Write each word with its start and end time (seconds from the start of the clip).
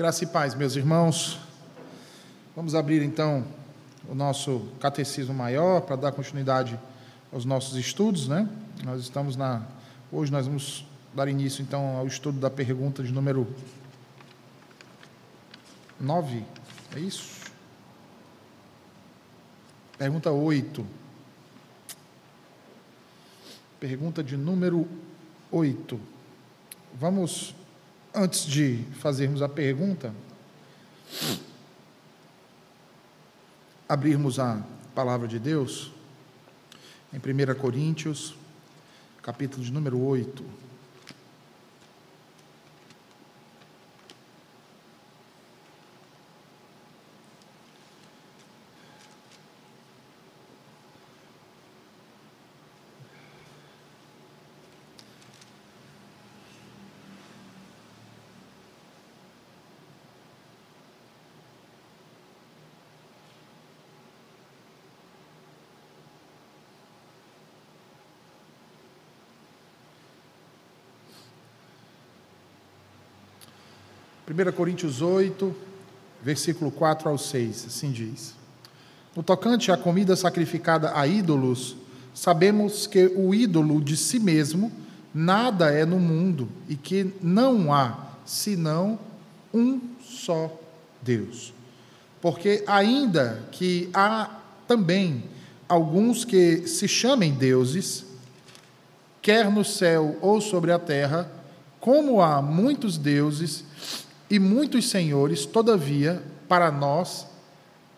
Graça 0.00 0.24
e 0.24 0.26
paz, 0.26 0.54
meus 0.54 0.76
irmãos. 0.76 1.38
Vamos 2.56 2.74
abrir 2.74 3.02
então 3.02 3.44
o 4.08 4.14
nosso 4.14 4.66
catecismo 4.80 5.34
maior 5.34 5.82
para 5.82 5.94
dar 5.94 6.12
continuidade 6.12 6.80
aos 7.30 7.44
nossos 7.44 7.76
estudos, 7.76 8.26
né? 8.26 8.48
Nós 8.82 9.02
estamos 9.02 9.36
na 9.36 9.62
hoje 10.10 10.32
nós 10.32 10.46
vamos 10.46 10.86
dar 11.14 11.28
início 11.28 11.60
então 11.60 11.98
ao 11.98 12.06
estudo 12.06 12.40
da 12.40 12.48
pergunta 12.48 13.02
de 13.02 13.12
número 13.12 13.46
9. 16.00 16.46
É 16.96 16.98
isso? 16.98 17.52
Pergunta 19.98 20.30
8. 20.30 20.86
Pergunta 23.78 24.24
de 24.24 24.34
número 24.34 24.88
8. 25.52 26.00
Vamos 26.98 27.54
antes 28.14 28.44
de 28.44 28.84
fazermos 28.98 29.42
a 29.42 29.48
pergunta, 29.48 30.12
abrirmos 33.88 34.38
a 34.38 34.62
palavra 34.94 35.26
de 35.26 35.38
Deus 35.38 35.92
em 37.12 37.18
1 37.18 37.54
Coríntios, 37.58 38.36
capítulo 39.22 39.64
de 39.64 39.72
número 39.72 40.00
8. 40.00 40.69
1 74.30 74.52
Coríntios 74.52 75.02
8, 75.02 75.52
versículo 76.22 76.70
4 76.70 77.08
ao 77.08 77.18
6, 77.18 77.66
assim 77.66 77.90
diz: 77.90 78.32
No 79.16 79.24
tocante 79.24 79.72
à 79.72 79.76
comida 79.76 80.14
sacrificada 80.14 80.96
a 80.96 81.04
ídolos, 81.04 81.76
sabemos 82.14 82.86
que 82.86 83.06
o 83.16 83.34
ídolo 83.34 83.80
de 83.80 83.96
si 83.96 84.20
mesmo 84.20 84.70
nada 85.12 85.72
é 85.72 85.84
no 85.84 85.98
mundo 85.98 86.48
e 86.68 86.76
que 86.76 87.12
não 87.20 87.74
há 87.74 88.06
senão 88.24 89.00
um 89.52 89.80
só 90.00 90.56
Deus. 91.02 91.52
Porque, 92.20 92.62
ainda 92.68 93.42
que 93.50 93.90
há 93.92 94.38
também 94.68 95.24
alguns 95.68 96.24
que 96.24 96.68
se 96.68 96.86
chamem 96.86 97.32
deuses, 97.32 98.04
quer 99.20 99.50
no 99.50 99.64
céu 99.64 100.16
ou 100.20 100.40
sobre 100.40 100.70
a 100.70 100.78
terra, 100.78 101.28
como 101.80 102.20
há 102.20 102.40
muitos 102.40 102.96
deuses 102.96 103.64
e 104.30 104.38
muitos 104.38 104.88
senhores, 104.88 105.44
todavia, 105.44 106.22
para 106.48 106.70
nós 106.70 107.26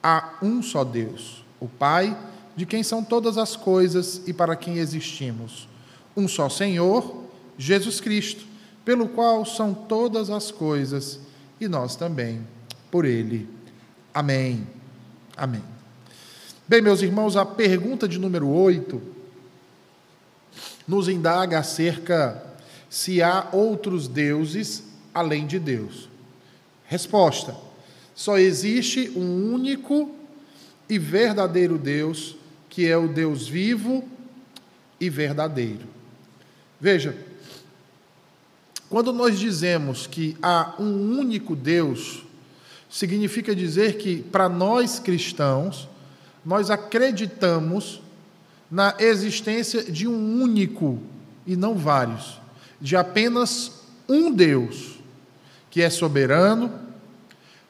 há 0.03 0.39
um 0.41 0.63
só 0.63 0.83
Deus, 0.83 1.45
o 1.61 1.69
Pai, 1.69 2.17
de 2.57 2.65
quem 2.65 2.83
são 2.83 3.05
todas 3.05 3.37
as 3.37 3.55
coisas 3.55 4.23
e 4.27 4.33
para 4.33 4.57
quem 4.57 4.79
existimos. 4.79 5.69
Um 6.17 6.27
só 6.27 6.49
Senhor, 6.49 7.25
Jesus 7.59 8.01
Cristo, 8.01 8.45
pelo 8.85 9.09
qual 9.09 9.45
são 9.45 9.75
todas 9.75 10.31
as 10.31 10.51
coisas 10.51 11.21
e 11.61 11.69
nós 11.69 11.97
também 11.97 12.47
por 12.91 13.05
ele. 13.05 13.49
Amém. 14.13 14.67
Amém. 15.37 15.63
Bem, 16.67 16.81
meus 16.81 17.03
irmãos, 17.03 17.37
a 17.37 17.45
pergunta 17.45 18.09
de 18.09 18.19
número 18.19 18.49
8 18.49 19.01
nos 20.89 21.09
indaga 21.09 21.59
acerca 21.59 22.43
se 22.89 23.23
há 23.23 23.49
outros 23.53 24.09
deuses 24.09 24.85
além 25.15 25.47
de 25.47 25.59
Deus. 25.59 26.12
Resposta: 26.93 27.57
só 28.15 28.37
existe 28.37 29.11
um 29.17 29.51
único 29.55 30.15
e 30.91 30.99
verdadeiro 30.99 31.79
Deus, 31.79 32.37
que 32.69 32.87
é 32.87 32.95
o 32.95 33.09
Deus 33.09 33.49
vivo 33.49 34.07
e 35.01 35.09
verdadeiro. 35.09 35.87
Veja, 36.79 37.17
quando 38.91 39.11
nós 39.11 39.39
dizemos 39.39 40.07
que 40.07 40.37
há 40.43 40.75
um 40.79 41.19
único 41.19 41.57
Deus, 41.57 42.25
significa 42.91 43.57
dizer 43.57 43.97
que 43.97 44.23
para 44.25 44.47
nós 44.51 44.99
cristãos, 44.99 45.89
nós 46.45 46.69
acreditamos 46.69 48.03
na 48.71 48.95
existência 48.99 49.83
de 49.83 50.07
um 50.07 50.43
único 50.43 50.99
e 51.47 51.57
não 51.57 51.75
vários, 51.75 52.39
de 52.79 52.97
apenas 52.97 53.81
um 54.07 54.31
Deus, 54.31 55.02
que 55.73 55.81
é 55.81 55.89
soberano, 55.89 56.71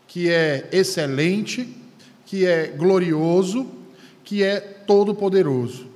que 0.09 0.29
é 0.29 0.69
excelente, 0.73 1.69
que 2.27 2.45
é 2.45 2.67
glorioso, 2.67 3.71
que 4.25 4.43
é 4.43 4.59
todo-poderoso. 4.59 5.87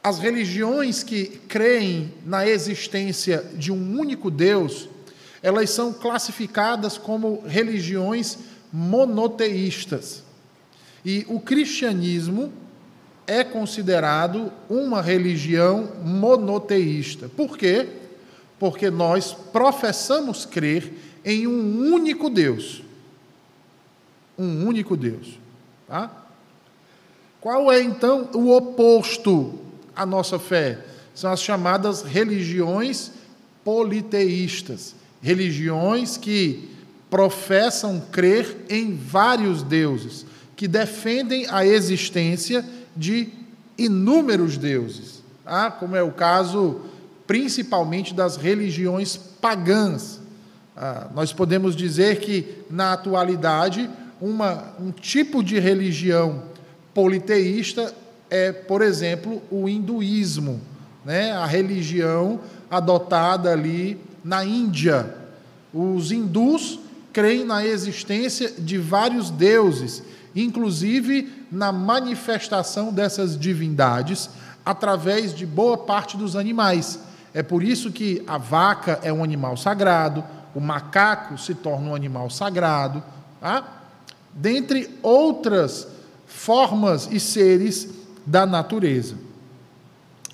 As 0.00 0.20
religiões 0.20 1.02
que 1.02 1.26
creem 1.48 2.14
na 2.24 2.46
existência 2.46 3.44
de 3.54 3.72
um 3.72 3.98
único 3.98 4.30
Deus, 4.30 4.88
elas 5.42 5.70
são 5.70 5.92
classificadas 5.92 6.96
como 6.96 7.42
religiões 7.44 8.38
monoteístas. 8.72 10.22
E 11.04 11.26
o 11.28 11.40
cristianismo 11.40 12.52
é 13.26 13.42
considerado 13.42 14.52
uma 14.70 15.02
religião 15.02 15.96
monoteísta. 16.04 17.28
Por 17.28 17.58
quê? 17.58 17.88
Porque 17.88 18.05
nós 18.90 19.32
professamos 19.32 20.46
crer 20.46 20.92
em 21.24 21.46
um 21.46 21.92
único 21.92 22.30
Deus. 22.30 22.82
Um 24.38 24.66
único 24.66 24.96
Deus. 24.96 25.38
Tá? 25.86 26.10
Qual 27.40 27.70
é 27.70 27.82
então 27.82 28.30
o 28.34 28.54
oposto 28.54 29.58
à 29.94 30.04
nossa 30.04 30.38
fé? 30.38 30.78
São 31.14 31.32
as 31.32 31.40
chamadas 31.40 32.02
religiões 32.02 33.12
politeístas, 33.64 34.94
religiões 35.20 36.16
que 36.16 36.70
professam 37.10 38.00
crer 38.12 38.64
em 38.68 38.94
vários 38.94 39.62
deuses, 39.62 40.24
que 40.54 40.68
defendem 40.68 41.46
a 41.50 41.66
existência 41.66 42.64
de 42.96 43.28
inúmeros 43.76 44.56
deuses, 44.56 45.22
tá? 45.44 45.70
como 45.70 45.96
é 45.96 46.02
o 46.02 46.12
caso 46.12 46.80
principalmente 47.26 48.14
das 48.14 48.36
religiões 48.36 49.16
pagãs, 49.16 50.20
ah, 50.76 51.08
nós 51.14 51.32
podemos 51.32 51.74
dizer 51.74 52.20
que, 52.20 52.62
na 52.70 52.92
atualidade, 52.92 53.88
uma, 54.20 54.74
um 54.78 54.90
tipo 54.90 55.42
de 55.42 55.58
religião 55.58 56.42
politeísta 56.94 57.94
é, 58.30 58.52
por 58.52 58.82
exemplo, 58.82 59.42
o 59.50 59.68
hinduísmo, 59.68 60.60
né? 61.04 61.32
a 61.32 61.46
religião 61.46 62.40
adotada 62.70 63.52
ali 63.52 63.98
na 64.24 64.44
Índia. 64.44 65.14
Os 65.72 66.10
hindus 66.10 66.80
creem 67.12 67.44
na 67.44 67.64
existência 67.64 68.52
de 68.58 68.78
vários 68.78 69.30
deuses, 69.30 70.02
inclusive 70.34 71.32
na 71.50 71.72
manifestação 71.72 72.92
dessas 72.92 73.38
divindades 73.38 74.28
através 74.64 75.34
de 75.34 75.46
boa 75.46 75.78
parte 75.78 76.16
dos 76.16 76.34
animais. 76.34 76.98
É 77.36 77.42
por 77.42 77.62
isso 77.62 77.92
que 77.92 78.22
a 78.26 78.38
vaca 78.38 78.98
é 79.02 79.12
um 79.12 79.22
animal 79.22 79.58
sagrado, 79.58 80.24
o 80.54 80.60
macaco 80.60 81.36
se 81.36 81.54
torna 81.54 81.90
um 81.90 81.94
animal 81.94 82.30
sagrado, 82.30 83.04
tá? 83.38 83.82
dentre 84.32 84.88
outras 85.02 85.86
formas 86.26 87.06
e 87.12 87.20
seres 87.20 87.92
da 88.24 88.46
natureza. 88.46 89.18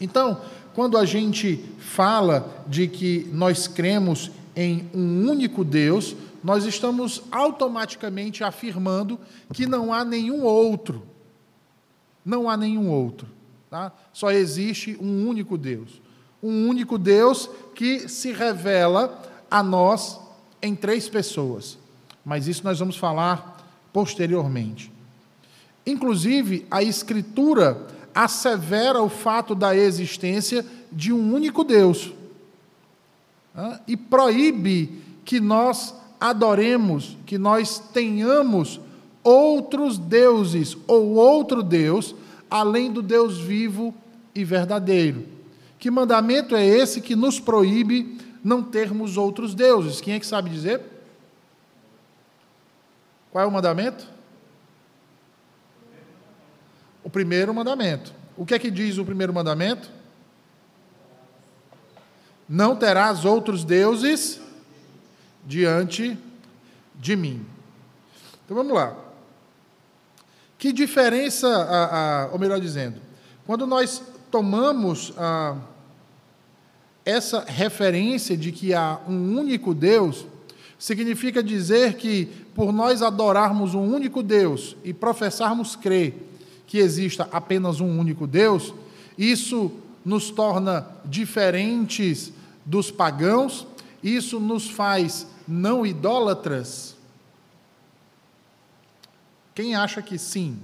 Então, 0.00 0.42
quando 0.74 0.96
a 0.96 1.04
gente 1.04 1.64
fala 1.80 2.64
de 2.68 2.86
que 2.86 3.28
nós 3.32 3.66
cremos 3.66 4.30
em 4.54 4.88
um 4.94 5.28
único 5.28 5.64
Deus, 5.64 6.14
nós 6.40 6.64
estamos 6.66 7.24
automaticamente 7.32 8.44
afirmando 8.44 9.18
que 9.52 9.66
não 9.66 9.92
há 9.92 10.04
nenhum 10.04 10.44
outro. 10.44 11.02
Não 12.24 12.48
há 12.48 12.56
nenhum 12.56 12.88
outro. 12.88 13.26
Tá? 13.68 13.90
Só 14.12 14.30
existe 14.30 14.96
um 15.00 15.26
único 15.26 15.58
Deus. 15.58 16.01
Um 16.42 16.68
único 16.68 16.98
Deus 16.98 17.48
que 17.74 18.08
se 18.08 18.32
revela 18.32 19.22
a 19.50 19.62
nós 19.62 20.18
em 20.60 20.74
três 20.74 21.08
pessoas, 21.08 21.78
mas 22.24 22.46
isso 22.48 22.64
nós 22.64 22.78
vamos 22.78 22.96
falar 22.96 23.58
posteriormente. 23.92 24.90
Inclusive, 25.86 26.66
a 26.70 26.82
Escritura 26.82 27.86
assevera 28.14 29.02
o 29.02 29.08
fato 29.08 29.54
da 29.54 29.76
existência 29.76 30.64
de 30.90 31.12
um 31.12 31.34
único 31.34 31.64
Deus 31.64 32.12
e 33.86 33.96
proíbe 33.96 35.02
que 35.24 35.40
nós 35.40 35.94
adoremos, 36.20 37.16
que 37.26 37.36
nós 37.36 37.78
tenhamos 37.92 38.80
outros 39.22 39.98
deuses 39.98 40.76
ou 40.86 41.14
outro 41.14 41.62
Deus 41.62 42.14
além 42.50 42.92
do 42.92 43.02
Deus 43.02 43.38
vivo 43.38 43.94
e 44.34 44.44
verdadeiro. 44.44 45.31
Que 45.82 45.90
mandamento 45.90 46.54
é 46.54 46.64
esse 46.64 47.00
que 47.00 47.16
nos 47.16 47.40
proíbe 47.40 48.16
não 48.44 48.62
termos 48.62 49.16
outros 49.16 49.52
deuses? 49.52 50.00
Quem 50.00 50.14
é 50.14 50.20
que 50.20 50.24
sabe 50.24 50.48
dizer? 50.48 50.80
Qual 53.32 53.42
é 53.42 53.48
o 53.48 53.50
mandamento? 53.50 54.06
O 57.02 57.10
primeiro 57.10 57.52
mandamento. 57.52 58.14
O 58.36 58.46
que 58.46 58.54
é 58.54 58.60
que 58.60 58.70
diz 58.70 58.96
o 58.96 59.04
primeiro 59.04 59.34
mandamento? 59.34 59.90
Não 62.48 62.76
terás 62.76 63.24
outros 63.24 63.64
deuses 63.64 64.40
diante 65.44 66.16
de 66.94 67.16
mim. 67.16 67.44
Então 68.44 68.56
vamos 68.56 68.72
lá. 68.72 68.96
Que 70.56 70.72
diferença, 70.72 71.48
a, 71.48 72.22
a, 72.22 72.26
ou 72.28 72.38
melhor 72.38 72.60
dizendo, 72.60 73.00
quando 73.44 73.66
nós 73.66 74.00
tomamos 74.30 75.12
a, 75.18 75.56
essa 77.04 77.44
referência 77.46 78.36
de 78.36 78.52
que 78.52 78.72
há 78.72 79.00
um 79.08 79.36
único 79.38 79.74
Deus, 79.74 80.26
significa 80.78 81.42
dizer 81.42 81.94
que, 81.94 82.26
por 82.54 82.72
nós 82.72 83.02
adorarmos 83.02 83.74
um 83.74 83.82
único 83.82 84.22
Deus 84.22 84.76
e 84.84 84.92
professarmos 84.92 85.76
crer 85.76 86.14
que 86.66 86.78
exista 86.78 87.28
apenas 87.30 87.80
um 87.80 87.98
único 87.98 88.26
Deus, 88.26 88.74
isso 89.16 89.70
nos 90.04 90.30
torna 90.30 90.86
diferentes 91.04 92.32
dos 92.64 92.90
pagãos, 92.90 93.66
isso 94.02 94.40
nos 94.40 94.68
faz 94.68 95.26
não 95.46 95.84
idólatras? 95.84 96.96
Quem 99.54 99.74
acha 99.74 100.00
que 100.00 100.18
sim? 100.18 100.58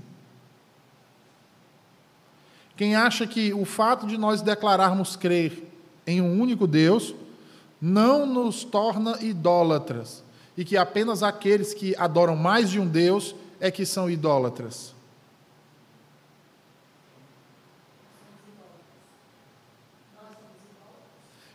Quem 2.77 2.95
acha 2.97 3.27
que 3.27 3.53
o 3.53 3.65
fato 3.65 4.07
de 4.07 4.17
nós 4.17 4.41
declararmos 4.41 5.15
crer 5.15 5.68
em 6.09 6.23
um 6.23 6.41
único 6.41 6.67
Deus 6.67 7.15
não 7.79 8.25
nos 8.25 8.65
torna 8.65 9.23
idólatras 9.23 10.25
e 10.57 10.65
que 10.65 10.75
apenas 10.75 11.23
aqueles 11.23 11.75
que 11.75 11.95
adoram 11.97 12.35
mais 12.35 12.71
de 12.71 12.81
um 12.81 12.89
Deus 12.89 13.35
é 13.61 13.71
que 13.71 13.85
são 13.85 14.11
idólatras? 14.11 14.95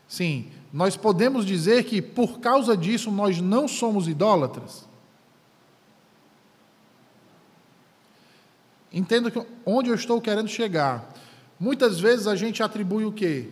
Sim, 0.07 0.51
nós 0.71 0.95
podemos 0.95 1.47
dizer 1.47 1.85
que 1.85 1.99
por 1.99 2.39
causa 2.39 2.77
disso 2.77 3.09
nós 3.09 3.41
não 3.41 3.67
somos 3.67 4.07
idólatras? 4.07 4.88
Entenda 8.91 9.31
que 9.31 9.44
onde 9.65 9.89
eu 9.89 9.95
estou 9.95 10.21
querendo 10.21 10.47
chegar. 10.47 11.11
Muitas 11.59 11.99
vezes 11.99 12.27
a 12.27 12.35
gente 12.35 12.61
atribui 12.61 13.03
o 13.03 13.11
quê? 13.11 13.49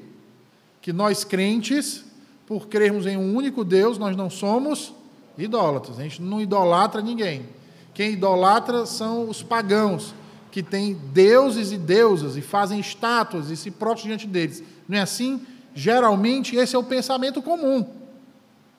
Que 0.82 0.92
nós 0.92 1.24
crentes, 1.24 2.04
por 2.48 2.68
crermos 2.68 3.06
em 3.06 3.18
um 3.18 3.36
único 3.36 3.64
Deus, 3.64 3.98
nós 3.98 4.16
não 4.16 4.30
somos 4.30 4.94
idólatras. 5.38 6.00
A 6.00 6.04
gente 6.04 6.22
não 6.22 6.42
idolatra 6.42 7.02
ninguém. 7.02 7.46
Quem 7.94 8.14
idolatra 8.14 8.86
são 8.86 9.30
os 9.30 9.44
pagãos, 9.44 10.14
que 10.52 10.62
têm 10.62 10.94
deuses 11.14 11.72
e 11.72 11.78
deusas 11.78 12.36
e 12.36 12.42
fazem 12.42 12.80
estátuas 12.80 13.50
e 13.50 13.56
se 13.56 13.72
prostram 13.72 14.10
diante 14.10 14.28
deles. 14.28 14.62
Não 14.88 14.98
é 14.98 15.02
assim? 15.02 15.42
Geralmente 15.74 16.56
esse 16.56 16.76
é 16.76 16.80
o 16.80 16.84
pensamento 16.84 17.42
comum, 17.42 17.88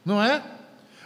não 0.04 0.22
é? 0.22 0.42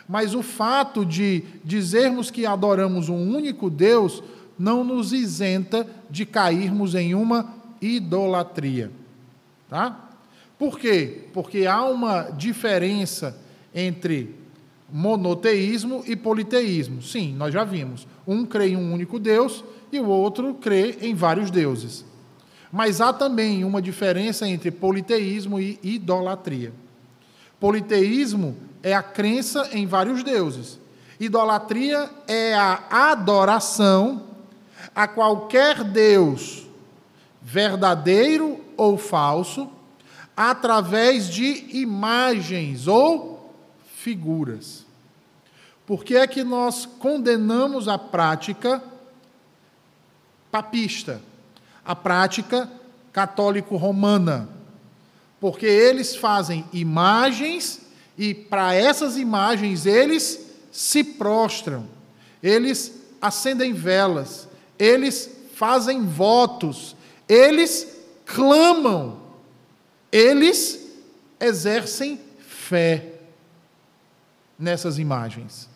Mas 0.09 0.35
o 0.35 0.43
fato 0.43 1.05
de 1.05 1.45
dizermos 1.65 2.31
que 2.31 2.45
adoramos 2.45 3.09
um 3.09 3.35
único 3.35 3.71
Deus 3.71 4.23
não 4.59 4.83
nos 4.83 5.13
isenta 5.13 5.87
de 6.11 6.27
cairmos 6.27 6.95
em 6.95 7.15
uma 7.15 7.55
idolatria. 7.81 8.91
Tá? 9.69 10.06
Por 10.59 10.79
quê? 10.79 11.25
Porque 11.33 11.67
há 11.67 11.85
uma 11.85 12.31
diferença 12.31 13.37
entre 13.75 14.35
monoteísmo 14.91 16.03
e 16.07 16.17
politeísmo. 16.17 17.03
Sim, 17.03 17.35
nós 17.35 17.53
já 17.53 17.65
vimos. 17.65 18.07
Um 18.27 18.45
crê 18.47 18.69
em 18.69 18.77
um 18.77 18.93
único 18.93 19.19
Deus 19.19 19.65
e 19.93 20.01
o 20.01 20.09
outro 20.09 20.55
crê 20.55 20.99
em 21.03 21.15
vários 21.15 21.51
deuses. 21.51 22.05
Mas 22.73 23.01
há 23.01 23.13
também 23.13 23.65
uma 23.65 23.83
diferença 23.83 24.49
entre 24.49 24.71
politeísmo 24.71 25.61
e 25.61 25.79
idolatria. 25.83 26.73
Politeísmo 27.61 28.57
é 28.83 28.95
a 28.95 29.03
crença 29.03 29.69
em 29.73 29.87
vários 29.87 30.23
deuses. 30.23 30.79
Idolatria 31.19 32.11
é 32.29 32.55
a 32.55 33.11
adoração 33.11 34.25
a 34.95 35.07
qualquer 35.07 35.83
Deus, 35.85 36.67
verdadeiro 37.43 38.61
ou 38.77 38.97
falso, 38.97 39.71
através 40.37 41.29
de 41.29 41.79
imagens 41.79 42.87
ou 42.87 43.55
figuras. 43.97 44.85
Por 45.87 46.05
que 46.05 46.17
é 46.17 46.27
que 46.27 46.45
nós 46.45 46.85
condenamos 46.85 47.89
a 47.89 47.97
prática 47.97 48.83
papista? 50.51 51.21
a 51.87 51.95
prática 51.95 52.69
católico-romana, 53.13 54.49
porque 55.41 55.65
eles 55.65 56.17
fazem 56.17 56.65
imagens 56.73 57.81
e 58.19 58.35
para 58.35 58.75
essas 58.75 59.17
imagens 59.17 59.87
eles 59.87 60.51
se 60.73 61.05
prostram, 61.05 61.87
eles 62.43 62.93
acendem 63.23 63.73
velas, 63.73 64.49
eles 64.79 65.31
fazem 65.55 66.05
votos, 66.05 66.97
eles 67.29 67.97
clamam, 68.27 69.21
eles 70.17 70.81
exercem 71.39 72.19
fé 72.41 73.13
nessas 74.59 74.99
imagens. 74.99 75.69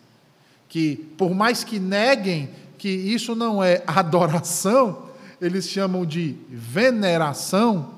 Que, 0.67 0.95
por 1.15 1.35
mais 1.35 1.63
que 1.63 1.77
neguem 1.77 2.49
que 2.79 2.89
isso 2.89 3.35
não 3.35 3.63
é 3.63 3.83
adoração, 3.85 5.09
eles 5.39 5.69
chamam 5.69 6.03
de 6.03 6.35
veneração, 6.49 7.93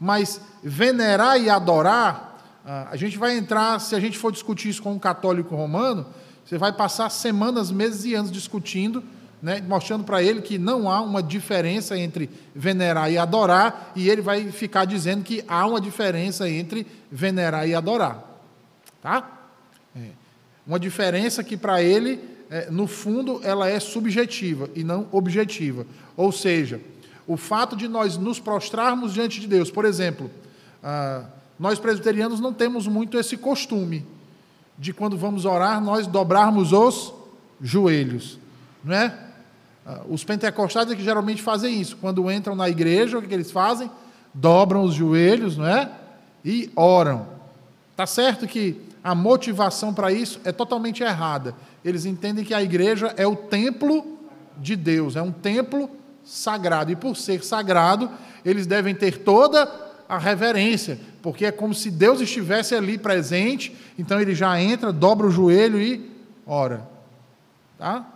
mas 0.00 0.40
venerar 0.62 1.38
e 1.38 1.50
adorar, 1.50 2.60
ah, 2.64 2.88
a 2.90 2.96
gente 2.96 3.18
vai 3.18 3.36
entrar, 3.36 3.78
se 3.78 3.94
a 3.94 4.00
gente 4.00 4.16
for 4.16 4.32
discutir 4.32 4.70
isso 4.70 4.82
com 4.82 4.92
um 4.92 4.98
católico 4.98 5.54
romano, 5.54 6.06
você 6.42 6.56
vai 6.56 6.72
passar 6.72 7.10
semanas, 7.10 7.70
meses 7.70 8.06
e 8.06 8.14
anos 8.14 8.32
discutindo, 8.32 9.04
né, 9.42 9.60
mostrando 9.66 10.04
para 10.04 10.22
ele 10.22 10.40
que 10.40 10.56
não 10.56 10.88
há 10.88 11.00
uma 11.00 11.22
diferença 11.22 11.98
entre 11.98 12.30
venerar 12.54 13.10
e 13.10 13.18
adorar, 13.18 13.92
e 13.96 14.08
ele 14.08 14.22
vai 14.22 14.52
ficar 14.52 14.84
dizendo 14.84 15.24
que 15.24 15.44
há 15.48 15.66
uma 15.66 15.80
diferença 15.80 16.48
entre 16.48 16.86
venerar 17.10 17.68
e 17.68 17.74
adorar. 17.74 18.22
Tá? 19.02 19.28
É. 19.96 20.10
Uma 20.64 20.78
diferença 20.78 21.42
que 21.42 21.56
para 21.56 21.82
ele, 21.82 22.20
é, 22.48 22.70
no 22.70 22.86
fundo, 22.86 23.40
ela 23.42 23.68
é 23.68 23.80
subjetiva 23.80 24.70
e 24.76 24.84
não 24.84 25.08
objetiva. 25.10 25.84
Ou 26.16 26.30
seja, 26.30 26.80
o 27.26 27.36
fato 27.36 27.76
de 27.76 27.88
nós 27.88 28.16
nos 28.16 28.38
prostrarmos 28.38 29.12
diante 29.12 29.40
de 29.40 29.48
Deus, 29.48 29.70
por 29.70 29.84
exemplo, 29.84 30.30
ah, 30.82 31.24
nós 31.58 31.78
presbiterianos 31.78 32.40
não 32.40 32.52
temos 32.52 32.86
muito 32.86 33.18
esse 33.18 33.36
costume 33.36 34.04
de 34.78 34.92
quando 34.92 35.16
vamos 35.16 35.44
orar 35.44 35.80
nós 35.80 36.06
dobrarmos 36.06 36.72
os 36.72 37.12
joelhos, 37.60 38.38
não 38.84 38.94
é? 38.94 39.31
Ah, 39.86 40.02
os 40.08 40.24
pentecostais 40.24 40.90
é 40.90 40.96
que 40.96 41.02
geralmente 41.02 41.42
fazem 41.42 41.80
isso. 41.80 41.96
Quando 41.96 42.30
entram 42.30 42.54
na 42.54 42.68
igreja, 42.68 43.18
o 43.18 43.22
que, 43.22 43.32
eles 43.32 43.50
fazem? 43.50 43.90
Dobram 44.32 44.82
os 44.84 44.94
joelhos, 44.94 45.56
não 45.56 45.66
é? 45.66 45.90
E 46.44 46.70
oram. 46.76 47.26
Tá 47.96 48.06
certo 48.06 48.46
que 48.46 48.80
a 49.02 49.14
motivação 49.14 49.92
para 49.92 50.12
isso 50.12 50.40
é 50.44 50.52
totalmente 50.52 51.02
errada. 51.02 51.54
Eles 51.84 52.04
entendem 52.04 52.44
que 52.44 52.54
a 52.54 52.62
igreja 52.62 53.12
é 53.16 53.26
o 53.26 53.36
templo 53.36 54.18
de 54.56 54.76
Deus, 54.76 55.16
é 55.16 55.22
um 55.22 55.32
templo 55.32 55.90
sagrado. 56.24 56.92
E 56.92 56.96
por 56.96 57.16
ser 57.16 57.42
sagrado, 57.44 58.10
eles 58.44 58.66
devem 58.66 58.94
ter 58.94 59.18
toda 59.18 59.70
a 60.08 60.18
reverência, 60.18 61.00
porque 61.22 61.46
é 61.46 61.52
como 61.52 61.72
se 61.72 61.90
Deus 61.90 62.20
estivesse 62.20 62.74
ali 62.74 62.98
presente, 62.98 63.74
então 63.98 64.20
ele 64.20 64.34
já 64.34 64.60
entra, 64.60 64.92
dobra 64.92 65.26
o 65.26 65.30
joelho 65.30 65.80
e 65.80 66.10
ora. 66.46 66.86
Tá? 67.78 68.06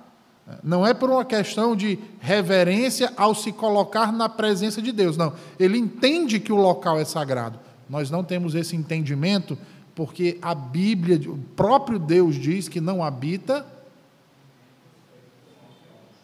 Não 0.63 0.87
é 0.87 0.95
por 0.95 1.11
uma 1.11 1.25
questão 1.25 1.75
de 1.75 1.99
reverência 2.21 3.13
ao 3.17 3.35
se 3.35 3.51
colocar 3.51 4.13
na 4.13 4.29
presença 4.29 4.81
de 4.81 4.93
Deus, 4.93 5.17
não. 5.17 5.33
Ele 5.59 5.77
entende 5.77 6.39
que 6.39 6.53
o 6.53 6.57
local 6.57 7.01
é 7.01 7.05
sagrado. 7.05 7.59
Nós 7.89 8.11
não 8.11 8.23
temos 8.23 8.55
esse 8.55 8.77
entendimento 8.77 9.59
porque 9.95 10.39
a 10.43 10.55
Bíblia, 10.55 11.19
o 11.31 11.39
próprio 11.57 11.99
Deus 11.99 12.37
diz 12.37 12.69
que 12.69 12.81
não 12.81 13.03
habita. 13.03 13.67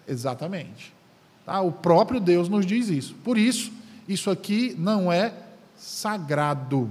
Exatamente. 0.06 0.92
Tá? 1.44 1.60
O 1.60 1.72
próprio 1.72 2.20
Deus 2.20 2.48
nos 2.48 2.66
diz 2.66 2.88
isso. 2.88 3.14
Por 3.24 3.36
isso, 3.38 3.72
isso 4.06 4.30
aqui 4.30 4.76
não 4.78 5.10
é 5.10 5.32
sagrado. 5.74 6.90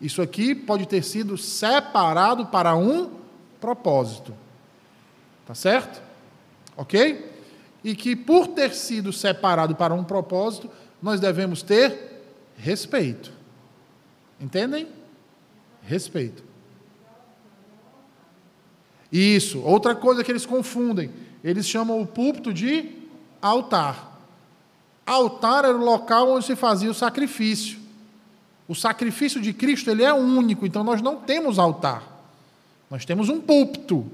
Isso 0.00 0.22
aqui 0.22 0.54
pode 0.54 0.86
ter 0.86 1.02
sido 1.02 1.36
separado 1.36 2.46
para 2.46 2.76
um 2.76 3.10
propósito. 3.60 4.32
Tá 5.46 5.54
certo? 5.54 6.05
Ok? 6.76 7.32
E 7.82 7.94
que 7.94 8.16
por 8.16 8.48
ter 8.48 8.74
sido 8.74 9.12
separado 9.12 9.74
para 9.74 9.94
um 9.94 10.04
propósito, 10.04 10.70
nós 11.00 11.20
devemos 11.20 11.62
ter 11.62 12.22
respeito. 12.56 13.32
Entendem? 14.40 14.88
Respeito. 15.82 16.42
Isso. 19.10 19.60
Outra 19.60 19.94
coisa 19.94 20.24
que 20.24 20.32
eles 20.32 20.44
confundem, 20.44 21.10
eles 21.42 21.66
chamam 21.66 22.00
o 22.00 22.06
púlpito 22.06 22.52
de 22.52 22.90
altar. 23.40 24.20
Altar 25.06 25.64
era 25.64 25.76
o 25.76 25.84
local 25.84 26.30
onde 26.30 26.44
se 26.44 26.56
fazia 26.56 26.90
o 26.90 26.94
sacrifício. 26.94 27.78
O 28.68 28.74
sacrifício 28.74 29.40
de 29.40 29.52
Cristo 29.52 29.90
ele 29.90 30.02
é 30.02 30.12
único, 30.12 30.66
então 30.66 30.82
nós 30.82 31.00
não 31.00 31.16
temos 31.16 31.58
altar. 31.58 32.02
Nós 32.90 33.04
temos 33.04 33.28
um 33.28 33.40
púlpito, 33.40 34.10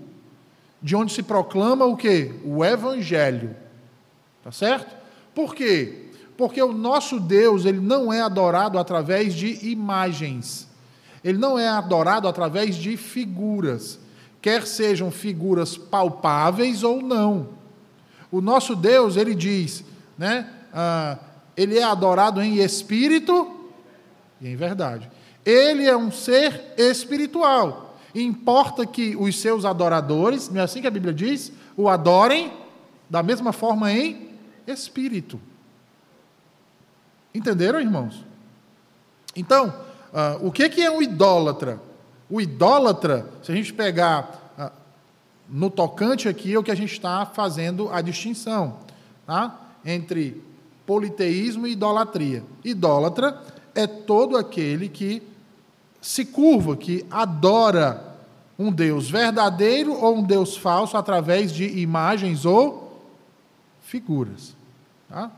de 0.83 0.97
onde 0.97 1.13
se 1.13 1.23
proclama 1.23 1.85
o 1.85 1.97
que? 1.97 2.35
O 2.45 2.65
Evangelho. 2.65 3.55
Tá 4.43 4.51
certo? 4.51 4.95
Por 5.35 5.55
quê? 5.55 6.07
Porque 6.37 6.61
o 6.61 6.73
nosso 6.73 7.21
Deus 7.21 7.65
ele 7.65 7.81
não 7.81 8.13
é 8.13 8.21
adorado 8.21 8.79
através 8.79 9.35
de 9.35 9.65
imagens. 9.67 10.69
Ele 11.23 11.39
não 11.39 11.59
é 11.59 11.69
adorado 11.69 12.27
através 12.27 12.75
de 12.75 12.97
figuras, 12.97 13.99
quer 14.41 14.67
sejam 14.67 15.11
figuras 15.11 15.77
palpáveis 15.77 16.83
ou 16.83 17.01
não. 17.01 17.51
O 18.31 18.41
nosso 18.41 18.75
Deus, 18.75 19.17
ele 19.17 19.35
diz, 19.35 19.85
né? 20.19 20.49
Ah, 20.75 21.19
ele 21.57 21.79
é 21.79 21.85
adorado 21.85 22.43
em 22.43 22.57
espírito 22.57 23.71
e 24.41 24.49
em 24.49 24.57
verdade. 24.57 25.09
Ele 25.45 25.87
é 25.87 25.97
um 25.97 26.11
ser 26.11 26.73
espiritual. 26.77 27.92
Importa 28.15 28.85
que 28.85 29.17
os 29.17 29.41
seus 29.41 29.65
adoradores, 29.65 30.49
não 30.49 30.61
é 30.61 30.65
assim 30.65 30.81
que 30.81 30.87
a 30.87 30.91
Bíblia 30.91 31.15
diz, 31.15 31.53
o 31.77 31.89
adorem 31.89 32.53
da 33.09 33.23
mesma 33.23 33.53
forma 33.53 33.93
em 33.93 34.31
espírito. 34.67 35.41
Entenderam, 37.35 37.81
irmãos? 37.81 38.25
Então, 39.35 39.69
uh, 40.13 40.47
o 40.47 40.53
que, 40.53 40.69
que 40.69 40.83
é 40.83 40.91
um 40.91 41.01
idólatra? 41.01 41.81
O 42.29 42.41
idólatra, 42.41 43.27
se 43.43 43.51
a 43.51 43.55
gente 43.55 43.73
pegar 43.73 44.53
uh, 44.59 44.71
no 45.49 45.71
tocante 45.71 46.29
aqui, 46.29 46.53
é 46.53 46.59
o 46.59 46.63
que 46.63 46.71
a 46.71 46.75
gente 46.75 46.93
está 46.93 47.25
fazendo 47.25 47.91
a 47.91 48.03
distinção 48.03 48.79
tá? 49.27 49.59
entre 49.85 50.43
politeísmo 50.87 51.67
e 51.67 51.73
idolatria. 51.73 52.45
Idólatra 52.63 53.41
é 53.75 53.87
todo 53.87 54.37
aquele 54.37 54.89
que 54.89 55.23
se 56.03 56.25
curva, 56.25 56.77
que 56.77 57.07
adora 57.09 58.19
um 58.59 58.71
Deus 58.71 59.09
verdadeiro 59.09 59.95
ou 59.95 60.19
um 60.19 60.23
Deus 60.23 60.57
falso 60.57 60.97
através 60.97 61.53
de 61.53 61.65
imagens 61.79 62.45
ou 62.45 63.01
figuras. 63.81 64.55
Tá? 65.09 65.31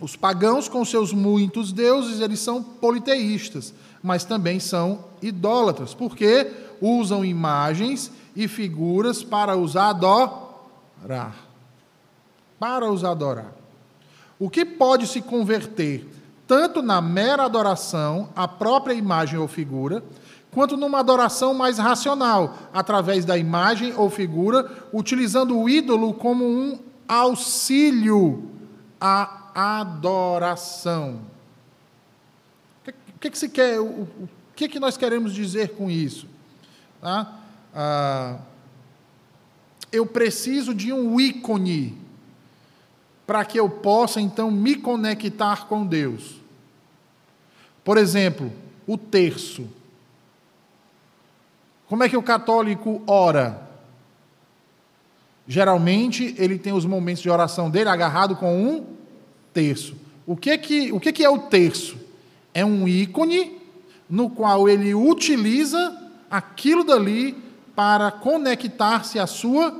Os 0.00 0.14
pagãos, 0.14 0.68
com 0.68 0.84
seus 0.84 1.12
muitos 1.12 1.72
deuses, 1.72 2.20
eles 2.20 2.40
são 2.40 2.62
politeístas, 2.62 3.72
mas 4.02 4.24
também 4.24 4.60
são 4.60 5.04
idólatras, 5.22 5.94
porque 5.94 6.52
usam 6.80 7.24
imagens 7.24 8.10
e 8.36 8.46
figuras 8.46 9.22
para 9.22 9.56
os 9.56 9.76
adorar. 9.76 11.34
Para 12.58 12.90
os 12.90 13.04
adorar. 13.04 13.52
O 14.38 14.50
que 14.50 14.64
pode 14.64 15.06
se 15.06 15.22
converter 15.22 16.06
tanto 16.46 16.82
na 16.82 17.00
mera 17.00 17.44
adoração 17.44 18.28
à 18.36 18.46
própria 18.46 18.94
imagem 18.94 19.38
ou 19.38 19.48
figura, 19.48 20.02
quanto 20.50 20.76
numa 20.76 21.00
adoração 21.00 21.52
mais 21.52 21.78
racional, 21.78 22.56
através 22.72 23.24
da 23.24 23.36
imagem 23.36 23.92
ou 23.96 24.08
figura, 24.08 24.70
utilizando 24.92 25.58
o 25.58 25.68
ídolo 25.68 26.14
como 26.14 26.44
um 26.44 26.78
auxílio 27.08 28.50
à 29.00 29.80
adoração. 29.80 31.20
O 32.86 33.18
que, 33.18 33.30
que 33.30 33.38
se 33.38 33.48
quer? 33.48 33.80
O, 33.80 34.06
que, 34.54 34.68
que 34.68 34.78
nós 34.78 34.96
queremos 34.96 35.32
dizer 35.34 35.70
com 35.70 35.90
isso? 35.90 36.28
Tá? 37.00 37.32
Ah, 37.74 38.36
eu 39.90 40.06
preciso 40.06 40.74
de 40.74 40.92
um 40.92 41.18
ícone 41.18 42.03
para 43.26 43.44
que 43.44 43.58
eu 43.58 43.68
possa 43.68 44.20
então 44.20 44.50
me 44.50 44.76
conectar 44.76 45.66
com 45.66 45.86
Deus. 45.86 46.36
Por 47.82 47.98
exemplo, 47.98 48.52
o 48.86 48.96
terço. 48.96 49.66
Como 51.86 52.02
é 52.02 52.08
que 52.08 52.16
o 52.16 52.22
católico 52.22 53.02
ora? 53.06 53.62
Geralmente 55.46 56.34
ele 56.38 56.58
tem 56.58 56.72
os 56.72 56.86
momentos 56.86 57.22
de 57.22 57.30
oração 57.30 57.70
dele 57.70 57.90
agarrado 57.90 58.36
com 58.36 58.66
um 58.66 58.86
terço. 59.52 59.94
O 60.26 60.36
que, 60.36 60.56
que, 60.56 60.92
o 60.92 60.98
que, 60.98 61.12
que 61.12 61.24
é 61.24 61.28
o 61.28 61.38
terço? 61.38 61.98
É 62.54 62.64
um 62.64 62.88
ícone 62.88 63.60
no 64.08 64.30
qual 64.30 64.68
ele 64.68 64.94
utiliza 64.94 66.00
aquilo 66.30 66.84
dali 66.84 67.36
para 67.74 68.10
conectar-se 68.10 69.18
à 69.18 69.26
sua 69.26 69.78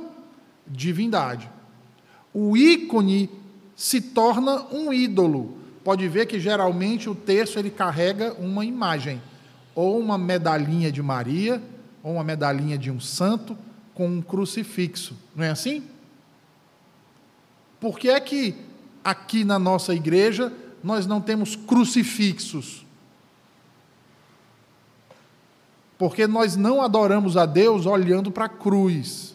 divindade. 0.67 1.49
O 2.35 2.57
ícone 2.57 3.29
se 3.75 4.01
torna 4.01 4.65
um 4.71 4.91
ídolo. 4.91 5.57
Pode 5.83 6.07
ver 6.09 6.25
que 6.25 6.39
geralmente 6.39 7.09
o 7.09 7.15
terço 7.15 7.57
ele 7.57 7.69
carrega 7.69 8.33
uma 8.33 8.65
imagem, 8.65 9.21
ou 9.73 9.99
uma 9.99 10.17
medalhinha 10.17 10.91
de 10.91 11.01
Maria, 11.01 11.63
ou 12.03 12.13
uma 12.13 12.23
medalhinha 12.23 12.77
de 12.77 12.91
um 12.91 12.99
santo 12.99 13.57
com 13.93 14.07
um 14.07 14.21
crucifixo. 14.21 15.15
Não 15.35 15.45
é 15.45 15.49
assim? 15.49 15.83
Por 17.79 17.97
que 17.97 18.09
é 18.09 18.19
que 18.19 18.55
aqui 19.03 19.43
na 19.45 19.57
nossa 19.59 19.93
igreja 19.93 20.51
nós 20.85 21.05
não 21.05 21.21
temos 21.21 21.55
crucifixos. 21.55 22.85
Porque 25.97 26.27
nós 26.27 26.55
não 26.55 26.81
adoramos 26.81 27.37
a 27.37 27.45
Deus 27.45 27.85
olhando 27.85 28.31
para 28.31 28.45
a 28.45 28.49
cruz. 28.49 29.34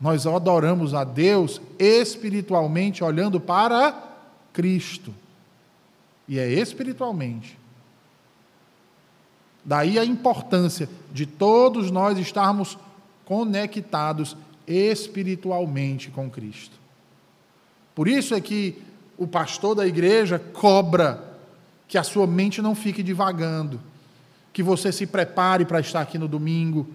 Nós 0.00 0.26
adoramos 0.26 0.94
a 0.94 1.04
Deus 1.04 1.60
espiritualmente 1.78 3.02
olhando 3.02 3.40
para 3.40 3.94
Cristo. 4.52 5.14
E 6.28 6.38
é 6.38 6.48
espiritualmente. 6.48 7.58
Daí 9.64 9.98
a 9.98 10.04
importância 10.04 10.88
de 11.12 11.24
todos 11.24 11.90
nós 11.90 12.18
estarmos 12.18 12.76
conectados 13.24 14.36
espiritualmente 14.66 16.10
com 16.10 16.28
Cristo. 16.28 16.78
Por 17.94 18.08
isso 18.08 18.34
é 18.34 18.40
que 18.40 18.82
o 19.16 19.26
pastor 19.26 19.74
da 19.74 19.86
igreja 19.86 20.38
cobra 20.38 21.32
que 21.86 21.96
a 21.96 22.02
sua 22.02 22.26
mente 22.26 22.60
não 22.60 22.74
fique 22.74 23.02
divagando, 23.02 23.80
que 24.52 24.62
você 24.62 24.90
se 24.90 25.06
prepare 25.06 25.64
para 25.64 25.80
estar 25.80 26.00
aqui 26.00 26.18
no 26.18 26.28
domingo. 26.28 26.86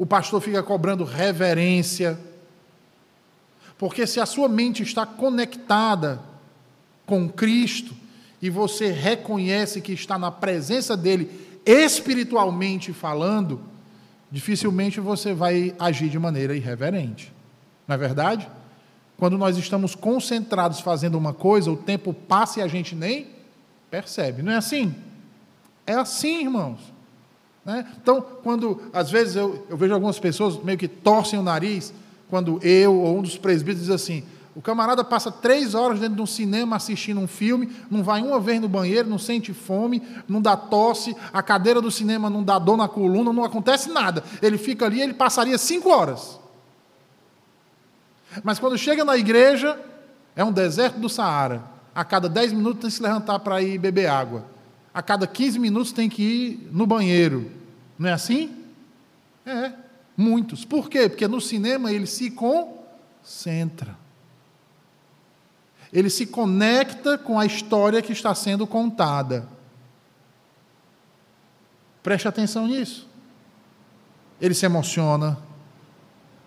O 0.00 0.06
pastor 0.06 0.40
fica 0.40 0.62
cobrando 0.62 1.04
reverência, 1.04 2.18
porque 3.76 4.06
se 4.06 4.18
a 4.18 4.24
sua 4.24 4.48
mente 4.48 4.82
está 4.82 5.04
conectada 5.04 6.22
com 7.04 7.28
Cristo 7.28 7.94
e 8.40 8.48
você 8.48 8.90
reconhece 8.90 9.82
que 9.82 9.92
está 9.92 10.18
na 10.18 10.30
presença 10.30 10.96
dele 10.96 11.60
espiritualmente 11.66 12.94
falando, 12.94 13.60
dificilmente 14.32 15.00
você 15.00 15.34
vai 15.34 15.74
agir 15.78 16.08
de 16.08 16.18
maneira 16.18 16.56
irreverente. 16.56 17.30
Não 17.86 17.94
é 17.94 17.98
verdade? 17.98 18.48
Quando 19.18 19.36
nós 19.36 19.58
estamos 19.58 19.94
concentrados 19.94 20.80
fazendo 20.80 21.18
uma 21.18 21.34
coisa, 21.34 21.70
o 21.70 21.76
tempo 21.76 22.14
passa 22.14 22.60
e 22.60 22.62
a 22.62 22.68
gente 22.68 22.94
nem 22.94 23.26
percebe. 23.90 24.40
Não 24.40 24.52
é 24.52 24.56
assim? 24.56 24.94
É 25.86 25.92
assim, 25.92 26.40
irmãos. 26.40 26.80
Né? 27.64 27.86
Então, 28.00 28.20
quando 28.42 28.80
às 28.92 29.10
vezes 29.10 29.36
eu, 29.36 29.66
eu 29.68 29.76
vejo 29.76 29.94
algumas 29.94 30.18
pessoas 30.18 30.62
meio 30.62 30.78
que 30.78 30.88
torcem 30.88 31.38
o 31.38 31.42
nariz, 31.42 31.92
quando 32.28 32.58
eu 32.62 32.94
ou 32.94 33.18
um 33.18 33.22
dos 33.22 33.36
presbíteros 33.36 33.86
diz 33.86 33.94
assim: 33.94 34.24
o 34.54 34.60
camarada 34.60 35.04
passa 35.04 35.30
três 35.30 35.74
horas 35.74 36.00
dentro 36.00 36.16
de 36.16 36.22
um 36.22 36.26
cinema 36.26 36.76
assistindo 36.76 37.20
um 37.20 37.26
filme, 37.26 37.72
não 37.90 38.02
vai 38.02 38.20
uma 38.20 38.40
vez 38.40 38.60
no 38.60 38.68
banheiro, 38.68 39.08
não 39.08 39.18
sente 39.18 39.52
fome, 39.52 40.02
não 40.28 40.40
dá 40.42 40.56
tosse, 40.56 41.16
a 41.32 41.42
cadeira 41.42 41.80
do 41.80 41.90
cinema 41.90 42.28
não 42.28 42.42
dá 42.42 42.58
dor 42.58 42.76
na 42.76 42.88
coluna, 42.88 43.32
não 43.32 43.44
acontece 43.44 43.90
nada. 43.90 44.24
Ele 44.42 44.58
fica 44.58 44.86
ali, 44.86 45.00
ele 45.00 45.14
passaria 45.14 45.56
cinco 45.56 45.90
horas. 45.90 46.40
Mas 48.42 48.58
quando 48.58 48.76
chega 48.76 49.04
na 49.04 49.16
igreja, 49.16 49.78
é 50.34 50.44
um 50.44 50.52
deserto 50.52 50.98
do 50.98 51.08
Saara. 51.08 51.64
A 51.94 52.04
cada 52.04 52.28
10 52.28 52.52
minutos 52.52 52.80
tem 52.80 52.90
que 52.90 52.96
se 52.96 53.02
levantar 53.02 53.38
para 53.40 53.60
ir 53.60 53.78
beber 53.78 54.06
água. 54.06 54.44
A 54.92 55.02
cada 55.02 55.26
15 55.26 55.58
minutos 55.58 55.92
tem 55.92 56.08
que 56.08 56.22
ir 56.22 56.68
no 56.72 56.86
banheiro. 56.86 57.50
Não 57.98 58.08
é 58.08 58.12
assim? 58.12 58.56
É, 59.46 59.72
muitos. 60.16 60.64
Por 60.64 60.88
quê? 60.88 61.08
Porque 61.08 61.28
no 61.28 61.40
cinema 61.40 61.92
ele 61.92 62.06
se 62.06 62.30
concentra. 62.30 63.96
Ele 65.92 66.08
se 66.08 66.26
conecta 66.26 67.18
com 67.18 67.38
a 67.38 67.46
história 67.46 68.02
que 68.02 68.12
está 68.12 68.34
sendo 68.34 68.66
contada. 68.66 69.48
Preste 72.02 72.28
atenção 72.28 72.66
nisso. 72.66 73.08
Ele 74.40 74.54
se 74.54 74.64
emociona, 74.64 75.38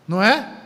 não 0.08 0.22
é? 0.22 0.62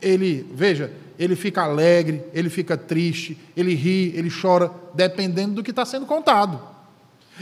Ele, 0.00 0.42
veja, 0.52 0.92
ele 1.20 1.36
fica 1.36 1.60
alegre, 1.64 2.24
ele 2.32 2.48
fica 2.48 2.78
triste, 2.78 3.38
ele 3.54 3.74
ri, 3.74 4.10
ele 4.16 4.30
chora, 4.30 4.72
dependendo 4.94 5.56
do 5.56 5.62
que 5.62 5.68
está 5.68 5.84
sendo 5.84 6.06
contado. 6.06 6.58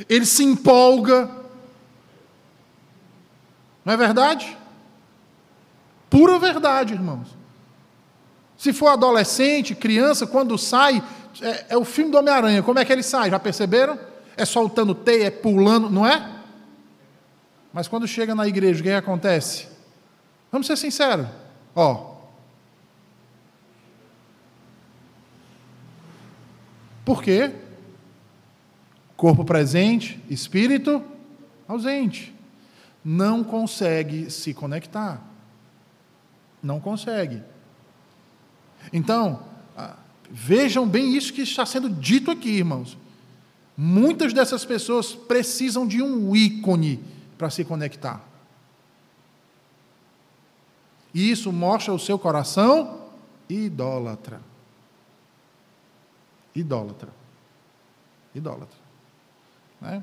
Ele 0.08 0.26
se 0.26 0.42
empolga. 0.42 1.30
Não 3.84 3.94
é 3.94 3.96
verdade? 3.96 4.58
Pura 6.10 6.40
verdade, 6.40 6.94
irmãos. 6.94 7.28
Se 8.56 8.72
for 8.72 8.88
adolescente, 8.88 9.76
criança, 9.76 10.26
quando 10.26 10.58
sai, 10.58 11.00
é, 11.40 11.66
é 11.68 11.76
o 11.76 11.84
filme 11.84 12.10
do 12.10 12.18
Homem-Aranha. 12.18 12.64
Como 12.64 12.80
é 12.80 12.84
que 12.84 12.92
ele 12.92 13.04
sai? 13.04 13.30
Já 13.30 13.38
perceberam? 13.38 13.96
É 14.36 14.44
soltando 14.44 14.92
teia, 14.92 15.26
é 15.26 15.30
pulando, 15.30 15.88
não 15.88 16.04
é? 16.04 16.28
Mas 17.72 17.86
quando 17.86 18.08
chega 18.08 18.34
na 18.34 18.48
igreja, 18.48 18.80
o 18.80 18.82
que 18.82 18.90
acontece? 18.90 19.68
Vamos 20.50 20.66
ser 20.66 20.76
sinceros. 20.76 21.28
Ó. 21.76 22.17
Por 27.08 27.22
quê? 27.22 27.50
Corpo 29.16 29.42
presente, 29.42 30.22
espírito 30.28 31.02
ausente. 31.66 32.34
Não 33.02 33.42
consegue 33.42 34.30
se 34.30 34.52
conectar. 34.52 35.22
Não 36.62 36.78
consegue. 36.78 37.42
Então, 38.92 39.42
ah, 39.74 39.96
vejam 40.30 40.86
bem 40.86 41.16
isso 41.16 41.32
que 41.32 41.40
está 41.40 41.64
sendo 41.64 41.88
dito 41.88 42.30
aqui, 42.30 42.50
irmãos. 42.50 42.98
Muitas 43.74 44.34
dessas 44.34 44.66
pessoas 44.66 45.14
precisam 45.14 45.86
de 45.86 46.02
um 46.02 46.36
ícone 46.36 47.02
para 47.38 47.48
se 47.48 47.64
conectar. 47.64 48.22
E 51.14 51.30
isso 51.30 51.50
mostra 51.50 51.94
o 51.94 51.98
seu 51.98 52.18
coração 52.18 53.00
idólatra. 53.48 54.47
Idólatra. 56.60 57.10
Idólatra. 58.34 58.76
Né? 59.80 60.02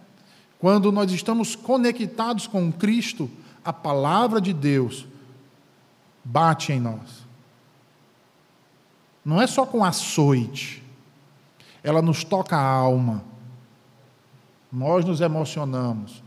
Quando 0.59 0.91
nós 0.91 1.11
estamos 1.11 1.55
conectados 1.55 2.47
com 2.47 2.71
Cristo, 2.71 3.29
a 3.63 3.73
palavra 3.73 4.39
de 4.39 4.53
Deus 4.53 5.05
bate 6.23 6.71
em 6.71 6.79
nós. 6.79 7.25
Não 9.23 9.41
é 9.41 9.47
só 9.47 9.65
com 9.65 9.83
açoite, 9.83 10.83
ela 11.83 12.01
nos 12.01 12.23
toca 12.23 12.55
a 12.55 12.65
alma. 12.65 13.23
Nós 14.71 15.05
nos 15.05 15.21
emocionamos, 15.21 16.23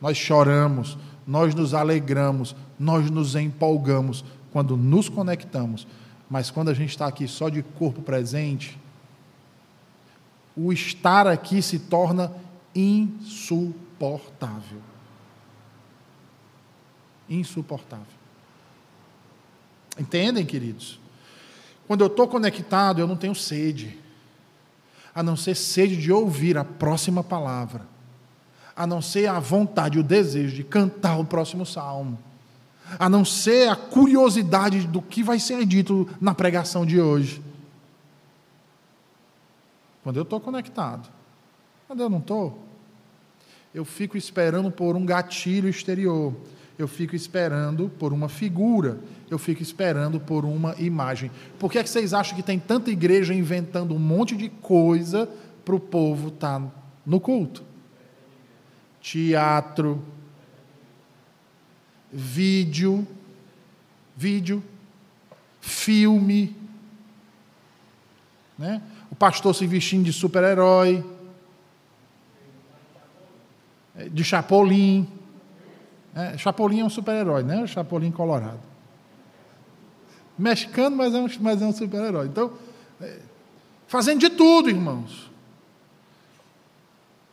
nós 0.00 0.16
choramos, 0.16 0.98
nós 1.26 1.54
nos 1.54 1.74
alegramos, 1.74 2.54
nós 2.78 3.10
nos 3.10 3.34
empolgamos 3.34 4.24
quando 4.52 4.76
nos 4.76 5.08
conectamos. 5.08 5.86
Mas 6.28 6.50
quando 6.50 6.70
a 6.70 6.74
gente 6.74 6.90
está 6.90 7.06
aqui 7.06 7.26
só 7.28 7.48
de 7.48 7.62
corpo 7.62 8.02
presente, 8.02 8.78
o 10.56 10.72
estar 10.72 11.26
aqui 11.26 11.60
se 11.60 11.78
torna 11.78 12.32
insuportável. 12.74 14.80
Insuportável. 17.28 18.06
Entendem, 19.98 20.44
queridos? 20.44 20.98
Quando 21.86 22.02
eu 22.02 22.06
estou 22.06 22.26
conectado, 22.26 23.00
eu 23.00 23.06
não 23.06 23.16
tenho 23.16 23.34
sede, 23.34 23.98
a 25.14 25.22
não 25.22 25.36
ser 25.36 25.54
sede 25.54 25.96
de 25.96 26.10
ouvir 26.10 26.56
a 26.56 26.64
próxima 26.64 27.22
palavra, 27.22 27.82
a 28.74 28.86
não 28.86 29.00
ser 29.00 29.28
a 29.28 29.38
vontade, 29.38 29.98
o 29.98 30.02
desejo 30.02 30.56
de 30.56 30.64
cantar 30.64 31.18
o 31.18 31.24
próximo 31.24 31.64
salmo, 31.64 32.18
a 32.98 33.08
não 33.08 33.24
ser 33.24 33.68
a 33.68 33.76
curiosidade 33.76 34.86
do 34.86 35.00
que 35.00 35.22
vai 35.22 35.38
ser 35.38 35.64
dito 35.64 36.08
na 36.20 36.34
pregação 36.34 36.84
de 36.84 37.00
hoje. 37.00 37.42
Quando 40.04 40.18
eu 40.18 40.22
estou 40.22 40.38
conectado, 40.38 41.10
quando 41.88 42.00
eu 42.00 42.08
não 42.08 42.18
estou, 42.18 42.62
eu 43.74 43.84
fico 43.84 44.16
esperando 44.16 44.70
por 44.70 44.94
um 44.94 45.04
gatilho 45.04 45.68
exterior 45.68 46.32
eu 46.78 46.88
fico 46.88 47.14
esperando 47.14 47.88
por 47.88 48.12
uma 48.12 48.28
figura, 48.28 48.98
eu 49.30 49.38
fico 49.38 49.62
esperando 49.62 50.18
por 50.18 50.44
uma 50.44 50.74
imagem. 50.78 51.30
Por 51.58 51.70
que, 51.70 51.78
é 51.78 51.82
que 51.82 51.88
vocês 51.88 52.12
acham 52.12 52.36
que 52.36 52.42
tem 52.42 52.58
tanta 52.58 52.90
igreja 52.90 53.32
inventando 53.32 53.94
um 53.94 53.98
monte 53.98 54.36
de 54.36 54.48
coisa 54.48 55.28
para 55.64 55.74
o 55.74 55.80
povo 55.80 56.28
estar 56.28 56.60
tá 56.60 56.66
no 57.06 57.20
culto? 57.20 57.62
Teatro, 59.00 60.02
vídeo, 62.12 63.06
vídeo, 64.16 64.62
filme, 65.60 66.56
né? 68.58 68.82
O 69.14 69.16
pastor 69.16 69.54
se 69.54 69.64
vestindo 69.64 70.02
de 70.02 70.12
super-herói, 70.12 71.04
de 74.10 74.24
chapolim. 74.24 75.08
É, 76.12 76.36
Chapolin 76.36 76.80
é 76.80 76.84
um 76.84 76.90
super-herói, 76.90 77.44
né? 77.44 77.62
O 77.62 77.68
Chapolin 77.68 78.10
colorado. 78.10 78.58
Mexicano, 80.36 80.96
mas 80.96 81.14
é 81.14 81.18
um, 81.18 81.28
mas 81.40 81.62
é 81.62 81.64
um 81.64 81.72
super-herói. 81.72 82.26
Então, 82.26 82.54
é, 83.00 83.20
fazendo 83.86 84.18
de 84.18 84.30
tudo, 84.30 84.68
irmãos. 84.68 85.30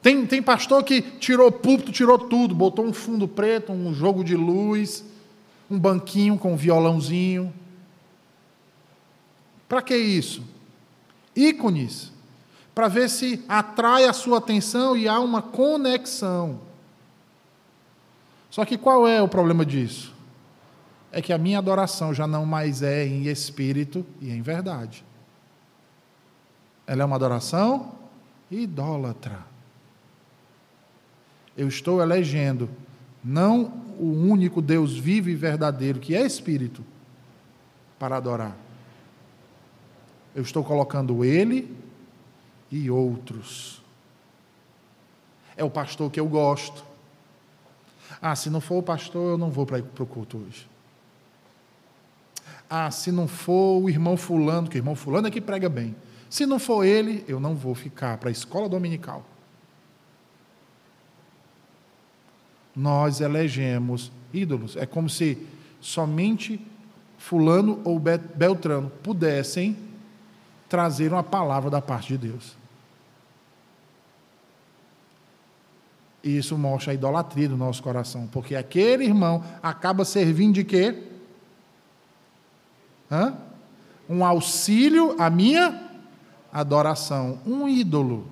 Tem, 0.04 0.24
tem 0.28 0.40
pastor 0.40 0.84
que 0.84 1.02
tirou 1.02 1.52
púlpito, 1.52 1.92
tirou 1.92 2.20
tudo, 2.20 2.54
botou 2.54 2.86
um 2.86 2.94
fundo 2.94 3.28
preto, 3.28 3.72
um 3.72 3.92
jogo 3.92 4.24
de 4.24 4.36
luz, 4.36 5.04
um 5.68 5.80
banquinho 5.80 6.38
com 6.38 6.54
um 6.54 6.58
violãozinho. 6.58 7.52
Para 9.68 9.82
que 9.82 9.98
isso? 9.98 10.44
Ícones. 11.36 12.12
Para 12.74 12.88
ver 12.88 13.10
se 13.10 13.44
atrai 13.48 14.06
a 14.06 14.14
sua 14.14 14.38
atenção 14.38 14.96
e 14.96 15.08
há 15.08 15.20
uma 15.20 15.42
conexão. 15.42 16.62
Só 18.50 18.66
que 18.66 18.78
qual 18.78 19.08
é 19.08 19.22
o 19.22 19.28
problema 19.28 19.66
disso? 19.66 20.14
É 21.12 21.22
que 21.22 21.34
a 21.34 21.38
minha 21.38 21.58
adoração 21.58 22.14
já 22.14 22.26
não 22.26 22.46
mais 22.46 22.82
é 22.82 23.06
em 23.06 23.28
espírito 23.28 24.06
e 24.22 24.30
em 24.30 24.42
verdade. 24.42 25.04
Ela 26.88 27.04
é 27.04 27.06
uma 27.06 27.16
adoração 27.16 27.94
idólatra. 28.50 29.46
Eu 31.56 31.68
estou 31.68 32.02
elegendo 32.02 32.70
não 33.24 33.66
o 34.00 34.06
único 34.06 34.62
Deus 34.62 34.98
vivo 34.98 35.30
e 35.30 35.36
verdadeiro, 35.36 36.00
que 36.00 36.16
é 36.16 36.26
espírito, 36.26 36.84
para 38.00 38.18
adorar. 38.18 38.56
Eu 40.36 40.44
estou 40.44 40.64
colocando 40.64 41.26
ele 41.26 41.76
e 42.72 42.90
outros. 42.90 43.82
É 45.58 45.64
o 45.64 45.70
pastor 45.70 46.10
que 46.10 46.20
eu 46.20 46.28
gosto. 46.28 46.84
Ah, 48.22 48.36
se 48.36 48.50
não 48.50 48.62
for 48.62 48.78
o 48.78 48.84
pastor, 48.84 49.32
eu 49.32 49.38
não 49.38 49.50
vou 49.50 49.66
para 49.66 49.80
o 49.80 50.06
culto 50.06 50.38
hoje. 50.38 50.68
Ah, 52.70 52.90
se 52.90 53.12
não 53.12 53.28
for 53.28 53.82
o 53.82 53.90
irmão 53.90 54.16
fulano, 54.16 54.70
que 54.70 54.78
o 54.78 54.80
irmão 54.80 54.96
fulano 54.96 55.28
é 55.28 55.32
que 55.32 55.42
prega 55.42 55.68
bem. 55.68 55.96
Se 56.30 56.46
não 56.46 56.58
for 56.58 56.86
ele, 56.86 57.26
eu 57.28 57.40
não 57.40 57.54
vou 57.54 57.76
ficar 57.76 58.18
para 58.18 58.30
a 58.30 58.32
escola 58.32 58.70
dominical. 58.70 59.26
Nós 62.74 63.20
elegemos 63.20 64.10
ídolos. 64.34 64.78
É 64.78 64.86
como 64.86 65.10
se 65.10 65.38
somente 65.82 66.66
fulano 67.18 67.82
ou 67.84 68.00
beltrano 68.00 68.90
pudessem 69.04 69.91
trazer 70.72 71.12
uma 71.12 71.22
palavra 71.22 71.70
da 71.70 71.82
parte 71.82 72.18
de 72.18 72.30
Deus. 72.30 72.56
E 76.24 76.38
isso 76.38 76.58
mostra 76.58 76.92
a 76.92 76.94
idolatria 76.94 77.50
do 77.50 77.58
nosso 77.58 77.84
coração, 77.84 78.26
porque 78.28 78.56
aquele 78.56 79.04
irmão 79.04 79.44
acaba 79.62 80.06
servindo 80.06 80.54
de 80.54 80.64
quê? 80.64 81.04
Hã? 83.12 83.36
Um 84.08 84.24
auxílio 84.24 85.22
à 85.22 85.30
minha 85.30 85.90
adoração, 86.54 87.38
um 87.46 87.68
ídolo. 87.68 88.32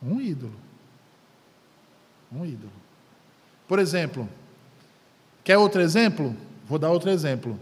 Um 0.00 0.20
ídolo. 0.20 0.54
Um 2.30 2.46
ídolo. 2.46 2.72
Por 3.66 3.80
exemplo, 3.80 4.28
quer 5.42 5.58
outro 5.58 5.80
exemplo? 5.80 6.36
Vou 6.68 6.78
dar 6.78 6.90
outro 6.90 7.10
exemplo. 7.10 7.58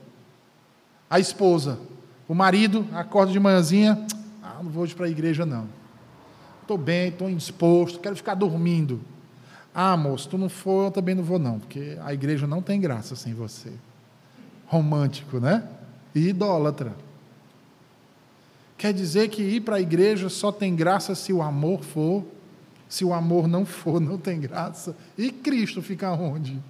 A 1.09 1.19
esposa, 1.19 1.79
o 2.29 2.35
marido 2.35 2.87
acorda 2.93 3.33
de 3.33 3.41
manhãzinha, 3.41 4.07
ah, 4.43 4.61
não 4.63 4.71
vou 4.71 4.83
hoje 4.83 4.95
para 4.95 5.07
a 5.07 5.11
igreja 5.11 5.45
não 5.45 5.83
estou 6.73 6.79
bem, 6.79 7.09
estou 7.09 7.29
indisposto, 7.29 8.01
quero 8.01 8.17
ficar 8.17 8.35
dormindo. 8.35 9.01
Ah, 9.75 9.97
moço, 9.97 10.29
tu 10.29 10.39
não 10.39 10.49
for, 10.49 10.87
eu 10.87 10.91
também 10.91 11.15
não 11.15 11.23
vou, 11.23 11.39
não, 11.39 11.59
porque 11.59 11.99
a 12.03 12.13
igreja 12.15 12.47
não 12.47 12.63
tem 12.63 12.81
graça 12.81 13.15
sem 13.17 13.35
você. 13.35 13.73
Romântico, 14.67 15.39
né? 15.39 15.67
E 16.15 16.29
idólatra. 16.29 16.95
Quer 18.77 18.93
dizer 18.93 19.29
que 19.29 19.43
ir 19.43 19.61
para 19.61 19.77
a 19.77 19.81
igreja 19.81 20.29
só 20.29 20.51
tem 20.51 20.75
graça 20.75 21.15
se 21.15 21.33
o 21.33 21.43
amor 21.43 21.83
for. 21.83 22.25
Se 22.89 23.05
o 23.05 23.15
amor 23.15 23.49
não 23.49 23.65
for, 23.65 24.01
não 24.01 24.19
tem 24.19 24.39
graça. 24.39 24.95
E 25.17 25.31
Cristo 25.31 25.81
fica 25.81 26.13
onde? 26.13 26.61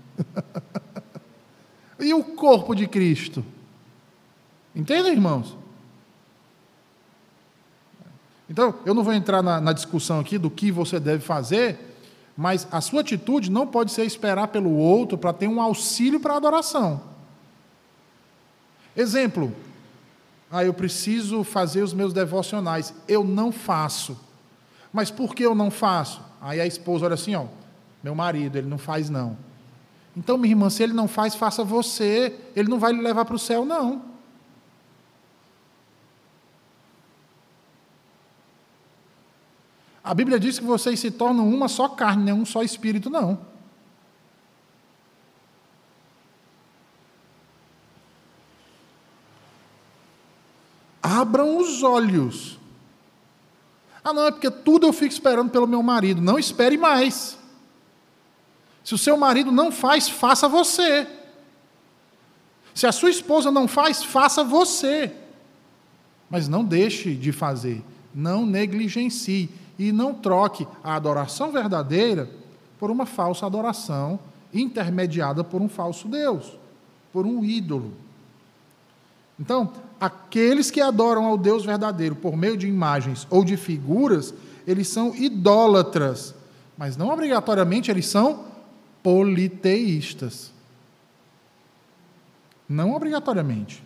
e 1.98 2.14
o 2.14 2.22
corpo 2.22 2.74
de 2.74 2.86
Cristo? 2.86 3.44
Entendem, 4.74 5.12
irmãos? 5.12 5.56
Então, 8.48 8.74
eu 8.84 8.94
não 8.94 9.02
vou 9.02 9.12
entrar 9.12 9.42
na, 9.42 9.60
na, 9.60 9.72
discussão 9.72 10.20
aqui 10.20 10.36
do 10.36 10.50
que 10.50 10.70
você 10.70 11.00
deve 11.00 11.24
fazer, 11.24 11.96
mas 12.36 12.66
a 12.70 12.80
sua 12.80 13.00
atitude 13.00 13.50
não 13.50 13.66
pode 13.66 13.92
ser 13.92 14.04
esperar 14.04 14.48
pelo 14.48 14.70
outro 14.76 15.16
para 15.16 15.32
ter 15.32 15.48
um 15.48 15.60
auxílio 15.60 16.20
para 16.20 16.34
a 16.34 16.36
adoração. 16.36 17.00
Exemplo, 18.96 19.54
ah, 20.50 20.62
eu 20.62 20.74
preciso 20.74 21.42
fazer 21.44 21.82
os 21.82 21.94
meus 21.94 22.12
devocionais. 22.12 22.94
Eu 23.08 23.24
não 23.24 23.50
faço. 23.50 24.18
Mas 24.92 25.10
por 25.10 25.34
que 25.34 25.42
eu 25.42 25.54
não 25.54 25.70
faço? 25.70 26.20
Aí 26.40 26.60
a 26.60 26.66
esposa 26.66 27.06
olha 27.06 27.14
assim, 27.14 27.34
ó, 27.34 27.46
meu 28.02 28.14
marido, 28.14 28.56
ele 28.56 28.68
não 28.68 28.76
faz 28.76 29.08
não. 29.08 29.36
Então, 30.14 30.36
minha 30.36 30.52
irmã, 30.52 30.68
se 30.68 30.82
ele 30.82 30.92
não 30.92 31.08
faz, 31.08 31.34
faça 31.34 31.64
você. 31.64 32.38
Ele 32.54 32.68
não 32.68 32.78
vai 32.78 32.92
lhe 32.92 33.00
levar 33.00 33.24
para 33.24 33.34
o 33.34 33.38
céu, 33.38 33.64
não. 33.64 34.11
A 40.04 40.14
Bíblia 40.14 40.40
diz 40.40 40.58
que 40.58 40.64
vocês 40.64 40.98
se 40.98 41.10
tornam 41.10 41.48
uma 41.48 41.68
só 41.68 41.88
carne, 41.88 42.30
não 42.30 42.40
um 42.40 42.44
só 42.44 42.62
espírito, 42.62 43.08
não. 43.08 43.38
Abram 51.00 51.58
os 51.58 51.82
olhos. 51.82 52.58
Ah, 54.04 54.12
não, 54.12 54.26
é 54.26 54.30
porque 54.32 54.50
tudo 54.50 54.86
eu 54.86 54.92
fico 54.92 55.12
esperando 55.12 55.50
pelo 55.50 55.66
meu 55.66 55.82
marido. 55.82 56.20
Não 56.20 56.38
espere 56.38 56.76
mais. 56.76 57.38
Se 58.82 58.94
o 58.94 58.98
seu 58.98 59.16
marido 59.16 59.52
não 59.52 59.70
faz, 59.70 60.08
faça 60.08 60.48
você. 60.48 61.06
Se 62.74 62.86
a 62.86 62.92
sua 62.92 63.10
esposa 63.10 63.50
não 63.50 63.68
faz, 63.68 64.02
faça 64.02 64.42
você. 64.42 65.14
Mas 66.28 66.48
não 66.48 66.64
deixe 66.64 67.14
de 67.14 67.30
fazer. 67.30 67.84
Não 68.12 68.44
negligencie. 68.44 69.50
E 69.82 69.90
não 69.90 70.14
troque 70.14 70.64
a 70.84 70.94
adoração 70.94 71.50
verdadeira 71.50 72.30
por 72.78 72.88
uma 72.88 73.04
falsa 73.04 73.46
adoração 73.46 74.16
intermediada 74.54 75.42
por 75.42 75.60
um 75.60 75.68
falso 75.68 76.06
Deus, 76.06 76.56
por 77.12 77.26
um 77.26 77.44
ídolo. 77.44 77.92
Então, 79.40 79.72
aqueles 80.00 80.70
que 80.70 80.80
adoram 80.80 81.24
ao 81.24 81.36
Deus 81.36 81.64
verdadeiro 81.64 82.14
por 82.14 82.36
meio 82.36 82.56
de 82.56 82.68
imagens 82.68 83.26
ou 83.28 83.44
de 83.44 83.56
figuras, 83.56 84.32
eles 84.68 84.86
são 84.86 85.12
idólatras, 85.16 86.32
mas 86.78 86.96
não 86.96 87.08
obrigatoriamente 87.08 87.90
eles 87.90 88.06
são 88.06 88.44
politeístas. 89.02 90.52
Não 92.68 92.94
obrigatoriamente. 92.94 93.82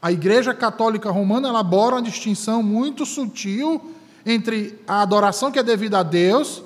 A 0.00 0.10
Igreja 0.10 0.54
Católica 0.54 1.10
Romana 1.10 1.48
elabora 1.48 1.96
uma 1.96 2.02
distinção 2.02 2.62
muito 2.62 3.04
sutil 3.04 4.00
entre 4.24 4.78
a 4.86 5.02
adoração 5.02 5.50
que 5.50 5.58
é 5.58 5.62
devida 5.62 5.98
a 5.98 6.02
Deus 6.02 6.62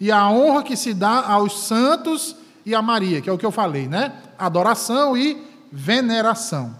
e 0.00 0.12
a 0.12 0.28
honra 0.28 0.62
que 0.62 0.76
se 0.76 0.94
dá 0.94 1.24
aos 1.26 1.60
santos 1.66 2.36
e 2.64 2.74
a 2.74 2.82
Maria, 2.82 3.20
que 3.20 3.30
é 3.30 3.32
o 3.32 3.38
que 3.38 3.46
eu 3.46 3.50
falei, 3.50 3.88
né? 3.88 4.12
Adoração 4.38 5.16
e 5.16 5.42
veneração. 5.72 6.76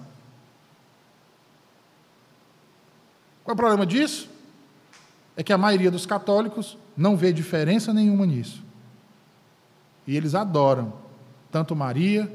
Qual 3.42 3.52
é 3.52 3.54
o 3.54 3.56
problema 3.56 3.86
disso? 3.86 4.28
É 5.36 5.42
que 5.42 5.52
a 5.52 5.58
maioria 5.58 5.90
dos 5.90 6.04
católicos 6.04 6.76
não 6.96 7.16
vê 7.16 7.32
diferença 7.32 7.94
nenhuma 7.94 8.26
nisso. 8.26 8.62
E 10.06 10.16
eles 10.16 10.34
adoram 10.34 10.92
tanto 11.50 11.74
Maria, 11.74 12.30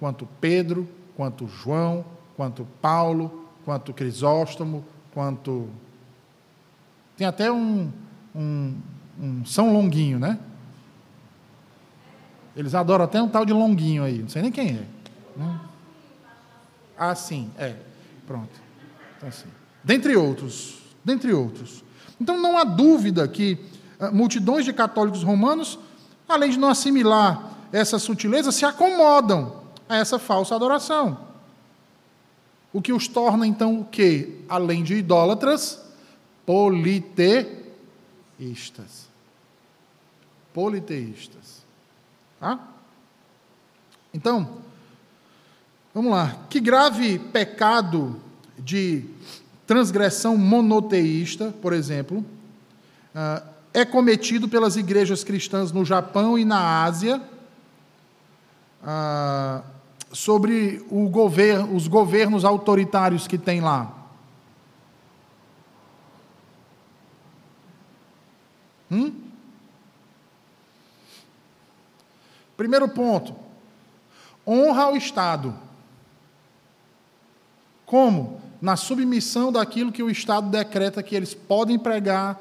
quanto 0.00 0.26
Pedro, 0.40 0.88
quanto 1.16 1.46
João, 1.46 2.04
quanto 2.36 2.66
Paulo, 2.80 3.48
quanto 3.64 3.92
Crisóstomo, 3.92 4.84
quanto. 5.12 5.68
Tem 7.18 7.26
até 7.26 7.52
um, 7.52 7.92
um, 8.34 8.74
um 9.20 9.44
São 9.44 9.70
Longuinho, 9.74 10.18
né? 10.18 10.38
Eles 12.56 12.74
adoram 12.74 13.04
até 13.04 13.20
um 13.20 13.28
tal 13.28 13.44
de 13.44 13.52
Longuinho 13.52 14.02
aí, 14.02 14.20
não 14.20 14.28
sei 14.30 14.40
nem 14.40 14.50
quem 14.50 14.68
é. 14.68 14.86
Né? 15.36 15.60
Ah, 16.96 17.14
sim, 17.14 17.50
é. 17.58 17.76
Pronto. 18.26 18.58
Então, 19.18 19.28
assim 19.28 19.48
dentre 19.88 20.14
outros, 20.16 20.78
dentre 21.02 21.32
outros. 21.32 21.82
Então 22.20 22.36
não 22.36 22.58
há 22.58 22.64
dúvida 22.64 23.26
que 23.26 23.58
uh, 23.98 24.14
multidões 24.14 24.66
de 24.66 24.72
católicos 24.74 25.22
romanos, 25.22 25.78
além 26.28 26.50
de 26.50 26.58
não 26.58 26.68
assimilar 26.68 27.56
essa 27.72 27.98
sutileza, 27.98 28.52
se 28.52 28.66
acomodam 28.66 29.62
a 29.88 29.96
essa 29.96 30.18
falsa 30.18 30.54
adoração. 30.54 31.26
O 32.70 32.82
que 32.82 32.92
os 32.92 33.08
torna 33.08 33.46
então 33.46 33.80
o 33.80 33.84
quê? 33.86 34.40
Além 34.46 34.82
de 34.82 34.96
idólatras, 34.96 35.82
politeístas. 36.48 37.60
Politeístas. 40.54 41.62
Tá? 42.40 42.58
Então, 44.14 44.56
vamos 45.92 46.10
lá. 46.10 46.38
Que 46.48 46.58
grave 46.58 47.18
pecado 47.18 48.18
de 48.58 49.04
transgressão 49.66 50.38
monoteísta, 50.38 51.54
por 51.60 51.74
exemplo, 51.74 52.24
ah, 53.14 53.42
é 53.74 53.84
cometido 53.84 54.48
pelas 54.48 54.76
igrejas 54.76 55.22
cristãs 55.22 55.70
no 55.70 55.84
Japão 55.84 56.38
e 56.38 56.46
na 56.46 56.82
Ásia 56.82 57.20
ah, 58.82 59.60
sobre 60.10 60.82
os 60.90 61.88
governos 61.88 62.42
autoritários 62.46 63.26
que 63.26 63.36
tem 63.36 63.60
lá. 63.60 63.97
Hum? 68.90 69.12
Primeiro 72.56 72.88
ponto: 72.88 73.34
honra 74.46 74.84
ao 74.84 74.96
Estado. 74.96 75.54
Como? 77.86 78.48
na 78.60 78.76
submissão 78.76 79.52
daquilo 79.52 79.92
que 79.92 80.02
o 80.02 80.10
Estado 80.10 80.50
decreta 80.50 81.02
que 81.02 81.14
eles 81.14 81.32
podem 81.32 81.78
pregar 81.78 82.40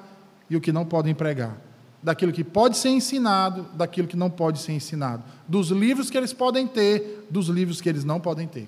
e 0.49 0.55
o 0.55 0.61
que 0.61 0.71
não 0.71 0.85
podem 0.85 1.13
pregar. 1.13 1.57
Daquilo 2.01 2.31
que 2.31 2.43
pode 2.43 2.77
ser 2.77 2.89
ensinado, 2.89 3.63
daquilo 3.73 4.07
que 4.07 4.17
não 4.17 4.29
pode 4.29 4.59
ser 4.59 4.71
ensinado. 4.71 5.23
Dos 5.47 5.69
livros 5.69 6.09
que 6.09 6.17
eles 6.17 6.33
podem 6.33 6.67
ter, 6.67 7.27
dos 7.29 7.47
livros 7.47 7.81
que 7.81 7.89
eles 7.89 8.03
não 8.03 8.19
podem 8.19 8.47
ter. 8.47 8.67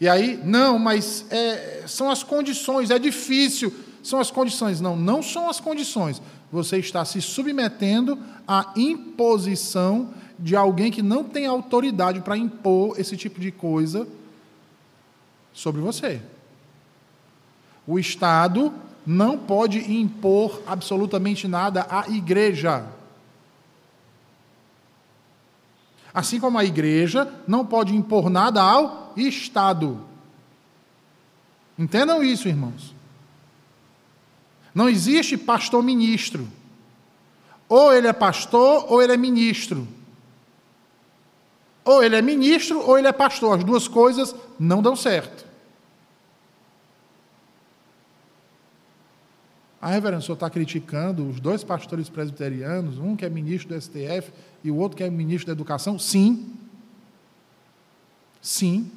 E 0.00 0.08
aí, 0.08 0.40
não, 0.44 0.78
mas 0.78 1.26
é, 1.30 1.84
são 1.86 2.10
as 2.10 2.22
condições, 2.22 2.90
é 2.90 2.98
difícil, 2.98 3.72
são 4.02 4.18
as 4.18 4.30
condições. 4.30 4.80
Não, 4.80 4.96
não 4.96 5.22
são 5.22 5.48
as 5.48 5.60
condições. 5.60 6.20
Você 6.50 6.78
está 6.78 7.04
se 7.04 7.20
submetendo 7.20 8.18
à 8.46 8.72
imposição 8.76 10.10
de 10.38 10.56
alguém 10.56 10.90
que 10.90 11.02
não 11.02 11.22
tem 11.22 11.46
autoridade 11.46 12.20
para 12.20 12.36
impor 12.36 12.98
esse 12.98 13.16
tipo 13.16 13.40
de 13.40 13.52
coisa 13.52 14.08
sobre 15.52 15.80
você. 15.80 16.20
O 17.86 17.98
Estado 17.98 18.72
não 19.06 19.36
pode 19.36 19.92
impor 19.92 20.62
absolutamente 20.66 21.46
nada 21.46 21.86
à 21.90 22.08
igreja. 22.08 22.86
Assim 26.12 26.40
como 26.40 26.58
a 26.58 26.64
igreja 26.64 27.32
não 27.46 27.64
pode 27.64 27.94
impor 27.94 28.28
nada 28.28 28.62
ao 28.62 29.12
Estado. 29.16 30.00
Entendam 31.78 32.22
isso, 32.22 32.48
irmãos. 32.48 32.99
Não 34.74 34.88
existe 34.88 35.36
pastor 35.36 35.82
ministro. 35.82 36.46
Ou 37.68 37.92
ele 37.92 38.06
é 38.06 38.12
pastor 38.12 38.86
ou 38.90 39.02
ele 39.02 39.12
é 39.12 39.16
ministro. 39.16 39.86
Ou 41.84 42.02
ele 42.02 42.16
é 42.16 42.22
ministro 42.22 42.80
ou 42.80 42.98
ele 42.98 43.08
é 43.08 43.12
pastor. 43.12 43.58
As 43.58 43.64
duas 43.64 43.88
coisas 43.88 44.34
não 44.58 44.82
dão 44.82 44.94
certo. 44.94 45.50
Reverendo, 49.82 50.20
o 50.20 50.24
senhor 50.24 50.34
está 50.34 50.50
criticando 50.50 51.26
os 51.26 51.40
dois 51.40 51.64
pastores 51.64 52.08
presbiterianos, 52.08 52.98
um 52.98 53.16
que 53.16 53.24
é 53.24 53.30
ministro 53.30 53.74
do 53.74 53.80
STF 53.80 54.30
e 54.62 54.70
o 54.70 54.76
outro 54.76 54.96
que 54.96 55.02
é 55.02 55.08
ministro 55.08 55.46
da 55.46 55.52
Educação? 55.52 55.98
Sim. 55.98 56.52
Sim. 58.42 58.90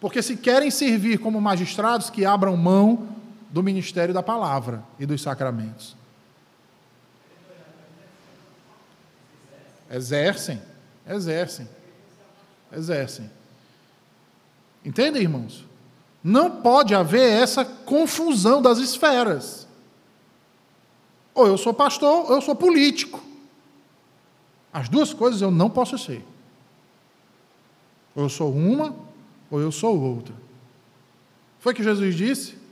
Porque 0.00 0.22
se 0.22 0.36
querem 0.36 0.70
servir 0.70 1.18
como 1.18 1.40
magistrados, 1.40 2.08
que 2.08 2.24
abram 2.24 2.56
mão 2.56 3.08
do 3.56 3.62
ministério 3.62 4.12
da 4.12 4.22
palavra 4.22 4.84
e 4.98 5.06
dos 5.06 5.22
sacramentos. 5.22 5.96
Exercem. 9.90 10.60
Exercem. 11.08 11.66
Exercem. 12.70 13.30
Entendem, 14.84 15.22
irmãos? 15.22 15.64
Não 16.22 16.60
pode 16.60 16.94
haver 16.94 17.32
essa 17.32 17.64
confusão 17.64 18.60
das 18.60 18.76
esferas. 18.76 19.66
Ou 21.32 21.46
eu 21.46 21.56
sou 21.56 21.72
pastor, 21.72 22.26
ou 22.28 22.34
eu 22.34 22.42
sou 22.42 22.54
político. 22.54 23.24
As 24.70 24.86
duas 24.90 25.14
coisas 25.14 25.40
eu 25.40 25.50
não 25.50 25.70
posso 25.70 25.96
ser. 25.96 26.22
Ou 28.14 28.24
eu 28.24 28.28
sou 28.28 28.52
uma, 28.52 28.94
ou 29.50 29.58
eu 29.62 29.72
sou 29.72 29.98
outra. 29.98 30.34
Foi 31.58 31.72
que 31.72 31.82
Jesus 31.82 32.14
disse? 32.14 32.65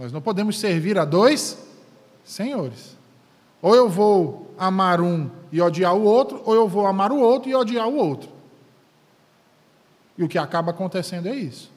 Nós 0.00 0.10
não 0.10 0.22
podemos 0.22 0.58
servir 0.58 0.98
a 0.98 1.04
dois 1.04 1.58
senhores. 2.24 2.96
Ou 3.60 3.76
eu 3.76 3.86
vou 3.86 4.54
amar 4.56 4.98
um 4.98 5.30
e 5.52 5.60
odiar 5.60 5.94
o 5.94 6.02
outro, 6.02 6.40
ou 6.46 6.54
eu 6.54 6.66
vou 6.66 6.86
amar 6.86 7.12
o 7.12 7.20
outro 7.20 7.50
e 7.50 7.54
odiar 7.54 7.86
o 7.86 7.96
outro. 7.96 8.30
E 10.16 10.24
o 10.24 10.28
que 10.28 10.38
acaba 10.38 10.70
acontecendo 10.70 11.28
é 11.28 11.34
isso. 11.34 11.70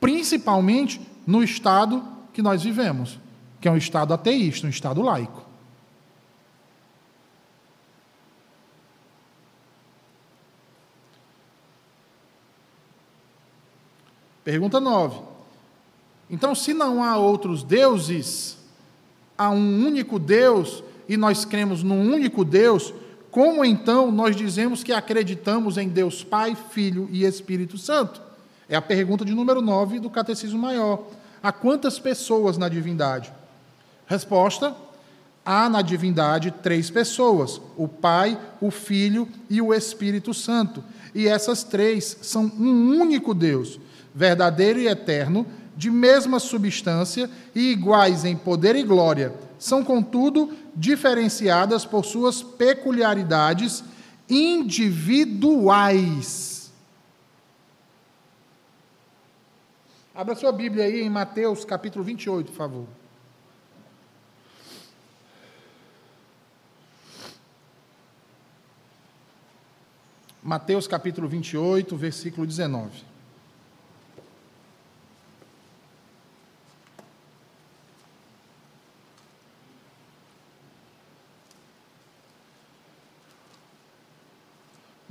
Principalmente 0.00 1.00
no 1.24 1.40
estado 1.40 2.02
que 2.32 2.42
nós 2.42 2.64
vivemos, 2.64 3.16
que 3.60 3.68
é 3.68 3.70
um 3.70 3.76
estado 3.76 4.12
ateísta, 4.12 4.66
um 4.66 4.70
estado 4.70 5.00
laico. 5.02 5.44
Pergunta 14.42 14.80
9. 14.80 15.33
Então, 16.30 16.54
se 16.54 16.72
não 16.72 17.02
há 17.02 17.16
outros 17.16 17.62
deuses, 17.62 18.56
há 19.36 19.50
um 19.50 19.86
único 19.86 20.18
Deus 20.18 20.82
e 21.08 21.16
nós 21.16 21.44
cremos 21.44 21.82
num 21.82 22.12
único 22.12 22.44
Deus, 22.44 22.94
como 23.30 23.64
então 23.64 24.10
nós 24.10 24.34
dizemos 24.34 24.82
que 24.82 24.92
acreditamos 24.92 25.76
em 25.76 25.88
Deus 25.88 26.22
Pai, 26.22 26.56
Filho 26.70 27.08
e 27.10 27.24
Espírito 27.24 27.76
Santo? 27.76 28.22
É 28.68 28.76
a 28.76 28.82
pergunta 28.82 29.24
de 29.24 29.34
número 29.34 29.60
9 29.60 30.00
do 30.00 30.08
Catecismo 30.08 30.58
Maior. 30.58 31.04
Há 31.42 31.52
quantas 31.52 31.98
pessoas 31.98 32.56
na 32.56 32.68
divindade? 32.68 33.32
Resposta: 34.06 34.74
há 35.44 35.68
na 35.68 35.82
divindade 35.82 36.50
três 36.62 36.90
pessoas: 36.90 37.60
o 37.76 37.86
Pai, 37.86 38.40
o 38.60 38.70
Filho 38.70 39.28
e 39.50 39.60
o 39.60 39.74
Espírito 39.74 40.32
Santo. 40.32 40.82
E 41.14 41.28
essas 41.28 41.62
três 41.62 42.16
são 42.22 42.44
um 42.58 42.98
único 43.00 43.34
Deus 43.34 43.78
verdadeiro 44.14 44.78
e 44.78 44.86
eterno, 44.86 45.44
de 45.76 45.90
mesma 45.90 46.38
substância 46.38 47.28
e 47.54 47.72
iguais 47.72 48.24
em 48.24 48.36
poder 48.36 48.76
e 48.76 48.82
glória, 48.82 49.34
são, 49.58 49.84
contudo, 49.84 50.52
diferenciadas 50.74 51.84
por 51.84 52.02
suas 52.04 52.42
peculiaridades 52.42 53.84
individuais. 54.28 56.72
Abra 60.14 60.34
sua 60.36 60.52
Bíblia 60.52 60.84
aí 60.84 61.00
em 61.00 61.10
Mateus 61.10 61.64
capítulo 61.64 62.04
28, 62.04 62.52
por 62.52 62.56
favor. 62.56 62.86
Mateus 70.40 70.86
capítulo 70.86 71.26
28, 71.26 71.96
versículo 71.96 72.46
19. 72.46 73.13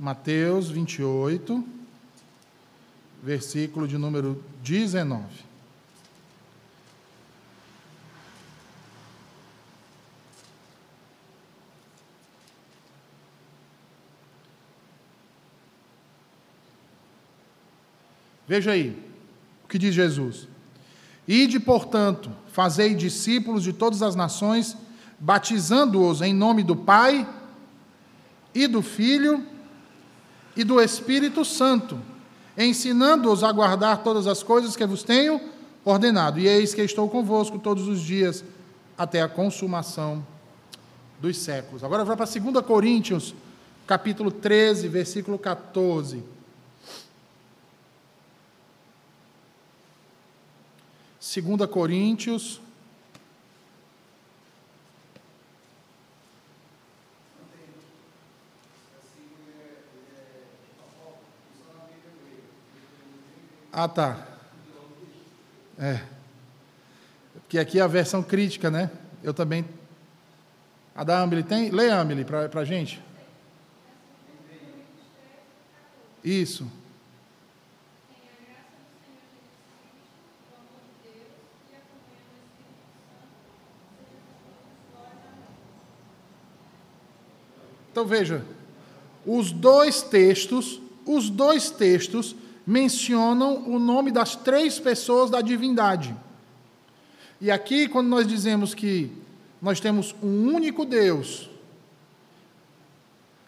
Mateus 0.04 0.68
28, 0.68 1.64
versículo 3.22 3.88
de 3.88 3.96
número 3.96 4.44
19. 4.62 5.24
Veja 18.46 18.72
aí 18.72 19.02
o 19.64 19.68
que 19.68 19.78
diz 19.78 19.94
Jesus. 19.94 20.46
Ide, 21.26 21.58
portanto, 21.58 22.30
fazei 22.52 22.94
discípulos 22.94 23.62
de 23.62 23.72
todas 23.72 24.02
as 24.02 24.14
nações, 24.14 24.76
batizando-os 25.18 26.20
em 26.20 26.34
nome 26.34 26.62
do 26.62 26.76
Pai 26.76 27.26
e 28.54 28.66
do 28.66 28.82
Filho 28.82 29.53
e 30.56 30.64
do 30.64 30.80
Espírito 30.80 31.44
Santo, 31.44 31.98
ensinando-os 32.56 33.42
a 33.42 33.50
guardar 33.50 34.02
todas 34.02 34.26
as 34.26 34.42
coisas 34.42 34.76
que 34.76 34.86
vos 34.86 35.02
tenho 35.02 35.40
ordenado. 35.84 36.38
E 36.38 36.46
eis 36.46 36.74
que 36.74 36.82
estou 36.82 37.08
convosco 37.08 37.58
todos 37.58 37.88
os 37.88 38.00
dias 38.00 38.44
até 38.96 39.20
a 39.20 39.28
consumação 39.28 40.24
dos 41.20 41.38
séculos. 41.38 41.82
Agora 41.82 42.04
vai 42.04 42.16
para 42.16 42.26
2 42.26 42.64
Coríntios, 42.64 43.34
capítulo 43.86 44.30
13, 44.30 44.88
versículo 44.88 45.38
14. 45.38 46.22
Segunda 51.18 51.66
Coríntios 51.66 52.60
Ah, 63.76 63.88
tá. 63.88 64.24
É. 65.76 66.00
Porque 67.34 67.58
aqui 67.58 67.80
é 67.80 67.82
a 67.82 67.88
versão 67.88 68.22
crítica, 68.22 68.70
né? 68.70 68.88
Eu 69.20 69.34
também. 69.34 69.64
A 70.94 71.02
da 71.02 71.20
Amelie 71.20 71.42
tem? 71.42 71.70
Leia, 71.70 71.98
Amelie, 71.98 72.24
para 72.24 72.60
a 72.60 72.64
gente. 72.64 73.02
Isso. 76.22 76.70
Então 87.90 88.06
veja, 88.06 88.44
os 89.26 89.50
dois 89.50 90.00
textos, 90.00 90.80
os 91.04 91.28
dois 91.28 91.70
textos 91.70 92.36
mencionam 92.66 93.68
o 93.68 93.78
nome 93.78 94.10
das 94.10 94.36
três 94.36 94.78
pessoas 94.78 95.30
da 95.30 95.40
divindade. 95.40 96.14
E 97.40 97.50
aqui, 97.50 97.88
quando 97.88 98.08
nós 98.08 98.26
dizemos 98.26 98.74
que 98.74 99.12
nós 99.60 99.80
temos 99.80 100.14
um 100.22 100.54
único 100.54 100.84
Deus, 100.84 101.50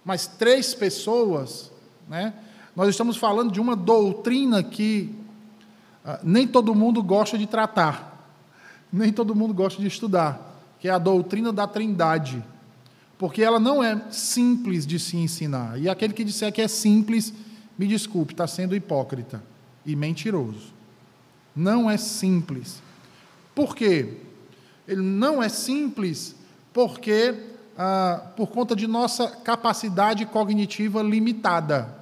mas 0.04 0.26
três 0.26 0.74
pessoas, 0.74 1.70
né, 2.08 2.34
nós 2.74 2.88
estamos 2.88 3.16
falando 3.16 3.50
de 3.50 3.60
uma 3.60 3.74
doutrina 3.74 4.62
que 4.62 5.14
ah, 6.04 6.20
nem 6.22 6.46
todo 6.46 6.74
mundo 6.74 7.02
gosta 7.02 7.38
de 7.38 7.46
tratar, 7.46 8.30
nem 8.92 9.12
todo 9.12 9.34
mundo 9.34 9.54
gosta 9.54 9.80
de 9.80 9.88
estudar, 9.88 10.60
que 10.78 10.88
é 10.88 10.90
a 10.90 10.98
doutrina 10.98 11.52
da 11.52 11.66
Trindade. 11.66 12.44
Porque 13.18 13.42
ela 13.42 13.58
não 13.58 13.82
é 13.82 14.10
simples 14.10 14.86
de 14.86 14.98
se 14.98 15.16
ensinar. 15.16 15.80
E 15.80 15.88
aquele 15.88 16.12
que 16.12 16.22
disser 16.22 16.52
que 16.52 16.60
é 16.60 16.68
simples, 16.68 17.32
me 17.78 17.86
desculpe, 17.86 18.32
está 18.32 18.46
sendo 18.46 18.74
hipócrita 18.74 19.42
e 19.84 19.94
mentiroso. 19.94 20.72
Não 21.54 21.90
é 21.90 21.96
simples. 21.96 22.82
Por 23.54 23.74
quê? 23.74 24.18
Ele 24.86 25.02
não 25.02 25.42
é 25.42 25.48
simples 25.48 26.34
porque, 26.72 27.34
ah, 27.76 28.30
por 28.36 28.48
conta 28.48 28.76
de 28.76 28.86
nossa 28.86 29.28
capacidade 29.28 30.24
cognitiva 30.26 31.02
limitada. 31.02 31.94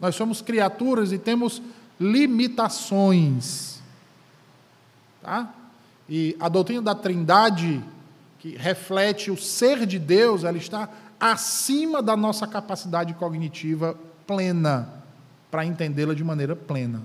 Nós 0.00 0.14
somos 0.14 0.40
criaturas 0.40 1.12
e 1.12 1.18
temos 1.18 1.60
limitações. 1.98 3.80
Tá? 5.22 5.52
E 6.08 6.36
a 6.40 6.48
doutrina 6.48 6.80
da 6.80 6.94
Trindade, 6.94 7.82
que 8.38 8.56
reflete 8.56 9.30
o 9.30 9.36
ser 9.36 9.84
de 9.84 9.98
Deus, 9.98 10.44
ela 10.44 10.56
está 10.56 10.88
acima 11.18 12.00
da 12.00 12.16
nossa 12.16 12.46
capacidade 12.46 13.12
cognitiva 13.14 13.98
plena, 14.28 14.88
para 15.50 15.64
entendê-la 15.64 16.14
de 16.14 16.22
maneira 16.22 16.54
plena. 16.54 17.02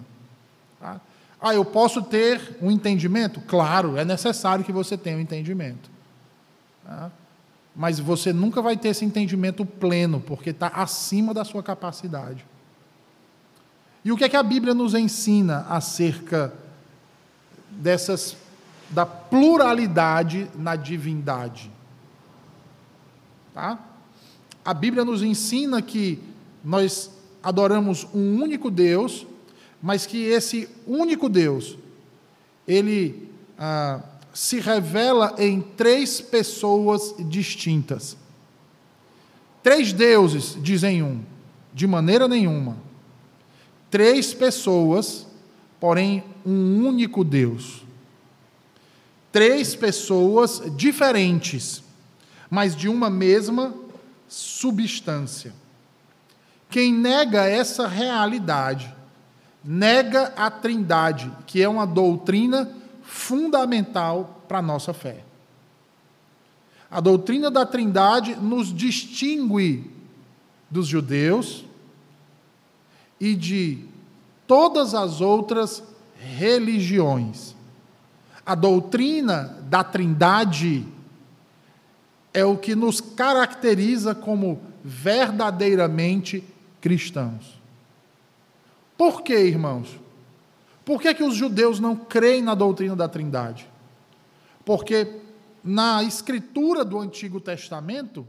Tá? 0.80 1.00
Ah, 1.42 1.56
eu 1.56 1.64
posso 1.64 2.02
ter 2.04 2.58
um 2.62 2.70
entendimento? 2.70 3.42
Claro, 3.42 3.98
é 3.98 4.04
necessário 4.04 4.64
que 4.64 4.72
você 4.72 4.98
tenha 4.98 5.18
um 5.18 5.22
entendimento. 5.22 5.90
Tá? 6.86 7.10
Mas 7.74 8.00
você 8.00 8.32
nunca 8.32 8.62
vai 8.62 8.78
ter 8.78 8.90
esse 8.90 9.04
entendimento 9.06 9.66
pleno, 9.66 10.20
porque 10.20 10.50
está 10.50 10.68
acima 10.68 11.34
da 11.34 11.46
sua 11.46 11.64
capacidade. 11.64 12.46
E 14.06 14.12
o 14.12 14.18
que 14.18 14.26
é 14.26 14.30
que 14.30 14.36
a 14.36 14.44
Bíblia 14.44 14.74
nos 14.74 14.94
ensina 14.94 15.66
acerca 15.70 16.54
dessas 17.72 18.36
da 18.90 19.06
pluralidade 19.06 20.52
na 20.56 20.76
divindade? 20.76 21.72
Tá? 23.54 23.80
a 24.66 24.74
Bíblia 24.74 25.04
nos 25.04 25.22
ensina 25.22 25.82
que 25.82 26.20
nós 26.64 27.12
adoramos 27.44 28.08
um 28.14 28.42
único 28.42 28.72
Deus, 28.72 29.28
mas 29.82 30.06
que 30.06 30.24
esse 30.24 30.70
único 30.88 31.28
Deus, 31.28 31.78
ele 32.66 33.30
ah, 33.60 34.02
se 34.34 34.60
revela 34.60 35.36
em 35.38 35.60
três 35.60 36.22
pessoas 36.22 37.14
distintas. 37.20 38.16
Três 39.62 39.92
deuses, 39.92 40.58
dizem 40.62 41.04
um, 41.04 41.22
de 41.74 41.86
maneira 41.86 42.28
nenhuma. 42.28 42.78
Três 43.92 44.34
pessoas, 44.34 45.28
porém 45.80 46.24
um 46.46 46.86
único 46.86 47.24
Deus. 47.24 47.84
Três 49.32 49.76
pessoas 49.76 50.62
diferentes, 50.76 51.84
mas 52.50 52.76
de 52.76 52.88
uma 52.88 53.10
mesma 53.10 53.74
substância. 54.28 55.54
Quem 56.74 56.92
nega 56.92 57.48
essa 57.48 57.88
realidade, 57.88 58.92
nega 59.64 60.34
a 60.36 60.50
Trindade, 60.50 61.32
que 61.46 61.62
é 61.62 61.70
uma 61.70 61.86
doutrina 61.86 62.68
fundamental 63.04 64.44
para 64.48 64.58
a 64.58 64.62
nossa 64.64 64.92
fé. 64.92 65.24
A 66.90 67.00
doutrina 67.00 67.52
da 67.52 67.64
Trindade 67.64 68.36
nos 68.38 68.74
distingue 68.74 69.92
dos 70.68 70.88
judeus 70.88 71.64
e 73.20 73.36
de 73.36 73.86
todas 74.48 74.96
as 74.96 75.22
outras 75.22 75.84
religiões. 76.18 77.56
A 78.44 78.56
doutrina 78.56 79.60
da 79.70 79.84
Trindade 79.84 80.88
é 82.34 82.44
o 82.44 82.58
que 82.58 82.74
nos 82.74 83.00
caracteriza 83.00 84.16
como 84.16 84.60
verdadeiramente 84.84 86.44
cristãos. 86.84 87.62
Por 88.98 89.22
que, 89.22 89.34
irmãos? 89.34 89.98
Por 90.84 91.02
que, 91.02 91.14
que 91.14 91.24
os 91.24 91.34
judeus 91.34 91.80
não 91.80 91.96
creem 91.96 92.42
na 92.42 92.54
doutrina 92.54 92.94
da 92.94 93.08
Trindade? 93.08 93.72
Porque 94.66 95.22
na 95.64 96.04
escritura 96.04 96.84
do 96.84 97.00
Antigo 97.00 97.40
Testamento, 97.40 98.28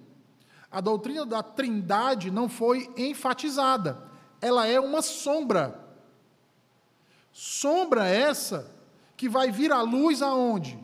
a 0.71 0.81
doutrina 0.81 1.27
da 1.27 1.43
Trindade 1.43 2.31
não 2.31 2.49
foi 2.49 2.88
enfatizada. 2.97 3.99
Ela 4.40 4.69
é 4.69 4.79
uma 4.79 5.03
sombra. 5.03 5.81
Sombra 7.33 8.07
essa 8.07 8.71
que 9.17 9.29
vai 9.29 9.51
vir 9.51 9.73
à 9.73 9.83
luz 9.83 10.23
aonde? 10.23 10.79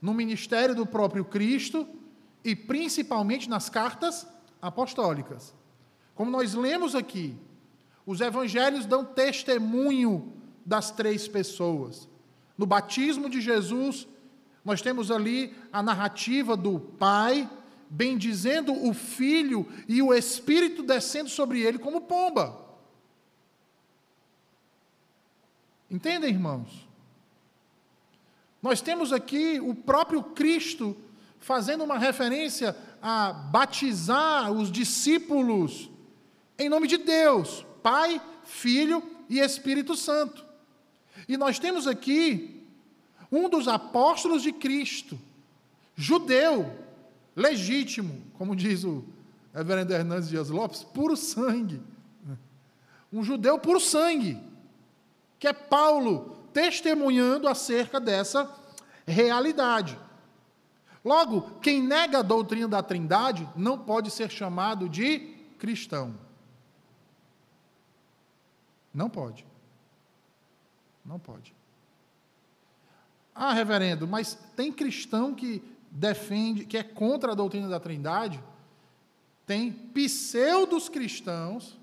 No 0.00 0.14
ministério 0.14 0.76
do 0.76 0.86
próprio 0.86 1.24
Cristo 1.24 1.88
e 2.44 2.54
principalmente 2.54 3.50
nas 3.50 3.68
cartas 3.68 4.28
apostólicas. 4.62 5.52
Como 6.14 6.30
nós 6.30 6.54
lemos 6.54 6.94
aqui, 6.94 7.36
os 8.06 8.20
evangelhos 8.20 8.86
dão 8.86 9.04
testemunho 9.04 10.32
das 10.64 10.90
três 10.90 11.26
pessoas. 11.26 12.08
No 12.56 12.66
batismo 12.66 13.28
de 13.28 13.40
Jesus, 13.40 14.06
nós 14.64 14.80
temos 14.80 15.10
ali 15.10 15.54
a 15.72 15.82
narrativa 15.82 16.56
do 16.56 16.78
Pai 16.78 17.48
bendizendo 17.90 18.72
o 18.72 18.94
Filho 18.94 19.68
e 19.88 20.00
o 20.00 20.12
Espírito 20.12 20.82
descendo 20.82 21.28
sobre 21.28 21.60
ele 21.60 21.78
como 21.78 22.00
pomba. 22.00 22.64
Entendem, 25.90 26.30
irmãos? 26.30 26.88
Nós 28.62 28.80
temos 28.80 29.12
aqui 29.12 29.60
o 29.60 29.74
próprio 29.74 30.22
Cristo 30.22 30.96
fazendo 31.38 31.84
uma 31.84 31.98
referência 31.98 32.74
a 33.02 33.32
batizar 33.32 34.50
os 34.50 34.72
discípulos 34.72 35.90
em 36.58 36.68
nome 36.68 36.86
de 36.86 36.98
Deus, 36.98 37.66
Pai, 37.82 38.20
Filho 38.44 39.02
e 39.28 39.40
Espírito 39.40 39.96
Santo. 39.96 40.44
E 41.28 41.36
nós 41.36 41.58
temos 41.58 41.86
aqui 41.86 42.62
um 43.30 43.48
dos 43.48 43.66
apóstolos 43.66 44.42
de 44.42 44.52
Cristo, 44.52 45.18
judeu, 45.96 46.72
legítimo, 47.34 48.22
como 48.34 48.54
diz 48.54 48.84
o 48.84 49.04
reverendo 49.52 49.92
Hernandes 49.92 50.28
Dias 50.28 50.50
Lopes, 50.50 50.82
puro 50.82 51.16
sangue. 51.16 51.80
Um 53.12 53.22
judeu 53.22 53.58
puro 53.58 53.78
sangue, 53.78 54.40
que 55.38 55.46
é 55.46 55.52
Paulo 55.52 56.36
testemunhando 56.52 57.46
acerca 57.46 58.00
dessa 58.00 58.50
realidade. 59.06 59.98
Logo, 61.04 61.58
quem 61.60 61.82
nega 61.82 62.18
a 62.18 62.22
doutrina 62.22 62.66
da 62.66 62.82
Trindade 62.82 63.48
não 63.54 63.78
pode 63.78 64.10
ser 64.10 64.30
chamado 64.30 64.88
de 64.88 65.18
cristão. 65.58 66.23
Não 68.94 69.10
pode. 69.10 69.44
Não 71.04 71.18
pode. 71.18 71.52
Ah, 73.34 73.52
reverendo, 73.52 74.06
mas 74.06 74.38
tem 74.54 74.72
cristão 74.72 75.34
que 75.34 75.60
defende, 75.90 76.64
que 76.64 76.78
é 76.78 76.84
contra 76.84 77.32
a 77.32 77.34
doutrina 77.34 77.68
da 77.68 77.80
Trindade? 77.80 78.42
Tem 79.44 79.72
pseudos 79.72 80.88
cristãos 80.88 81.76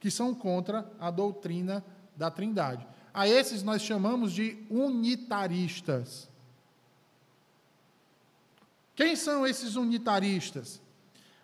que 0.00 0.10
são 0.10 0.34
contra 0.34 0.90
a 0.98 1.10
doutrina 1.10 1.84
da 2.16 2.30
Trindade. 2.30 2.86
A 3.14 3.28
esses 3.28 3.62
nós 3.62 3.80
chamamos 3.80 4.32
de 4.32 4.58
unitaristas. 4.68 6.28
Quem 8.94 9.14
são 9.14 9.46
esses 9.46 9.76
unitaristas? 9.76 10.80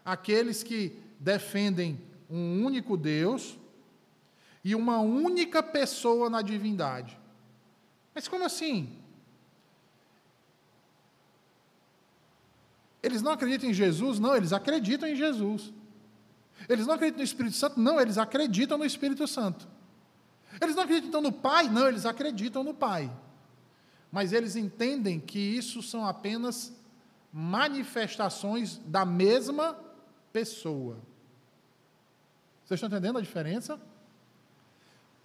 Aqueles 0.04 0.62
que 0.62 0.98
defendem 1.20 1.98
um 2.28 2.64
único 2.64 2.96
Deus 2.96 3.56
e 4.64 4.74
uma 4.74 4.98
única 4.98 5.62
pessoa 5.62 6.30
na 6.30 6.42
divindade. 6.42 7.18
Mas 8.14 8.28
como 8.28 8.44
assim? 8.44 8.98
Eles 13.02 13.20
não 13.20 13.32
acreditam 13.32 13.70
em 13.70 13.74
Jesus? 13.74 14.18
Não, 14.18 14.36
eles 14.36 14.52
acreditam 14.52 15.08
em 15.08 15.16
Jesus. 15.16 15.72
Eles 16.68 16.86
não 16.86 16.94
acreditam 16.94 17.18
no 17.18 17.24
Espírito 17.24 17.56
Santo? 17.56 17.80
Não, 17.80 18.00
eles 18.00 18.16
acreditam 18.16 18.78
no 18.78 18.84
Espírito 18.84 19.26
Santo. 19.26 19.66
Eles 20.60 20.76
não 20.76 20.84
acreditam 20.84 21.20
no 21.20 21.32
Pai? 21.32 21.68
Não, 21.68 21.88
eles 21.88 22.06
acreditam 22.06 22.62
no 22.62 22.72
Pai. 22.72 23.10
Mas 24.12 24.32
eles 24.32 24.54
entendem 24.54 25.18
que 25.18 25.38
isso 25.38 25.82
são 25.82 26.04
apenas 26.04 26.72
manifestações 27.32 28.76
da 28.86 29.04
mesma 29.04 29.76
pessoa. 30.32 30.98
Vocês 32.64 32.78
estão 32.78 32.88
entendendo 32.88 33.18
a 33.18 33.22
diferença? 33.22 33.80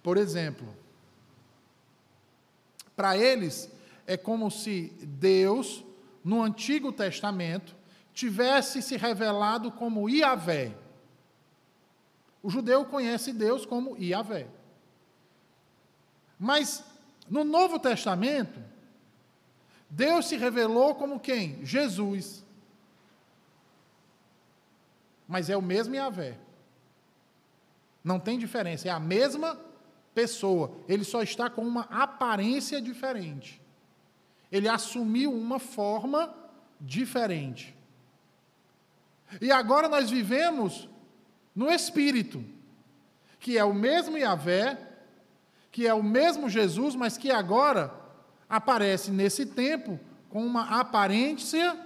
Por 0.02 0.16
exemplo, 0.16 0.74
para 2.96 3.16
eles 3.16 3.70
é 4.06 4.16
como 4.16 4.50
se 4.50 4.92
Deus, 5.02 5.84
no 6.24 6.42
Antigo 6.42 6.92
Testamento, 6.92 7.76
tivesse 8.12 8.82
se 8.82 8.96
revelado 8.96 9.70
como 9.70 10.08
Iavé. 10.08 10.74
O 12.42 12.50
judeu 12.50 12.84
conhece 12.84 13.32
Deus 13.32 13.66
como 13.66 13.96
Iavé. 13.96 14.48
Mas 16.38 16.84
no 17.28 17.44
Novo 17.44 17.78
Testamento, 17.78 18.58
Deus 19.90 20.26
se 20.26 20.36
revelou 20.36 20.94
como 20.94 21.20
quem? 21.20 21.64
Jesus. 21.64 22.44
Mas 25.26 25.50
é 25.50 25.56
o 25.56 25.62
mesmo 25.62 25.94
Iavé. 25.94 26.38
Não 28.02 28.18
tem 28.18 28.38
diferença, 28.38 28.88
é 28.88 28.90
a 28.90 28.98
mesma 28.98 29.67
pessoa, 30.18 30.72
ele 30.88 31.04
só 31.04 31.22
está 31.22 31.48
com 31.48 31.62
uma 31.62 31.82
aparência 31.82 32.82
diferente. 32.82 33.62
Ele 34.50 34.68
assumiu 34.68 35.32
uma 35.32 35.60
forma 35.60 36.34
diferente. 36.80 37.72
E 39.40 39.52
agora 39.52 39.88
nós 39.88 40.10
vivemos 40.10 40.88
no 41.54 41.70
Espírito, 41.70 42.44
que 43.38 43.56
é 43.56 43.64
o 43.64 43.72
mesmo 43.72 44.18
Yahvé, 44.18 44.76
que 45.70 45.86
é 45.86 45.94
o 45.94 46.02
mesmo 46.02 46.50
Jesus, 46.50 46.96
mas 46.96 47.16
que 47.16 47.30
agora 47.30 47.94
aparece 48.50 49.12
nesse 49.12 49.46
tempo 49.46 50.00
com 50.28 50.44
uma 50.44 50.80
aparência 50.80 51.78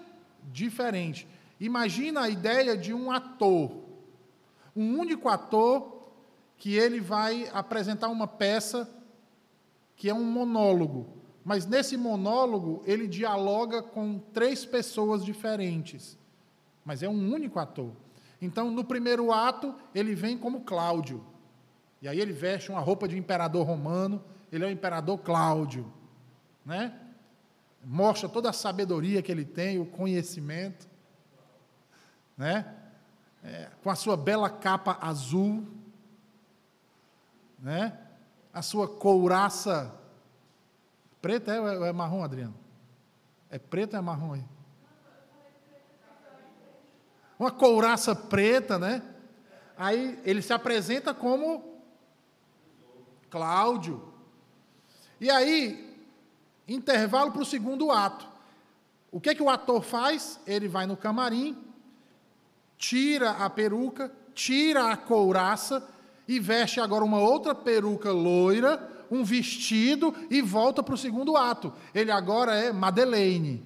diferente. 0.50 1.28
Imagina 1.60 2.22
a 2.22 2.30
ideia 2.30 2.78
de 2.78 2.94
um 2.94 3.12
ator, 3.12 3.76
um 4.74 4.98
único 4.98 5.28
ator 5.28 5.91
que 6.62 6.76
ele 6.76 7.00
vai 7.00 7.50
apresentar 7.52 8.06
uma 8.06 8.28
peça 8.28 8.88
que 9.96 10.08
é 10.08 10.14
um 10.14 10.22
monólogo. 10.22 11.08
Mas 11.44 11.66
nesse 11.66 11.96
monólogo, 11.96 12.84
ele 12.86 13.08
dialoga 13.08 13.82
com 13.82 14.20
três 14.32 14.64
pessoas 14.64 15.24
diferentes. 15.24 16.16
Mas 16.84 17.02
é 17.02 17.08
um 17.08 17.32
único 17.34 17.58
ator. 17.58 17.90
Então, 18.40 18.70
no 18.70 18.84
primeiro 18.84 19.32
ato, 19.32 19.74
ele 19.92 20.14
vem 20.14 20.38
como 20.38 20.60
Cláudio. 20.60 21.24
E 22.00 22.06
aí 22.06 22.20
ele 22.20 22.32
veste 22.32 22.70
uma 22.70 22.78
roupa 22.78 23.08
de 23.08 23.18
imperador 23.18 23.66
romano, 23.66 24.22
ele 24.52 24.62
é 24.62 24.68
o 24.68 24.70
imperador 24.70 25.18
Cláudio. 25.18 25.92
Né? 26.64 26.96
Mostra 27.84 28.28
toda 28.28 28.50
a 28.50 28.52
sabedoria 28.52 29.20
que 29.20 29.32
ele 29.32 29.44
tem, 29.44 29.80
o 29.80 29.86
conhecimento. 29.86 30.88
Né? 32.38 32.72
é, 33.42 33.68
com 33.82 33.90
a 33.90 33.94
sua 33.94 34.16
bela 34.16 34.48
capa 34.48 34.98
azul, 35.00 35.66
né? 37.62 37.96
a 38.52 38.60
sua 38.60 38.86
couraça 38.86 39.94
preta 41.22 41.54
é, 41.54 41.60
ou 41.60 41.86
é 41.86 41.92
marrom, 41.92 42.22
Adriano? 42.22 42.54
É 43.48 43.58
preto 43.58 43.94
ou 43.94 43.98
é 43.98 44.02
marrom 44.02 44.34
aí? 44.34 44.44
Uma 47.38 47.50
couraça 47.50 48.14
preta, 48.14 48.78
né? 48.78 49.02
Aí 49.76 50.20
ele 50.24 50.42
se 50.42 50.52
apresenta 50.52 51.14
como 51.14 51.80
Cláudio. 53.30 54.12
E 55.20 55.30
aí, 55.30 55.98
intervalo 56.68 57.32
para 57.32 57.42
o 57.42 57.46
segundo 57.46 57.90
ato. 57.90 58.28
O 59.10 59.20
que, 59.20 59.30
é 59.30 59.34
que 59.34 59.42
o 59.42 59.50
ator 59.50 59.82
faz? 59.82 60.38
Ele 60.46 60.68
vai 60.68 60.86
no 60.86 60.96
camarim, 60.96 61.56
tira 62.76 63.30
a 63.30 63.48
peruca, 63.48 64.12
tira 64.34 64.90
a 64.90 64.96
couraça 64.96 65.88
e 66.36 66.40
veste 66.40 66.80
agora 66.80 67.04
uma 67.04 67.20
outra 67.20 67.54
peruca 67.54 68.10
loira, 68.10 68.90
um 69.10 69.22
vestido 69.22 70.14
e 70.30 70.40
volta 70.40 70.82
para 70.82 70.94
o 70.94 70.98
segundo 70.98 71.36
ato. 71.36 71.72
Ele 71.94 72.10
agora 72.10 72.54
é 72.54 72.72
Madeleine. 72.72 73.62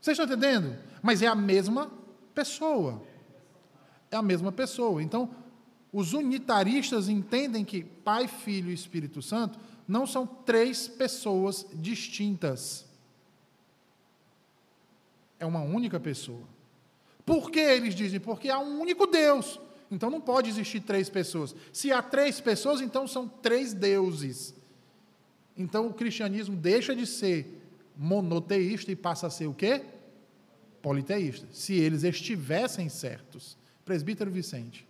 Vocês 0.00 0.18
estão 0.18 0.26
entendendo? 0.26 0.76
Mas 1.00 1.22
é 1.22 1.28
a 1.28 1.34
mesma 1.34 1.90
pessoa. 2.34 3.02
É 4.10 4.16
a 4.16 4.22
mesma 4.22 4.50
pessoa. 4.50 5.02
Então, 5.02 5.30
os 5.92 6.12
unitaristas 6.12 7.08
entendem 7.08 7.64
que 7.64 7.84
Pai, 7.84 8.26
Filho 8.26 8.70
e 8.70 8.74
Espírito 8.74 9.22
Santo 9.22 9.58
não 9.86 10.06
são 10.06 10.26
três 10.26 10.88
pessoas 10.88 11.64
distintas. 11.74 12.84
É 15.38 15.46
uma 15.46 15.60
única 15.60 16.00
pessoa. 16.00 16.42
Por 17.24 17.50
que 17.50 17.60
eles 17.60 17.94
dizem? 17.94 18.18
Porque 18.18 18.48
há 18.48 18.58
um 18.58 18.80
único 18.80 19.06
Deus. 19.06 19.60
Então 19.90 20.10
não 20.10 20.20
pode 20.20 20.50
existir 20.50 20.80
três 20.80 21.08
pessoas. 21.08 21.54
Se 21.72 21.92
há 21.92 22.02
três 22.02 22.40
pessoas, 22.40 22.80
então 22.80 23.06
são 23.06 23.28
três 23.28 23.72
deuses. 23.72 24.54
Então 25.56 25.86
o 25.86 25.94
cristianismo 25.94 26.56
deixa 26.56 26.94
de 26.94 27.06
ser 27.06 27.62
monoteísta 27.96 28.92
e 28.92 28.96
passa 28.96 29.26
a 29.26 29.30
ser 29.30 29.46
o 29.46 29.54
quê? 29.54 29.82
Politeísta. 30.82 31.46
Se 31.52 31.74
eles 31.74 32.04
estivessem 32.04 32.88
certos. 32.88 33.56
Presbítero 33.84 34.30
Vicente. 34.30 34.86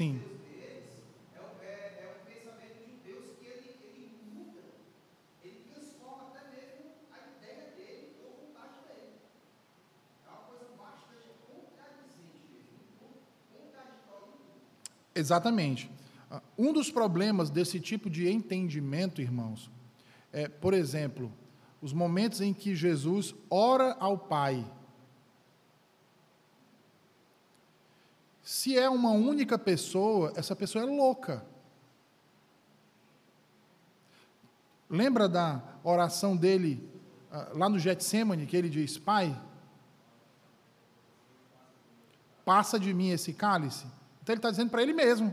Sim. 0.00 0.18
Exatamente. 15.14 15.90
Um 16.56 16.72
dos 16.72 16.90
problemas 16.90 17.50
desse 17.50 17.78
tipo 17.78 18.08
de 18.08 18.26
entendimento, 18.26 19.20
irmãos, 19.20 19.70
é, 20.32 20.48
por 20.48 20.72
exemplo, 20.72 21.30
os 21.82 21.92
momentos 21.92 22.40
em 22.40 22.54
que 22.54 22.74
Jesus 22.74 23.34
ora 23.50 23.94
ao 24.00 24.16
Pai 24.16 24.66
Se 28.50 28.76
é 28.76 28.90
uma 28.90 29.12
única 29.12 29.56
pessoa, 29.56 30.32
essa 30.34 30.56
pessoa 30.56 30.82
é 30.82 30.84
louca. 30.84 31.46
Lembra 34.88 35.28
da 35.28 35.62
oração 35.84 36.36
dele 36.36 36.90
ah, 37.30 37.52
lá 37.54 37.68
no 37.68 37.78
Getsemane, 37.78 38.46
que 38.46 38.56
ele 38.56 38.68
diz: 38.68 38.98
Pai, 38.98 39.40
passa 42.44 42.76
de 42.76 42.92
mim 42.92 43.10
esse 43.10 43.32
cálice? 43.32 43.86
Então 44.20 44.32
ele 44.32 44.40
está 44.40 44.50
dizendo 44.50 44.70
para 44.70 44.82
ele 44.82 44.94
mesmo. 44.94 45.32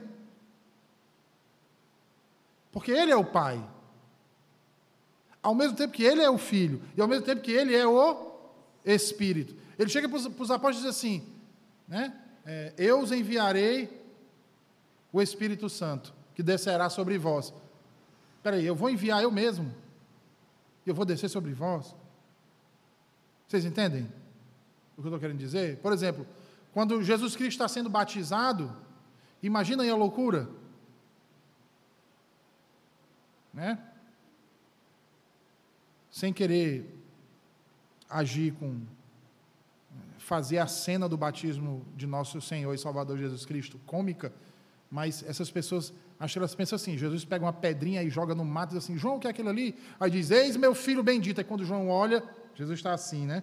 Porque 2.72 2.92
ele 2.92 3.12
é 3.12 3.16
o 3.16 3.26
Pai. 3.26 3.68
Ao 5.42 5.56
mesmo 5.56 5.76
tempo 5.76 5.92
que 5.92 6.04
ele 6.04 6.22
é 6.22 6.30
o 6.30 6.38
Filho, 6.38 6.84
e 6.96 7.02
ao 7.02 7.08
mesmo 7.08 7.26
tempo 7.26 7.42
que 7.42 7.52
ele 7.52 7.76
é 7.76 7.88
o 7.88 8.32
Espírito. 8.86 9.56
Ele 9.76 9.90
chega 9.90 10.08
para 10.08 10.18
os 10.18 10.52
apóstolos 10.52 10.78
e 10.78 10.82
diz 10.82 10.86
assim, 10.86 11.28
né? 11.88 12.26
É, 12.48 12.74
eu 12.78 13.02
os 13.02 13.12
enviarei 13.12 14.02
o 15.12 15.22
Espírito 15.22 15.68
Santo, 15.68 16.14
que 16.34 16.42
descerá 16.42 16.90
sobre 16.90 17.18
vós. 17.18 17.54
Espera 18.38 18.56
aí, 18.56 18.66
eu 18.66 18.74
vou 18.74 18.90
enviar 18.90 19.22
eu 19.22 19.30
mesmo? 19.30 19.76
Eu 20.86 20.96
vou 20.96 21.04
descer 21.04 21.30
sobre 21.30 21.54
vós? 21.54 21.94
Vocês 23.46 23.66
entendem 23.66 24.04
o 24.96 25.02
que 25.02 25.08
eu 25.08 25.10
estou 25.10 25.20
querendo 25.20 25.38
dizer? 25.38 25.78
Por 25.80 25.92
exemplo, 25.92 26.26
quando 26.72 27.04
Jesus 27.04 27.36
Cristo 27.36 27.52
está 27.52 27.68
sendo 27.68 27.90
batizado, 27.90 28.74
imagina 29.44 29.84
aí 29.84 29.90
a 29.90 29.96
loucura. 29.96 30.48
Né? 33.54 33.78
Sem 36.10 36.32
querer 36.32 36.98
agir 38.10 38.54
com 38.54 38.82
fazer 40.28 40.58
a 40.58 40.68
cena 40.68 41.08
do 41.08 41.16
batismo 41.16 41.86
de 41.96 42.06
nosso 42.06 42.42
Senhor 42.42 42.74
e 42.74 42.78
Salvador 42.78 43.18
Jesus 43.18 43.46
Cristo 43.46 43.80
cômica, 43.86 44.34
mas 44.92 45.24
essas 45.24 45.50
pessoas, 45.50 45.94
acho 46.20 46.34
que 46.34 46.40
elas 46.40 46.54
pensam 46.54 46.76
assim: 46.76 46.98
Jesus 46.98 47.24
pega 47.24 47.46
uma 47.46 47.54
pedrinha 47.54 48.04
e 48.04 48.10
joga 48.10 48.36
no 48.36 48.44
mato 48.44 48.72
diz 48.72 48.84
assim: 48.84 48.98
João, 48.98 49.16
o 49.16 49.20
que 49.22 49.28
é 49.28 49.30
aquilo 49.30 49.48
ali? 49.48 49.74
Aí 49.98 50.12
diz: 50.12 50.30
Eis 50.30 50.58
meu 50.58 50.76
filho 50.76 51.02
bendito. 51.02 51.38
Aí 51.40 51.46
quando 51.46 51.64
João 51.64 51.88
olha, 51.88 52.22
Jesus 52.54 52.78
está 52.78 52.94
assim, 52.94 53.26
né? 53.26 53.42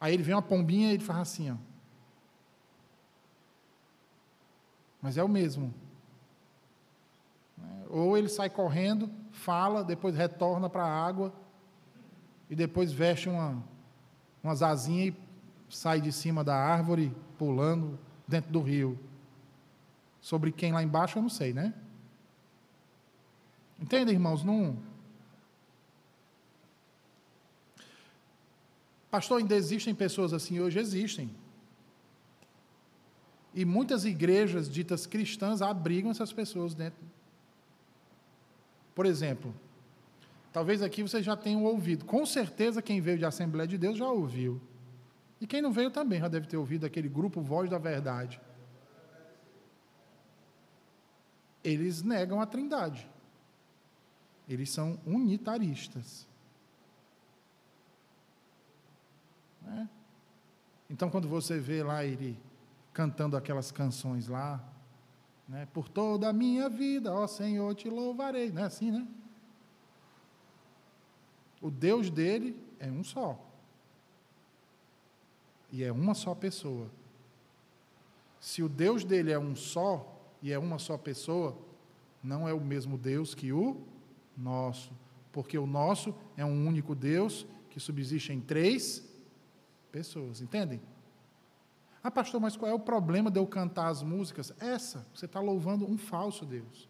Aí 0.00 0.12
ele 0.14 0.24
vê 0.24 0.32
uma 0.32 0.42
pombinha 0.42 0.90
e 0.90 0.94
ele 0.94 1.04
faz 1.04 1.20
assim, 1.20 1.52
ó. 1.52 1.56
Mas 5.00 5.16
é 5.16 5.22
o 5.22 5.28
mesmo. 5.28 5.72
Ou 7.88 8.18
ele 8.18 8.28
sai 8.28 8.50
correndo, 8.50 9.08
fala, 9.30 9.84
depois 9.84 10.16
retorna 10.16 10.68
para 10.68 10.82
a 10.82 11.06
água 11.06 11.32
e 12.50 12.56
depois 12.56 12.90
veste 12.90 13.28
uma, 13.28 13.62
umas 14.42 14.62
asinhas 14.62 15.14
e 15.14 15.74
sai 15.74 16.00
de 16.00 16.12
cima 16.12 16.42
da 16.42 16.56
árvore, 16.56 17.14
pulando 17.38 17.98
dentro 18.26 18.50
do 18.52 18.60
rio. 18.60 18.98
Sobre 20.20 20.52
quem 20.52 20.72
lá 20.72 20.82
embaixo 20.82 21.18
eu 21.18 21.22
não 21.22 21.28
sei, 21.28 21.52
né? 21.52 21.74
Entende, 23.78 24.12
irmãos? 24.12 24.44
Não. 24.44 24.78
Pastor, 29.10 29.40
ainda 29.40 29.54
existem 29.54 29.94
pessoas 29.94 30.32
assim 30.32 30.60
hoje? 30.60 30.78
Existem. 30.78 31.34
E 33.52 33.64
muitas 33.64 34.04
igrejas 34.04 34.70
ditas 34.70 35.04
cristãs 35.04 35.60
abrigam 35.60 36.10
essas 36.10 36.32
pessoas 36.32 36.74
dentro. 36.74 37.04
Por 38.94 39.04
exemplo, 39.04 39.54
Talvez 40.52 40.82
aqui 40.82 41.02
vocês 41.02 41.24
já 41.24 41.34
tenham 41.34 41.64
ouvido. 41.64 42.04
Com 42.04 42.26
certeza 42.26 42.82
quem 42.82 43.00
veio 43.00 43.18
de 43.18 43.24
Assembleia 43.24 43.66
de 43.66 43.78
Deus 43.78 43.96
já 43.96 44.06
ouviu. 44.06 44.60
E 45.40 45.46
quem 45.46 45.62
não 45.62 45.72
veio 45.72 45.90
também 45.90 46.20
já 46.20 46.28
deve 46.28 46.46
ter 46.46 46.56
ouvido 46.56 46.84
aquele 46.84 47.08
grupo 47.08 47.40
Voz 47.40 47.70
da 47.70 47.78
Verdade. 47.78 48.40
Eles 51.64 52.02
negam 52.02 52.40
a 52.40 52.46
Trindade. 52.46 53.08
Eles 54.48 54.68
são 54.68 55.00
unitaristas. 55.06 56.28
Né? 59.62 59.88
Então, 60.90 61.08
quando 61.08 61.28
você 61.28 61.58
vê 61.58 61.82
lá 61.82 62.04
ele 62.04 62.38
cantando 62.92 63.36
aquelas 63.36 63.72
canções 63.72 64.28
lá, 64.28 64.62
Né? 65.48 65.66
Por 65.72 65.88
toda 65.88 66.28
a 66.28 66.32
minha 66.32 66.68
vida, 66.68 67.12
ó 67.12 67.26
Senhor, 67.26 67.74
te 67.74 67.88
louvarei. 67.88 68.50
Não 68.50 68.62
é 68.62 68.66
assim, 68.66 68.90
né? 68.90 69.06
O 71.62 71.70
Deus 71.70 72.10
dele 72.10 72.60
é 72.80 72.90
um 72.90 73.04
só. 73.04 73.40
E 75.70 75.84
é 75.84 75.92
uma 75.92 76.12
só 76.12 76.34
pessoa. 76.34 76.90
Se 78.40 78.62
o 78.62 78.68
Deus 78.68 79.04
dele 79.04 79.30
é 79.30 79.38
um 79.38 79.54
só 79.54 80.20
e 80.42 80.52
é 80.52 80.58
uma 80.58 80.80
só 80.80 80.98
pessoa, 80.98 81.56
não 82.22 82.48
é 82.48 82.52
o 82.52 82.60
mesmo 82.60 82.98
Deus 82.98 83.34
que 83.34 83.52
o 83.52 83.80
nosso. 84.36 84.92
Porque 85.30 85.56
o 85.56 85.66
nosso 85.66 86.12
é 86.36 86.44
um 86.44 86.66
único 86.66 86.94
Deus 86.94 87.46
que 87.70 87.78
subsiste 87.78 88.32
em 88.32 88.40
três 88.40 89.08
pessoas. 89.92 90.40
Entendem? 90.40 90.80
Ah, 92.02 92.10
pastor, 92.10 92.40
mas 92.40 92.56
qual 92.56 92.70
é 92.70 92.74
o 92.74 92.80
problema 92.80 93.30
de 93.30 93.38
eu 93.38 93.46
cantar 93.46 93.86
as 93.86 94.02
músicas? 94.02 94.52
Essa, 94.58 95.06
você 95.14 95.26
está 95.26 95.38
louvando 95.38 95.88
um 95.88 95.96
falso 95.96 96.44
Deus. 96.44 96.88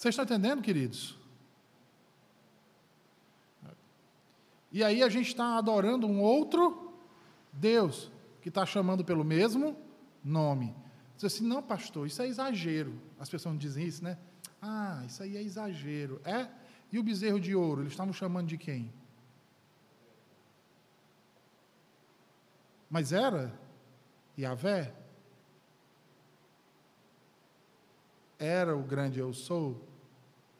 Vocês 0.00 0.14
estão 0.14 0.24
entendendo, 0.24 0.62
queridos? 0.62 1.14
E 4.72 4.82
aí 4.82 5.02
a 5.02 5.10
gente 5.10 5.26
está 5.26 5.58
adorando 5.58 6.06
um 6.06 6.22
outro 6.22 6.94
Deus, 7.52 8.10
que 8.40 8.48
está 8.48 8.64
chamando 8.64 9.04
pelo 9.04 9.22
mesmo 9.22 9.76
nome. 10.24 10.74
Diz 11.16 11.26
assim, 11.26 11.46
não, 11.46 11.62
pastor, 11.62 12.06
isso 12.06 12.22
é 12.22 12.26
exagero. 12.26 12.98
As 13.18 13.28
pessoas 13.28 13.58
dizem 13.58 13.86
isso, 13.86 14.02
né? 14.02 14.16
Ah, 14.62 15.02
isso 15.04 15.22
aí 15.22 15.36
é 15.36 15.42
exagero. 15.42 16.18
É? 16.24 16.48
E 16.90 16.98
o 16.98 17.02
bezerro 17.02 17.38
de 17.38 17.54
ouro, 17.54 17.82
eles 17.82 17.92
estavam 17.92 18.14
chamando 18.14 18.46
de 18.46 18.56
quem? 18.56 18.90
Mas 22.88 23.12
era 23.12 23.52
Yahvé? 24.38 24.94
Era 28.38 28.74
o 28.74 28.82
grande 28.82 29.20
eu 29.20 29.34
sou? 29.34 29.89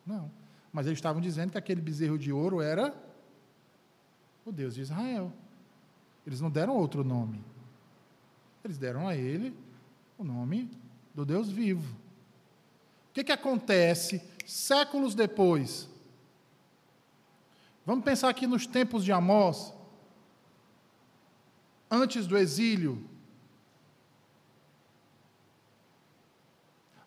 Não. 0.07 0.31
Mas 0.73 0.87
eles 0.87 0.99
estavam 0.99 1.21
dizendo 1.21 1.51
que 1.51 1.59
aquele 1.59 1.81
bezerro 1.81 2.19
de 2.19 2.33
ouro 2.33 2.61
era 2.61 2.95
o 4.45 4.53
Deus 4.53 4.75
de 4.75 4.83
Israel. 4.83 5.33
Eles 6.27 6.41
não 6.41 6.51
deram 6.51 6.77
outro 6.77 7.03
nome. 7.03 7.45
Eles 8.65 8.79
deram 8.79 9.09
a 9.09 9.17
ele 9.17 9.57
o 10.19 10.25
nome 10.25 10.71
do 11.15 11.25
Deus 11.25 11.51
vivo. 11.51 11.97
O 13.11 13.13
que, 13.13 13.25
que 13.25 13.33
acontece 13.33 14.23
séculos 14.47 15.15
depois? 15.15 15.89
Vamos 17.85 18.05
pensar 18.05 18.29
aqui 18.29 18.47
nos 18.47 18.67
tempos 18.67 19.05
de 19.05 19.11
Amós, 19.11 19.75
antes 21.91 22.27
do 22.27 22.39
exílio. 22.39 23.05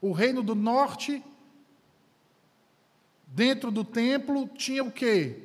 O 0.02 0.12
reino 0.12 0.44
do 0.44 0.56
norte 0.56 1.24
Dentro 3.34 3.72
do 3.72 3.84
templo 3.84 4.48
tinha 4.48 4.84
o 4.84 4.92
quê? 4.92 5.42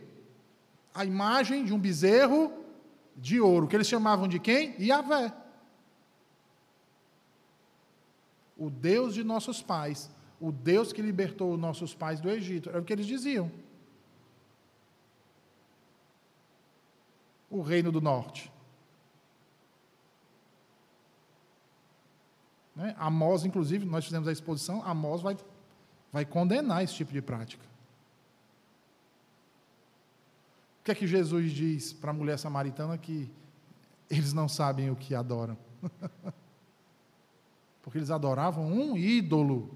A 0.94 1.06
imagem 1.06 1.64
de 1.64 1.72
um 1.72 1.78
bezerro 1.78 2.52
de 3.16 3.40
ouro, 3.40 3.66
que 3.66 3.74
eles 3.74 3.88
chamavam 3.88 4.28
de 4.28 4.38
quem? 4.38 4.78
Yahvé. 4.78 5.32
O 8.58 8.68
Deus 8.68 9.14
de 9.14 9.24
nossos 9.24 9.62
pais, 9.62 10.10
o 10.38 10.52
Deus 10.52 10.92
que 10.92 11.00
libertou 11.00 11.56
nossos 11.56 11.94
pais 11.94 12.20
do 12.20 12.28
Egito, 12.28 12.68
era 12.68 12.78
o 12.78 12.84
que 12.84 12.92
eles 12.92 13.06
diziam. 13.06 13.50
O 17.48 17.62
reino 17.62 17.90
do 17.90 18.02
norte. 18.02 18.52
Né? 22.76 22.94
Amós, 22.98 23.46
inclusive, 23.46 23.86
nós 23.86 24.04
fizemos 24.04 24.28
a 24.28 24.32
exposição, 24.32 24.82
Amós 24.84 25.22
vai, 25.22 25.38
vai 26.12 26.26
condenar 26.26 26.84
esse 26.84 26.92
tipo 26.92 27.12
de 27.12 27.22
prática. 27.22 27.66
Que 30.88 30.92
é 30.92 30.94
que 30.94 31.06
Jesus 31.06 31.52
diz 31.52 31.92
para 31.92 32.12
a 32.12 32.14
mulher 32.14 32.38
samaritana 32.38 32.96
que 32.96 33.30
eles 34.08 34.32
não 34.32 34.48
sabem 34.48 34.90
o 34.90 34.96
que 34.96 35.14
adoram? 35.14 35.54
Porque 37.82 37.98
eles 37.98 38.10
adoravam 38.10 38.66
um 38.66 38.96
ídolo. 38.96 39.70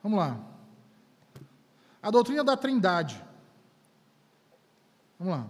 Vamos 0.00 0.20
lá. 0.20 0.40
A 2.00 2.12
doutrina 2.12 2.44
da 2.44 2.56
Trindade. 2.56 3.20
Vamos 5.18 5.34
lá. 5.34 5.48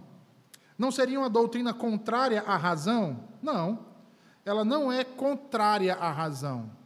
Não 0.79 0.91
seria 0.91 1.19
uma 1.19 1.29
doutrina 1.29 1.75
contrária 1.75 2.41
à 2.41 2.57
razão? 2.57 3.23
Não. 3.39 3.85
Ela 4.43 4.65
não 4.65 4.91
é 4.91 5.03
contrária 5.03 5.93
à 5.93 6.11
razão 6.11 6.80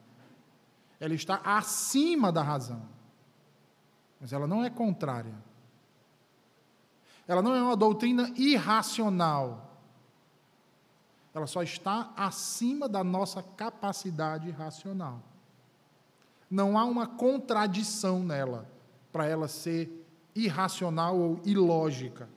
ela 0.99 1.13
está 1.13 1.41
acima 1.43 2.31
da 2.31 2.41
razão. 2.41 2.81
Mas 4.19 4.33
ela 4.33 4.47
não 4.47 4.63
é 4.63 4.69
contrária. 4.69 5.33
Ela 7.27 7.41
não 7.41 7.55
é 7.55 7.61
uma 7.61 7.75
doutrina 7.75 8.31
irracional. 8.35 9.79
Ela 11.33 11.47
só 11.47 11.61
está 11.61 12.13
acima 12.15 12.87
da 12.87 13.03
nossa 13.03 13.43
capacidade 13.43 14.49
racional. 14.51 15.21
Não 16.49 16.77
há 16.77 16.85
uma 16.85 17.07
contradição 17.07 18.19
nela 18.19 18.69
para 19.11 19.25
ela 19.25 19.47
ser 19.47 20.05
irracional 20.35 21.17
ou 21.17 21.41
ilógica. 21.43 22.29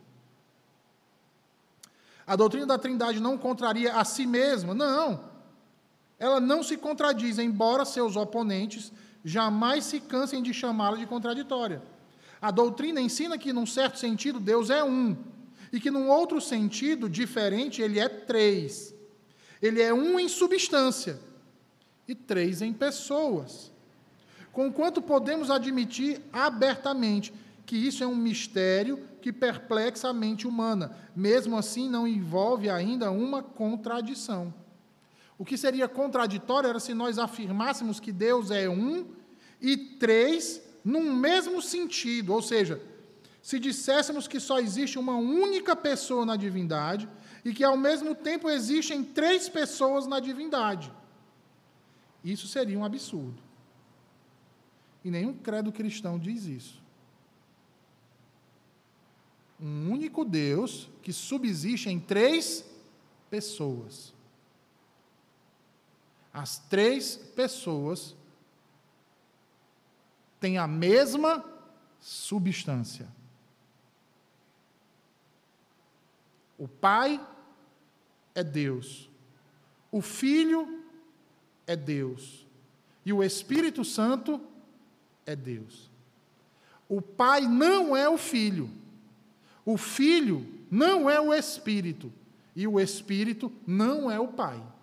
A 2.27 2.37
doutrina 2.37 2.67
da 2.67 2.79
Trindade 2.79 3.21
não 3.21 3.39
contraria 3.39 3.97
a 3.97 4.05
si 4.05 4.27
mesma, 4.27 4.75
não. 4.75 5.38
Ela 6.19 6.41
não 6.41 6.63
se 6.63 6.77
contradiz, 6.77 7.39
embora 7.39 7.85
seus 7.85 8.17
oponentes 8.17 8.93
jamais 9.25 9.85
se 9.85 10.01
cansem 10.01 10.43
de 10.43 10.53
chamá-la 10.53 10.97
de 10.97 11.07
contraditória. 11.07 11.83
A 12.41 12.51
doutrina 12.51 13.01
ensina 13.01 13.39
que, 13.39 13.53
num 13.53 13.67
certo 13.67 13.99
sentido, 13.99 14.41
Deus 14.41 14.71
é 14.71 14.83
um, 14.83 15.17
e 15.73 15.81
que, 15.81 15.91
num 15.91 16.09
outro 16.09 16.41
sentido 16.41 17.09
diferente, 17.09 17.83
ele 17.83 17.99
é 17.99 18.09
três. 18.09 18.95
Ele 19.61 19.83
é 19.83 19.93
um 19.93 20.19
em 20.19 20.29
substância 20.29 21.19
e 22.07 22.15
três 22.15 22.63
em 22.63 22.73
pessoas. 22.73 23.73
Conquanto 24.53 25.03
podemos 25.03 25.51
admitir 25.51 26.21
abertamente 26.33 27.33
que 27.67 27.77
isso 27.77 28.03
é 28.03 28.07
um 28.07 28.17
mistério 28.17 28.99
que 29.21 29.33
perplexa 29.33 30.09
a 30.09 30.13
mente 30.13 30.47
humana, 30.47 30.97
mesmo 31.15 31.57
assim 31.57 31.89
não 31.89 32.09
envolve 32.09 32.71
ainda 32.71 33.11
uma 33.11 33.43
contradição. 33.43 34.55
O 35.39 35.45
que 35.45 35.57
seria 35.57 35.89
contraditório 35.89 36.69
era 36.69 36.81
se 36.81 36.93
nós 36.93 37.17
afirmássemos 37.17 38.01
que 38.01 38.11
Deus 38.11 38.51
é 38.51 38.69
um 38.69 39.07
e 39.61 39.77
três 39.77 40.61
num 40.85 41.13
mesmo 41.15 41.63
sentido, 41.63 42.33
ou 42.33 42.43
seja, 42.43 42.83
se 43.41 43.59
disséssemos 43.59 44.27
que 44.27 44.41
só 44.41 44.59
existe 44.59 44.99
uma 44.99 45.17
única 45.17 45.77
pessoa 45.77 46.27
na 46.27 46.37
divindade 46.37 47.09
e 47.45 47.55
que 47.55 47.63
ao 47.63 47.77
mesmo 47.77 48.15
tempo 48.15 48.51
existem 48.51 49.05
três 49.05 49.49
pessoas 49.49 50.07
na 50.07 50.19
divindade. 50.19 50.93
Isso 52.25 52.49
seria 52.49 52.79
um 52.79 52.85
absurdo. 52.85 53.41
E 55.05 55.11
nenhum 55.11 55.33
credo 55.33 55.71
cristão 55.71 56.19
diz 56.19 56.45
isso. 56.45 56.83
Um 59.61 59.91
único 59.91 60.25
Deus 60.25 60.89
que 61.03 61.13
subsiste 61.13 61.89
em 61.89 61.99
três 61.99 62.65
pessoas. 63.31 64.13
As 66.39 66.57
três 66.57 67.17
pessoas 67.17 68.15
têm 70.39 70.57
a 70.57 70.69
mesma 70.69 71.45
substância. 71.99 73.09
O 76.57 76.69
Pai 76.69 77.21
é 78.37 78.45
Deus, 78.45 79.11
o 79.91 80.01
Filho 80.01 80.85
é 81.67 81.75
Deus 81.75 82.47
e 83.05 83.13
o 83.13 83.21
Espírito 83.21 83.85
Santo 83.85 84.41
é 85.27 85.35
Deus. 85.35 85.91
O 86.89 87.03
Pai 87.03 87.49
não 87.49 87.97
é 87.97 88.09
o 88.09 88.17
Filho, 88.17 88.71
o 89.65 89.77
Filho 89.77 90.47
não 90.71 91.11
é 91.11 91.21
o 91.21 91.35
Espírito 91.35 92.13
e 92.55 92.65
o 92.65 92.79
Espírito 92.79 93.51
não 93.67 94.09
é 94.09 94.21
o 94.21 94.29
Pai. 94.29 94.78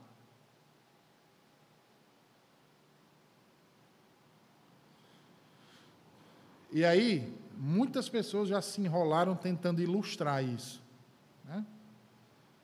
E 6.76 6.84
aí, 6.84 7.34
muitas 7.58 8.10
pessoas 8.10 8.50
já 8.50 8.62
se 8.62 8.82
enrolaram 8.82 9.34
tentando 9.34 9.82
ilustrar 9.82 10.44
isso. 10.44 10.84
Né? 11.46 11.66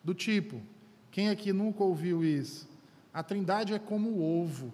Do 0.03 0.13
tipo, 0.13 0.61
quem 1.09 1.29
aqui 1.29 1.53
nunca 1.53 1.81
ouviu 1.81 2.21
isso? 2.21 2.67
A 3.13 3.23
trindade 3.23 3.73
é 3.73 3.79
como 3.79 4.09
o 4.09 4.41
ovo. 4.41 4.73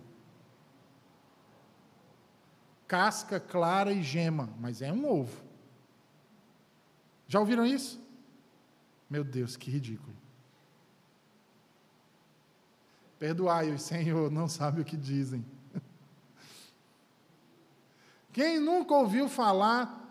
Casca, 2.88 3.40
clara 3.40 3.94
e 3.94 4.02
gema, 4.02 4.50
mas 4.60 4.82
é 4.82 4.92
um 4.92 5.08
ovo. 5.08 5.40
Já 7.28 7.40
ouviram 7.40 7.64
isso? 7.64 8.02
Meu 9.08 9.24
Deus, 9.24 9.56
que 9.56 9.70
ridículo. 9.70 10.18
Perdoai-os, 13.20 13.84
Senhor, 13.84 14.32
não 14.32 14.48
sabe 14.48 14.82
o 14.82 14.86
que 14.86 14.98
dizem. 14.98 15.46
Quem 18.38 18.60
nunca 18.60 18.94
ouviu 18.94 19.28
falar 19.28 20.08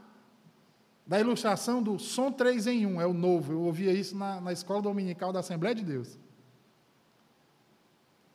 da 1.06 1.20
ilustração 1.20 1.80
do 1.80 1.96
som 1.96 2.32
3 2.32 2.66
em 2.66 2.84
1, 2.84 3.00
é 3.00 3.06
o 3.06 3.12
novo, 3.12 3.52
eu 3.52 3.60
ouvia 3.60 3.92
isso 3.92 4.16
na, 4.16 4.40
na 4.40 4.52
escola 4.52 4.82
dominical 4.82 5.32
da 5.32 5.38
Assembleia 5.38 5.76
de 5.76 5.84
Deus. 5.84 6.18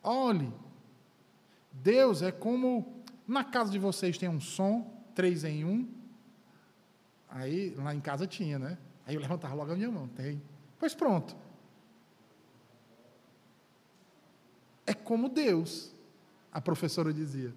Olhe, 0.02 0.50
Deus 1.74 2.22
é 2.22 2.32
como 2.32 3.04
na 3.28 3.44
casa 3.44 3.70
de 3.70 3.78
vocês 3.78 4.18
tem 4.18 4.30
um 4.30 4.40
som 4.40 4.90
3 5.14 5.44
em 5.44 5.66
1. 5.66 5.94
Aí 7.28 7.76
lá 7.76 7.94
em 7.94 8.00
casa 8.00 8.26
tinha, 8.26 8.58
né? 8.58 8.78
Aí 9.06 9.16
eu 9.16 9.20
levantava 9.20 9.54
logo 9.56 9.74
a 9.74 9.76
minha 9.76 9.92
mão, 9.92 10.08
tem. 10.08 10.42
Pois 10.80 10.96
pronto. 10.96 11.36
É 14.86 14.94
como 14.94 15.28
Deus, 15.28 15.94
a 16.50 16.62
professora 16.62 17.14
dizia. 17.14 17.54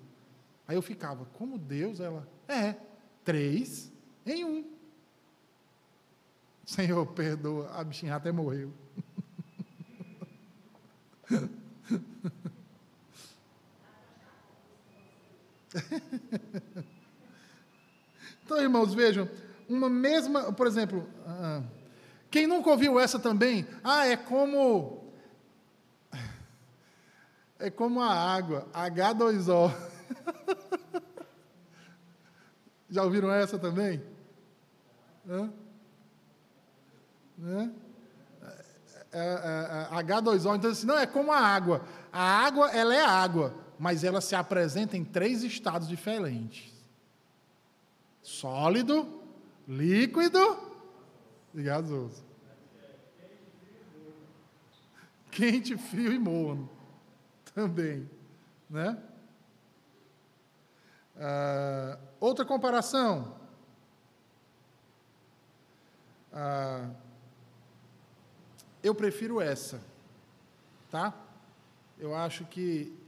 Aí 0.66 0.76
eu 0.76 0.82
ficava, 0.82 1.26
como 1.34 1.58
Deus? 1.58 2.00
Ela, 2.00 2.26
é, 2.48 2.74
três 3.22 3.92
em 4.24 4.44
um. 4.44 4.64
Senhor, 6.64 7.06
perdoa, 7.08 7.70
a 7.72 7.84
bichinha 7.84 8.16
até 8.16 8.32
morreu. 8.32 8.72
então, 18.44 18.60
irmãos, 18.60 18.94
vejam, 18.94 19.28
uma 19.68 19.90
mesma, 19.90 20.52
por 20.52 20.66
exemplo, 20.66 21.08
ah, 21.26 21.62
quem 22.30 22.46
nunca 22.46 22.70
ouviu 22.70 22.98
essa 22.98 23.18
também? 23.18 23.66
Ah, 23.82 24.06
é 24.06 24.16
como 24.16 25.12
é 27.58 27.68
como 27.70 28.00
a 28.00 28.12
água, 28.12 28.66
H2O. 28.72 29.93
Já 32.90 33.02
ouviram 33.02 33.30
essa 33.30 33.59
também? 33.59 34.02
Hã? 35.28 35.52
Né? 37.36 37.72
É, 39.12 39.18
é, 39.18 39.96
é, 39.96 40.02
H2O, 40.02 40.57
então 40.57 40.70
assim, 40.70 40.86
não, 40.86 40.98
é 40.98 41.07
como 41.07 41.32
a 41.32 41.38
água. 41.38 41.84
A 42.12 42.20
água, 42.20 42.70
ela 42.70 42.94
é 42.94 43.05
água, 43.05 43.55
mas 43.78 44.02
ela 44.02 44.20
se 44.20 44.34
apresenta 44.34 44.96
em 44.96 45.05
três 45.05 45.42
estados 45.42 45.88
diferentes: 45.88 46.72
sólido, 48.22 49.22
líquido 49.68 50.59
e 51.55 51.62
gasoso. 51.62 52.24
Quente, 55.30 55.76
frio 55.76 56.12
e 56.12 56.18
morno. 56.18 56.68
Também. 57.55 58.09
Né? 58.68 58.96
Uh, 61.16 61.98
outra 62.18 62.44
comparação. 62.44 63.36
Uh, 66.32 66.94
eu 68.82 68.94
prefiro 68.94 69.40
essa, 69.40 69.80
tá? 70.90 71.14
Eu 71.98 72.14
acho 72.14 72.44
que 72.46 72.98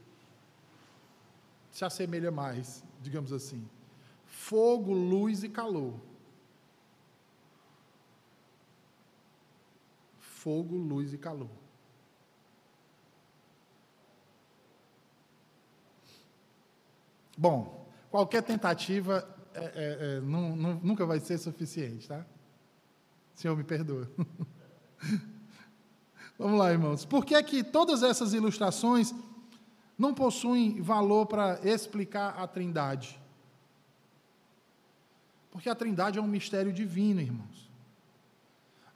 se 1.72 1.84
assemelha 1.84 2.30
mais, 2.30 2.82
digamos 3.02 3.32
assim. 3.32 3.68
Fogo, 4.24 4.92
luz 4.92 5.42
e 5.42 5.48
calor. 5.48 5.94
Fogo, 10.20 10.76
luz 10.76 11.12
e 11.12 11.18
calor. 11.18 11.50
Bom, 17.36 17.85
qualquer 18.16 18.42
tentativa 18.42 19.28
é, 19.52 19.60
é, 19.60 19.70
é, 19.74 20.20
não, 20.22 20.56
não, 20.56 20.80
nunca 20.82 21.04
vai 21.04 21.20
ser 21.20 21.36
suficiente, 21.36 22.08
tá? 22.08 22.24
Senhor, 23.34 23.54
me 23.54 23.62
perdoa. 23.62 24.10
Vamos 26.38 26.58
lá, 26.58 26.72
irmãos. 26.72 27.04
Por 27.04 27.26
que 27.26 27.34
é 27.34 27.42
que 27.42 27.62
todas 27.62 28.02
essas 28.02 28.32
ilustrações 28.32 29.14
não 29.98 30.14
possuem 30.14 30.80
valor 30.80 31.26
para 31.26 31.60
explicar 31.62 32.30
a 32.38 32.46
Trindade? 32.46 33.20
Porque 35.50 35.68
a 35.68 35.74
Trindade 35.74 36.18
é 36.18 36.22
um 36.22 36.26
mistério 36.26 36.72
divino, 36.72 37.20
irmãos. 37.20 37.70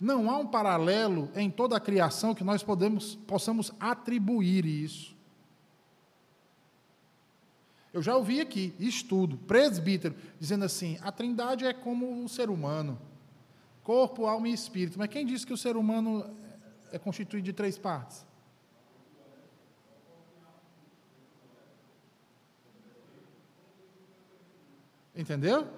Não 0.00 0.30
há 0.30 0.38
um 0.38 0.46
paralelo 0.46 1.30
em 1.34 1.50
toda 1.50 1.76
a 1.76 1.80
criação 1.80 2.34
que 2.34 2.42
nós 2.42 2.62
podemos, 2.62 3.16
possamos 3.26 3.70
atribuir 3.78 4.64
isso. 4.64 5.14
Eu 7.92 8.02
já 8.02 8.16
ouvi 8.16 8.40
aqui, 8.40 8.74
estudo, 8.78 9.36
presbítero, 9.36 10.14
dizendo 10.38 10.64
assim: 10.64 10.98
a 11.02 11.10
trindade 11.10 11.64
é 11.64 11.72
como 11.72 12.24
o 12.24 12.28
ser 12.28 12.48
humano, 12.48 12.98
corpo, 13.82 14.26
alma 14.26 14.48
e 14.48 14.52
espírito. 14.52 14.98
Mas 14.98 15.08
quem 15.08 15.26
disse 15.26 15.46
que 15.46 15.52
o 15.52 15.56
ser 15.56 15.76
humano 15.76 16.24
é 16.92 16.98
constituído 16.98 17.44
de 17.44 17.52
três 17.52 17.76
partes? 17.76 18.24
Entendeu? 25.14 25.68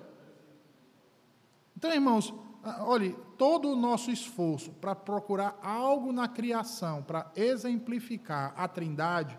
Então, 1.75 1.91
irmãos, 1.91 2.33
olhe, 2.81 3.17
todo 3.37 3.71
o 3.71 3.75
nosso 3.75 4.11
esforço 4.11 4.71
para 4.73 4.95
procurar 4.95 5.59
algo 5.63 6.13
na 6.13 6.29
criação, 6.29 7.03
para 7.03 7.33
exemplificar 7.35 8.55
a 8.57 8.69
trindade, 8.69 9.37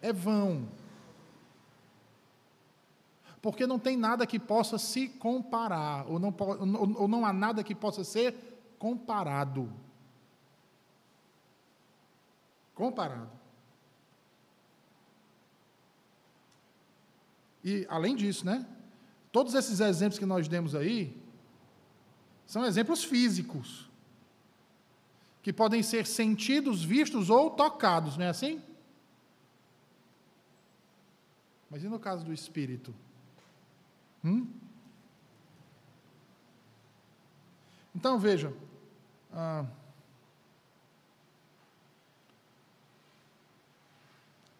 é 0.00 0.12
vão 0.12 0.68
porque 3.44 3.66
não 3.66 3.78
tem 3.78 3.94
nada 3.94 4.26
que 4.26 4.40
possa 4.40 4.78
se 4.78 5.06
comparar, 5.06 6.06
ou 6.10 6.18
não, 6.18 6.34
ou 6.96 7.06
não 7.06 7.26
há 7.26 7.30
nada 7.30 7.62
que 7.62 7.74
possa 7.74 8.02
ser 8.02 8.34
comparado. 8.78 9.70
Comparado. 12.74 13.30
E, 17.62 17.86
além 17.90 18.16
disso, 18.16 18.46
né? 18.46 18.66
Todos 19.30 19.52
esses 19.52 19.78
exemplos 19.78 20.18
que 20.18 20.24
nós 20.24 20.48
demos 20.48 20.74
aí 20.74 21.14
são 22.46 22.64
exemplos 22.64 23.04
físicos, 23.04 23.90
que 25.42 25.52
podem 25.52 25.82
ser 25.82 26.06
sentidos, 26.06 26.82
vistos 26.82 27.28
ou 27.28 27.50
tocados, 27.50 28.16
não 28.16 28.24
é 28.24 28.30
assim? 28.30 28.62
Mas 31.68 31.84
e 31.84 31.88
no 31.88 31.98
caso 31.98 32.24
do 32.24 32.32
espírito? 32.32 32.94
Hum? 34.24 34.48
Então 37.94 38.18
veja, 38.18 38.52
ah, 39.32 39.66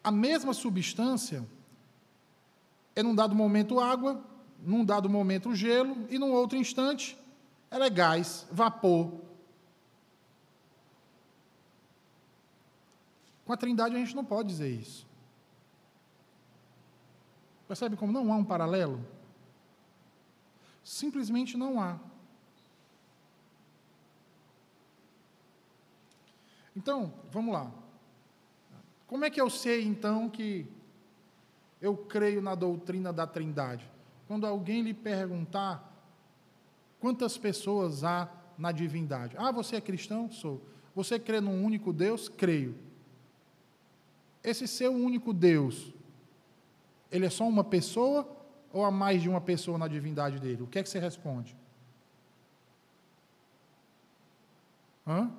a 0.03 0.11
mesma 0.11 0.53
substância 0.53 1.45
é 2.95 3.03
num 3.03 3.15
dado 3.15 3.35
momento 3.35 3.81
água, 3.81 4.23
num 4.61 4.85
dado 4.85 5.09
momento 5.09 5.55
gelo 5.55 6.07
e 6.11 6.19
num 6.19 6.31
outro 6.33 6.59
instante 6.59 7.19
ela 7.71 7.87
é 7.87 7.91
gás, 7.91 8.47
vapor. 8.53 9.21
Com 13.45 13.53
a 13.53 13.57
Trindade 13.57 13.97
a 13.97 13.99
gente 13.99 14.15
não 14.15 14.25
pode 14.25 14.49
dizer 14.49 14.71
isso. 14.71 15.07
Percebe 17.67 17.97
como 17.97 18.12
não 18.12 18.33
há 18.33 18.37
um 18.37 18.45
paralelo? 18.45 19.14
Simplesmente 20.85 21.57
não 21.57 21.80
há. 21.80 21.99
Então, 26.76 27.12
vamos 27.32 27.55
lá. 27.55 27.72
Como 29.07 29.24
é 29.24 29.30
que 29.30 29.41
eu 29.41 29.49
sei, 29.49 29.85
então, 29.85 30.28
que 30.28 30.66
eu 31.80 31.97
creio 31.97 32.43
na 32.43 32.55
doutrina 32.55 33.12
da 33.12 33.26
Trindade? 33.26 33.91
Quando 34.28 34.47
alguém 34.47 34.82
lhe 34.82 34.93
perguntar 34.93 35.91
quantas 37.01 37.39
pessoas 37.39 38.05
há 38.05 38.30
na 38.59 38.72
divindade. 38.72 39.37
Ah, 39.39 39.53
você 39.53 39.76
é 39.76 39.80
cristão? 39.80 40.30
Sou. 40.30 40.62
Você 40.95 41.18
crê 41.18 41.41
num 41.41 41.64
único 41.64 41.93
Deus? 41.93 42.28
Creio. 42.28 42.74
Esse 44.43 44.68
seu 44.68 44.93
único 44.93 45.32
Deus, 45.32 45.93
ele 47.11 47.26
é 47.26 47.30
só 47.30 47.47
uma 47.49 47.64
pessoa 47.64 48.28
ou 48.75 48.85
há 48.85 48.91
mais 48.91 49.22
de 49.22 49.29
uma 49.29 49.41
pessoa 49.41 49.79
na 49.79 49.87
divindade 49.87 50.41
dele? 50.41 50.64
O 50.64 50.66
que 50.66 50.81
é 50.81 50.83
que 50.83 50.89
você 50.89 50.99
responde? 50.99 51.57
Hã? 55.07 55.31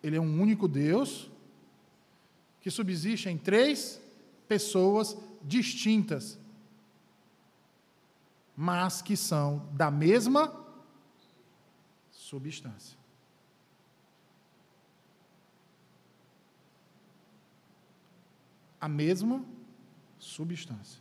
Ele 0.00 0.16
é 0.16 0.20
um 0.20 0.40
único 0.40 0.68
Deus 0.68 1.28
que 2.60 2.70
subsiste 2.70 3.28
em 3.28 3.36
três 3.36 4.00
pessoas 4.46 5.16
distintas, 5.42 6.38
mas 8.56 9.02
que 9.02 9.16
são 9.16 9.68
da 9.72 9.90
mesma 9.90 10.64
substância. 12.12 13.01
A 18.82 18.88
mesma 18.88 19.40
substância. 20.18 21.00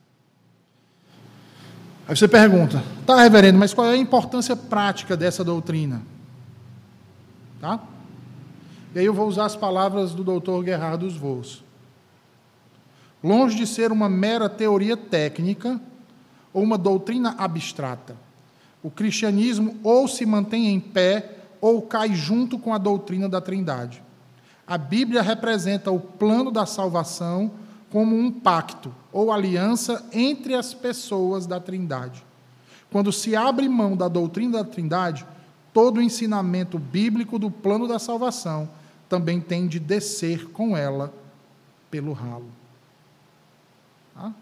Aí 2.08 2.16
você 2.16 2.28
pergunta, 2.28 2.84
tá, 3.08 3.20
reverendo, 3.24 3.58
mas 3.58 3.74
qual 3.74 3.88
é 3.88 3.94
a 3.94 3.98
importância 3.98 4.56
prática 4.56 5.18
dessa 5.18 5.44
doutrina? 5.44 6.04
Tá? 7.60 7.80
E 8.94 9.00
aí 9.00 9.06
eu 9.06 9.16
vou 9.16 9.28
usar 9.28 9.46
as 9.46 9.56
palavras 9.56 10.14
do 10.14 10.24
doutor 10.24 10.64
Gerardo 10.64 11.08
dos 11.08 11.18
Voos. 11.18 11.64
Longe 13.24 13.58
de 13.58 13.66
ser 13.66 13.92
uma 13.92 14.08
mera 14.08 14.48
teoria 14.48 14.96
técnica 14.96 15.82
ou 16.54 16.62
uma 16.62 16.78
doutrina 16.78 17.34
abstrata, 17.36 18.16
o 18.84 18.92
cristianismo 18.92 19.80
ou 19.84 20.08
se 20.08 20.24
mantém 20.24 20.68
em 20.68 20.80
pé 20.80 21.36
ou 21.60 21.82
cai 21.82 22.14
junto 22.14 22.60
com 22.60 22.76
a 22.76 22.78
doutrina 22.78 23.28
da 23.28 23.42
Trindade. 23.42 24.04
A 24.68 24.78
Bíblia 24.78 25.24
representa 25.24 25.90
o 25.90 26.00
plano 26.00 26.52
da 26.52 26.68
salvação 26.68 27.60
como 27.92 28.16
um 28.16 28.32
pacto 28.32 28.94
ou 29.12 29.32
aliança 29.32 30.08
entre 30.14 30.56
as 30.56 30.74
pessoas 30.74 31.46
da 31.46 31.60
Trindade. 31.60 32.24
Quando 32.89 33.12
se 33.12 33.36
abre 33.36 33.68
mão 33.68 33.96
da 33.96 34.08
doutrina 34.08 34.64
da 34.64 34.70
Trindade, 34.70 35.26
todo 35.74 35.98
o 35.98 36.02
ensinamento 36.02 36.80
bíblico 36.80 37.38
do 37.38 37.52
plano 37.52 37.88
da 37.88 38.00
salvação 38.00 38.70
também 39.10 39.42
tem 39.42 39.68
de 39.68 39.78
descer 39.78 40.48
com 40.52 40.76
ela 40.76 41.14
pelo 41.89 42.14
ralo. 42.14 42.50
Tá? 44.16 44.28
O 44.28 44.34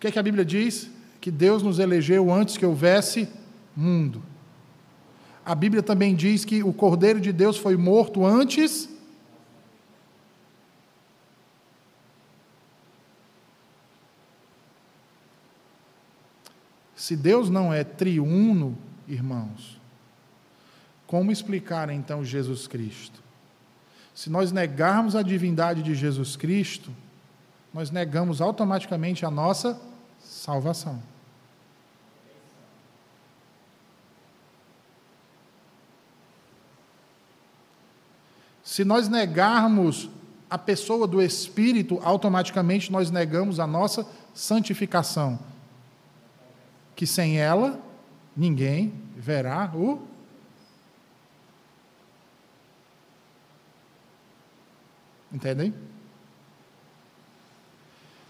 que, 0.00 0.08
é 0.08 0.10
que 0.10 0.18
a 0.18 0.22
Bíblia 0.22 0.44
diz? 0.44 0.90
Que 1.20 1.30
Deus 1.30 1.62
nos 1.62 1.78
elegeu 1.78 2.32
antes 2.32 2.56
que 2.56 2.66
houvesse 2.66 3.28
mundo. 3.76 4.20
A 5.44 5.54
Bíblia 5.54 5.84
também 5.84 6.16
diz 6.16 6.44
que 6.44 6.64
o 6.64 6.72
Cordeiro 6.72 7.20
de 7.20 7.32
Deus 7.32 7.56
foi 7.56 7.76
morto 7.76 8.26
antes 8.26 8.91
Se 17.02 17.16
Deus 17.16 17.50
não 17.50 17.74
é 17.74 17.82
triuno, 17.82 18.78
irmãos, 19.08 19.76
como 21.04 21.32
explicar 21.32 21.90
então 21.90 22.24
Jesus 22.24 22.68
Cristo? 22.68 23.20
Se 24.14 24.30
nós 24.30 24.52
negarmos 24.52 25.16
a 25.16 25.22
divindade 25.22 25.82
de 25.82 25.96
Jesus 25.96 26.36
Cristo, 26.36 26.92
nós 27.74 27.90
negamos 27.90 28.40
automaticamente 28.40 29.26
a 29.26 29.32
nossa 29.32 29.82
salvação. 30.20 31.02
Se 38.62 38.84
nós 38.84 39.08
negarmos 39.08 40.08
a 40.48 40.56
pessoa 40.56 41.08
do 41.08 41.20
Espírito, 41.20 41.98
automaticamente 42.04 42.92
nós 42.92 43.10
negamos 43.10 43.58
a 43.58 43.66
nossa 43.66 44.06
santificação 44.32 45.50
que 46.94 47.06
sem 47.06 47.38
ela 47.38 47.80
ninguém 48.36 48.92
verá 49.16 49.70
o 49.74 50.06
Entendem? 55.32 55.74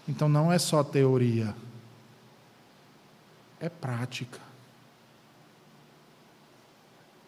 Então 0.07 0.29
não 0.29 0.51
é 0.51 0.57
só 0.57 0.83
teoria, 0.83 1.53
é 3.59 3.67
prática. 3.67 4.39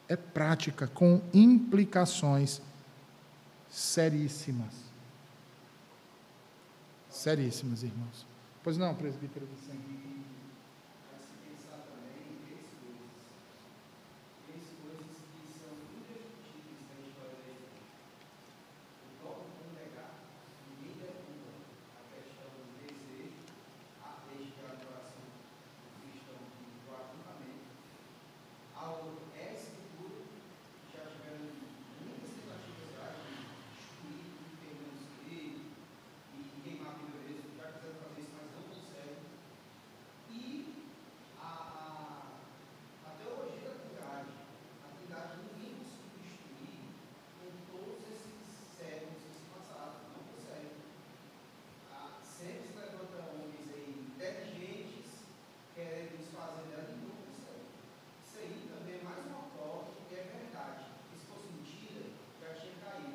É 0.07 0.15
prática 0.15 0.87
com 0.87 1.21
implicações 1.33 2.61
seríssimas. 3.69 4.73
Seríssimas, 7.09 7.83
irmãos. 7.83 8.25
Pois 8.63 8.77
não, 8.77 8.93
presbítero 8.93 9.47
Vicente. 9.47 10.05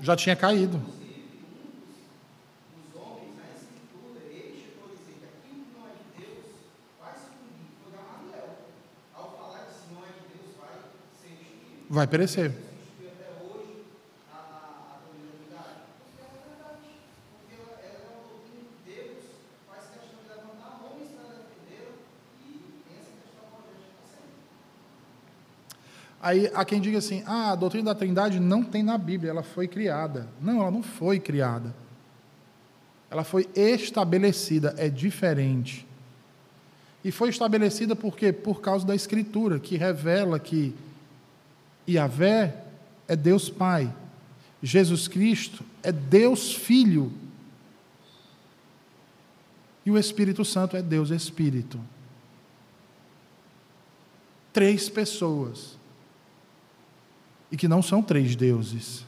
Já 0.01 0.17
tinha 0.17 0.35
caído. 0.37 0.81
Vai 11.89 12.07
perecer. 12.07 12.70
Aí 26.31 26.49
há 26.55 26.65
quem 26.65 26.81
diga 26.81 26.99
assim: 26.99 27.25
ah, 27.27 27.51
a 27.51 27.55
doutrina 27.57 27.93
da 27.93 27.95
Trindade 27.99 28.39
não 28.39 28.63
tem 28.63 28.85
na 28.85 28.97
Bíblia, 28.97 29.31
ela 29.31 29.43
foi 29.43 29.67
criada. 29.67 30.29
Não, 30.41 30.61
ela 30.61 30.71
não 30.71 30.81
foi 30.81 31.19
criada. 31.19 31.75
Ela 33.11 33.25
foi 33.25 33.49
estabelecida, 33.57 34.73
é 34.79 34.89
diferente. 34.89 35.85
E 37.03 37.11
foi 37.11 37.31
estabelecida 37.31 37.97
por 37.97 38.17
quê? 38.17 38.33
Por 38.33 38.61
causa 38.61 38.87
da 38.87 38.95
Escritura, 38.95 39.59
que 39.59 39.77
revela 39.77 40.39
que 40.39 40.73
Yahvé 41.89 42.63
é 43.09 43.17
Deus 43.17 43.51
Pai, 43.51 43.93
Jesus 44.63 45.09
Cristo 45.09 45.65
é 45.83 45.91
Deus 45.91 46.55
Filho, 46.55 47.13
e 49.85 49.91
o 49.91 49.99
Espírito 49.99 50.45
Santo 50.45 50.77
é 50.77 50.83
Deus 50.83 51.11
Espírito. 51.11 51.81
Três 54.53 54.89
pessoas 54.89 55.80
e 57.51 57.57
que 57.57 57.69
não 57.69 57.83
são 57.83 58.03
três 58.03 58.37
deuses. 58.37 59.05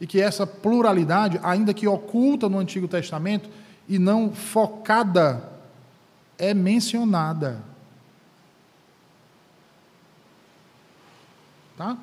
E 0.00 0.06
que 0.06 0.20
essa 0.20 0.46
pluralidade, 0.46 1.38
ainda 1.42 1.72
que 1.72 1.86
oculta 1.86 2.48
no 2.48 2.58
Antigo 2.58 2.88
Testamento 2.88 3.48
e 3.88 3.98
não 3.98 4.32
focada, 4.32 5.50
é 6.38 6.52
mencionada. 6.52 7.62
Tá? 11.76 11.96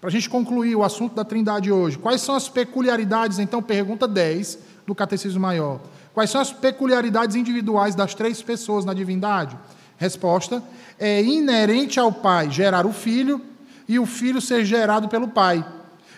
Para 0.00 0.08
a 0.08 0.12
gente 0.12 0.28
concluir 0.28 0.76
o 0.76 0.84
assunto 0.84 1.14
da 1.14 1.24
Trindade 1.24 1.72
hoje, 1.72 1.98
quais 1.98 2.20
são 2.20 2.34
as 2.34 2.48
peculiaridades, 2.48 3.38
então, 3.38 3.62
pergunta 3.62 4.06
10 4.06 4.58
do 4.86 4.94
Catecismo 4.94 5.40
Maior. 5.40 5.80
Quais 6.14 6.30
são 6.30 6.40
as 6.40 6.52
peculiaridades 6.52 7.36
individuais 7.36 7.94
das 7.94 8.14
três 8.14 8.40
pessoas 8.40 8.84
na 8.84 8.94
divindade? 8.94 9.58
Resposta: 9.98 10.62
é 10.98 11.22
inerente 11.22 11.98
ao 11.98 12.12
Pai 12.12 12.50
gerar 12.50 12.86
o 12.86 12.92
Filho 12.92 13.40
e 13.88 13.98
o 13.98 14.06
Filho 14.06 14.40
ser 14.40 14.64
gerado 14.64 15.08
pelo 15.08 15.28
Pai, 15.28 15.64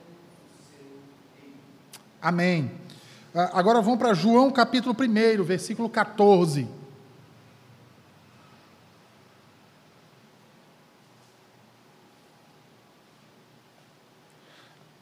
do 0.06 0.64
seu 0.70 1.00
reino. 1.42 1.56
Amém. 2.22 2.70
Ah, 3.34 3.50
agora 3.58 3.82
vamos 3.82 3.98
para 3.98 4.14
João 4.14 4.50
capítulo 4.52 4.94
1, 4.94 5.42
versículo 5.42 5.90
14. 5.90 6.85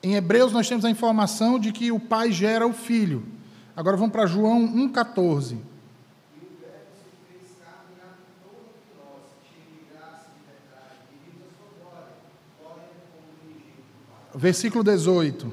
Em 0.05 0.17
Hebreus, 0.17 0.53
nós 0.53 0.69
temos 0.69 0.85
a 0.85 0.91
informação 0.91 1.59
de 1.59 1.73
que 1.73 1.91
o 1.91 1.99
pai 1.99 2.31
gera 2.31 2.67
o 2.67 2.75
filho. 2.75 3.25
Agora 3.75 3.97
vamos 3.97 4.13
para 4.13 4.27
João 4.27 4.69
1,14. 4.69 5.57
Versículo 14.35 14.85
18. 14.85 15.51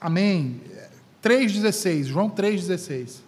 Amém. 0.00 0.60
3,16, 1.20 2.04
João 2.04 2.30
3,16. 2.30 3.25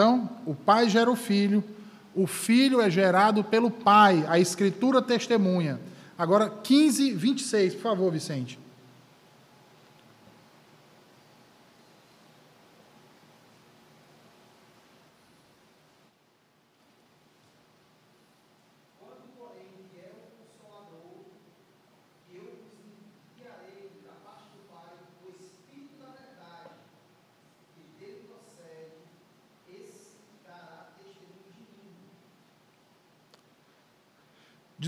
Então, 0.00 0.30
o 0.46 0.54
pai 0.54 0.88
gera 0.88 1.10
o 1.10 1.14
filho, 1.14 1.62
o 2.14 2.26
filho 2.26 2.80
é 2.80 2.88
gerado 2.88 3.44
pelo 3.44 3.70
pai, 3.70 4.24
a 4.26 4.38
escritura 4.38 5.02
testemunha. 5.02 5.78
Agora, 6.16 6.48
15, 6.48 7.12
26, 7.12 7.74
por 7.74 7.82
favor, 7.82 8.10
Vicente. 8.10 8.58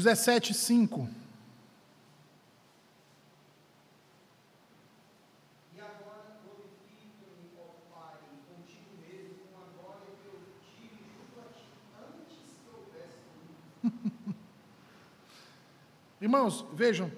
17, 0.02 0.52
5. 0.52 1.08
Irmãos, 16.20 16.64
vejam, 16.74 17.12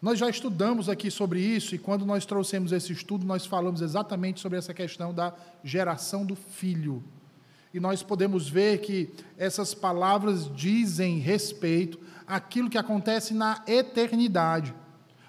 nós 0.00 0.18
já 0.18 0.30
estudamos 0.30 0.88
aqui 0.88 1.10
sobre 1.10 1.40
isso 1.40 1.74
e 1.74 1.78
quando 1.78 2.06
nós 2.06 2.24
trouxemos 2.24 2.72
esse 2.72 2.90
estudo, 2.90 3.26
nós 3.26 3.44
falamos 3.44 3.82
exatamente 3.82 4.40
sobre 4.40 4.56
essa 4.56 4.72
questão 4.72 5.12
da 5.12 5.34
geração 5.62 6.24
do 6.24 6.34
filho. 6.34 7.04
E 7.74 7.80
nós 7.80 8.04
podemos 8.04 8.48
ver 8.48 8.78
que 8.82 9.10
essas 9.36 9.74
palavras 9.74 10.48
dizem 10.54 11.18
respeito 11.18 11.98
àquilo 12.24 12.70
que 12.70 12.78
acontece 12.78 13.34
na 13.34 13.64
eternidade. 13.66 14.72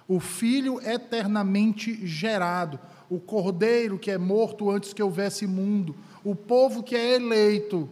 O 0.07 0.19
filho 0.19 0.79
eternamente 0.79 2.05
gerado, 2.05 2.79
o 3.09 3.19
cordeiro 3.19 3.97
que 3.97 4.11
é 4.11 4.17
morto 4.19 4.69
antes 4.69 4.93
que 4.93 5.01
houvesse 5.01 5.47
mundo, 5.47 5.95
o 6.23 6.35
povo 6.35 6.83
que 6.83 6.95
é 6.95 7.15
eleito 7.15 7.89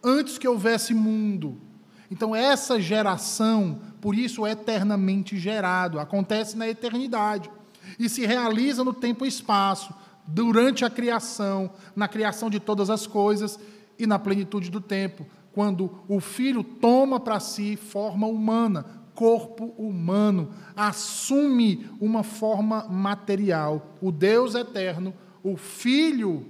antes 0.00 0.38
que 0.38 0.46
houvesse 0.46 0.94
mundo. 0.94 1.60
Então, 2.08 2.36
essa 2.36 2.80
geração, 2.80 3.80
por 4.00 4.14
isso, 4.14 4.46
é 4.46 4.52
eternamente 4.52 5.36
gerado, 5.36 5.98
acontece 5.98 6.56
na 6.56 6.68
eternidade 6.68 7.50
e 7.98 8.08
se 8.08 8.24
realiza 8.24 8.84
no 8.84 8.92
tempo 8.92 9.24
e 9.24 9.28
espaço, 9.28 9.92
durante 10.24 10.84
a 10.84 10.90
criação, 10.90 11.70
na 11.96 12.06
criação 12.06 12.48
de 12.48 12.60
todas 12.60 12.90
as 12.90 13.04
coisas 13.04 13.58
e 13.98 14.06
na 14.06 14.18
plenitude 14.18 14.70
do 14.70 14.80
tempo, 14.80 15.26
quando 15.52 15.90
o 16.08 16.20
filho 16.20 16.62
toma 16.62 17.18
para 17.18 17.40
si 17.40 17.76
forma 17.76 18.26
humana, 18.26 18.84
corpo 19.14 19.74
humano, 19.76 20.50
assume 20.76 21.90
uma 22.00 22.22
forma 22.22 22.86
material. 22.88 23.96
O 24.00 24.12
Deus 24.12 24.54
eterno, 24.54 25.12
o 25.42 25.56
Filho 25.56 26.46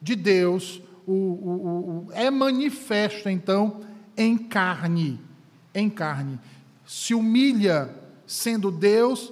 de 0.00 0.16
Deus, 0.16 0.80
o, 1.06 1.12
o, 1.12 2.06
o, 2.08 2.12
é 2.12 2.30
manifesto, 2.30 3.28
então, 3.28 3.80
em 4.16 4.38
carne. 4.38 5.20
Em 5.74 5.90
carne. 5.90 6.40
Se 6.86 7.12
humilha 7.12 7.94
sendo 8.26 8.70
Deus, 8.70 9.30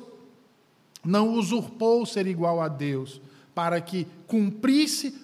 não 1.02 1.30
usurpou 1.30 2.04
ser 2.04 2.26
igual 2.26 2.60
a 2.60 2.68
Deus, 2.68 3.18
para 3.54 3.80
que 3.80 4.06
cumprisse 4.26 5.23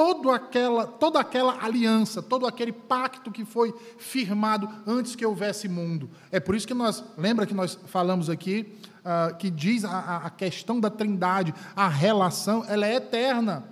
toda 0.00 0.34
aquela, 0.34 0.86
toda 0.86 1.20
aquela 1.20 1.62
aliança, 1.62 2.22
todo 2.22 2.46
aquele 2.46 2.72
pacto 2.72 3.30
que 3.30 3.44
foi 3.44 3.74
firmado 3.98 4.66
antes 4.86 5.14
que 5.14 5.26
houvesse 5.26 5.68
mundo. 5.68 6.08
É 6.32 6.40
por 6.40 6.54
isso 6.54 6.66
que 6.66 6.72
nós, 6.72 7.04
lembra 7.18 7.44
que 7.44 7.52
nós 7.52 7.78
falamos 7.84 8.30
aqui, 8.30 8.74
uh, 9.00 9.36
que 9.36 9.50
diz 9.50 9.84
a, 9.84 10.22
a, 10.24 10.30
questão 10.30 10.80
da 10.80 10.88
trindade, 10.88 11.52
a 11.76 11.86
relação, 11.86 12.64
ela 12.66 12.86
é 12.86 12.94
eterna. 12.94 13.62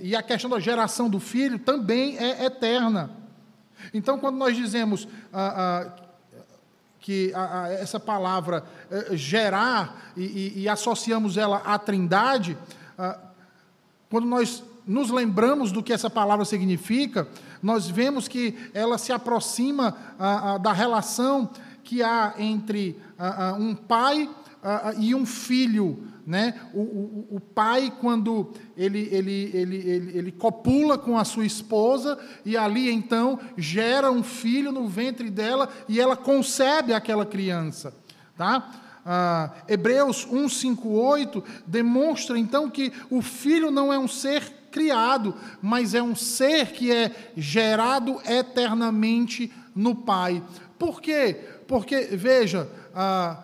E 0.00 0.14
a 0.14 0.22
questão 0.22 0.48
da 0.48 0.60
geração 0.60 1.10
do 1.10 1.18
filho 1.18 1.58
também 1.58 2.16
é 2.18 2.44
eterna. 2.44 3.10
Então, 3.92 4.20
quando 4.20 4.36
nós 4.36 4.56
dizemos 4.56 5.08
ah, 5.32 5.88
ah, 5.88 6.02
que 7.00 7.34
a, 7.34 7.62
a, 7.64 7.72
essa 7.72 7.98
palavra 7.98 8.62
eh, 8.88 9.16
gerar 9.16 10.12
e, 10.16 10.22
e, 10.22 10.60
e, 10.60 10.68
associamos 10.68 11.36
ela 11.36 11.56
à 11.64 11.76
trindade, 11.80 12.56
quando 14.08 14.26
nós 14.28 14.62
nos 14.86 15.10
lembramos 15.10 15.72
do 15.72 15.82
que 15.82 15.92
essa 15.92 16.10
palavra 16.10 16.44
significa, 16.44 17.28
nós 17.62 17.88
vemos 17.88 18.28
que 18.28 18.56
ela 18.74 18.98
se 18.98 19.12
aproxima 19.12 19.96
da 20.62 20.72
relação 20.72 21.50
que 21.84 22.02
há 22.02 22.34
entre 22.38 22.98
um 23.58 23.74
pai 23.74 24.28
e 24.98 25.14
um 25.14 25.24
filho 25.24 26.12
né? 26.26 26.54
O, 26.72 26.80
o, 26.80 27.26
o 27.36 27.40
pai, 27.40 27.92
quando 28.00 28.52
ele, 28.76 29.08
ele, 29.10 29.50
ele, 29.52 29.76
ele, 29.76 30.18
ele 30.18 30.32
copula 30.32 30.96
com 30.96 31.18
a 31.18 31.24
sua 31.24 31.44
esposa, 31.44 32.18
e 32.44 32.56
ali 32.56 32.90
então 32.90 33.38
gera 33.56 34.10
um 34.10 34.22
filho 34.22 34.70
no 34.70 34.86
ventre 34.86 35.30
dela 35.30 35.68
e 35.88 36.00
ela 36.00 36.16
concebe 36.16 36.92
aquela 36.92 37.26
criança. 37.26 37.94
Tá? 38.36 38.70
Ah, 39.04 39.50
Hebreus 39.68 40.26
1,58 40.26 41.42
demonstra 41.66 42.38
então 42.38 42.70
que 42.70 42.92
o 43.10 43.20
filho 43.20 43.70
não 43.70 43.92
é 43.92 43.98
um 43.98 44.08
ser 44.08 44.61
criado, 44.72 45.36
mas 45.60 45.94
é 45.94 46.02
um 46.02 46.16
ser 46.16 46.72
que 46.72 46.90
é 46.90 47.30
gerado 47.36 48.20
eternamente 48.24 49.52
no 49.74 49.94
Pai. 49.94 50.42
Por 50.78 51.00
quê? 51.00 51.38
Porque, 51.68 52.08
veja, 52.12 52.68
ah, 52.94 53.40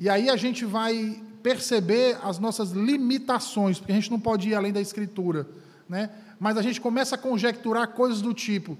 e 0.00 0.08
aí 0.08 0.28
a 0.28 0.36
gente 0.36 0.64
vai 0.64 1.22
perceber 1.42 2.18
as 2.22 2.38
nossas 2.38 2.70
limitações, 2.70 3.78
porque 3.78 3.92
a 3.92 3.94
gente 3.94 4.10
não 4.10 4.18
pode 4.18 4.48
ir 4.48 4.54
além 4.54 4.72
da 4.72 4.80
Escritura, 4.80 5.46
né? 5.88 6.10
mas 6.42 6.56
a 6.56 6.62
gente 6.62 6.80
começa 6.80 7.14
a 7.14 7.18
conjecturar 7.18 7.86
coisas 7.88 8.20
do 8.20 8.34
tipo: 8.34 8.76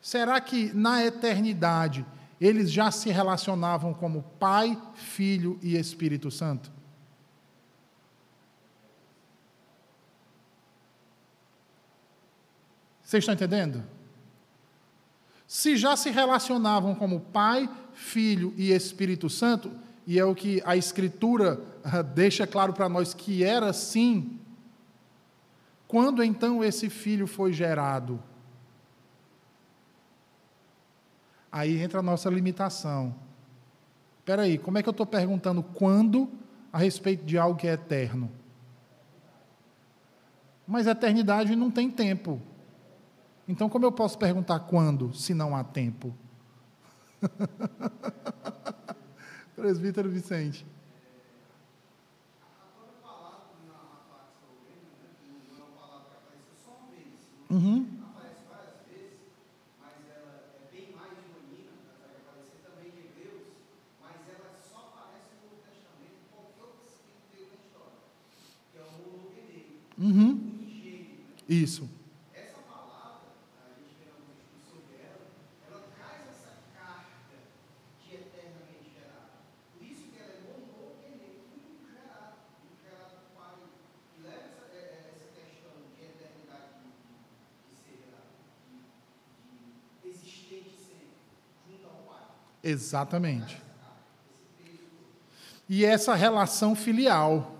será 0.00 0.40
que 0.40 0.72
na 0.72 1.04
eternidade 1.04 2.06
eles 2.40 2.72
já 2.72 2.90
se 2.90 3.10
relacionavam 3.10 3.92
como 3.92 4.24
Pai, 4.38 4.80
Filho 4.94 5.58
e 5.62 5.76
Espírito 5.76 6.30
Santo? 6.30 6.72
Vocês 13.10 13.22
estão 13.24 13.34
entendendo? 13.34 13.82
Se 15.44 15.76
já 15.76 15.96
se 15.96 16.10
relacionavam 16.10 16.94
como 16.94 17.18
Pai, 17.18 17.68
Filho 17.92 18.54
e 18.56 18.70
Espírito 18.70 19.28
Santo, 19.28 19.72
e 20.06 20.16
é 20.16 20.24
o 20.24 20.32
que 20.32 20.62
a 20.64 20.76
Escritura 20.76 21.60
ah, 21.82 22.02
deixa 22.02 22.46
claro 22.46 22.72
para 22.72 22.88
nós 22.88 23.12
que 23.12 23.42
era 23.42 23.68
assim, 23.68 24.38
quando 25.88 26.22
então 26.22 26.62
esse 26.62 26.88
filho 26.88 27.26
foi 27.26 27.52
gerado? 27.52 28.22
Aí 31.50 31.82
entra 31.82 31.98
a 31.98 32.02
nossa 32.04 32.30
limitação. 32.30 33.12
Espera 34.20 34.42
aí, 34.42 34.56
como 34.56 34.78
é 34.78 34.84
que 34.84 34.88
eu 34.88 34.92
estou 34.92 35.04
perguntando 35.04 35.64
quando 35.64 36.30
a 36.72 36.78
respeito 36.78 37.24
de 37.24 37.36
algo 37.36 37.58
que 37.58 37.66
é 37.66 37.72
eterno? 37.72 38.30
Mas 40.64 40.86
eternidade 40.86 41.56
não 41.56 41.72
tem 41.72 41.90
tempo. 41.90 42.40
Então, 43.50 43.68
como 43.68 43.84
eu 43.84 43.90
posso 43.90 44.16
perguntar 44.16 44.60
quando, 44.60 45.12
se 45.12 45.34
não 45.34 45.56
há 45.56 45.64
tempo? 45.64 46.14
Presbítero 49.56 50.10
Vicente. 50.10 50.66
Uhum. 57.50 58.04
Aparece 58.06 58.46
várias 58.48 58.86
vezes, 58.86 59.26
mas 59.78 60.08
ela 60.08 60.36
é 60.36 60.62
bem 60.70 60.92
mais 60.92 61.18
aparecer 61.18 61.82
também 62.62 62.94
em 62.94 63.02
mas 64.00 64.28
ela 64.28 64.54
só 64.70 64.92
aparece 64.94 65.42
no 65.42 65.50
qualquer 66.30 66.62
outro 66.62 66.86
na 67.42 67.54
história, 67.54 67.98
que 68.70 68.78
é 68.78 68.82
o 68.82 69.34
Uhum. 69.98 70.30
unigênio. 70.30 71.10
Isso. 71.48 71.90
Essa 72.32 72.62
palavra, 72.62 73.34
a 73.66 73.72
gente 73.72 73.98
vê 73.98 74.12
um 74.12 74.22
estudo 74.22 74.60
sobre 74.60 74.94
ela, 74.96 75.34
ela 75.66 75.82
traz 75.90 76.24
essa 76.24 76.54
carga 76.72 77.42
de 77.98 78.14
eternamente 78.14 78.88
gerado. 78.88 79.34
Por 79.72 79.82
isso 79.82 80.06
que 80.08 80.16
ela 80.16 80.32
é 80.32 80.46
monogeneio, 80.54 81.42
único 81.52 81.90
gerado, 81.90 82.38
único 82.46 82.78
gerado 82.78 83.10
do 83.10 83.18
Pai, 83.34 83.58
que 84.12 84.20
leva 84.20 84.46
essa, 84.46 84.72
é- 84.72 85.02
é- 85.04 85.16
essa 85.16 85.42
questão 85.42 85.90
de 85.90 86.02
eternidade 86.02 86.78
de, 86.88 87.02
de 87.68 87.76
ser 87.76 87.98
gerado, 87.98 88.40
de, 88.64 88.80
de 89.44 90.08
existente 90.08 90.72
sempre, 90.72 91.20
junto 91.66 91.86
ao 91.86 91.96
Pai. 92.06 92.24
Exatamente. 92.62 93.60
E 95.68 95.84
essa 95.84 96.14
relação 96.14 96.74
filial. 96.74 97.56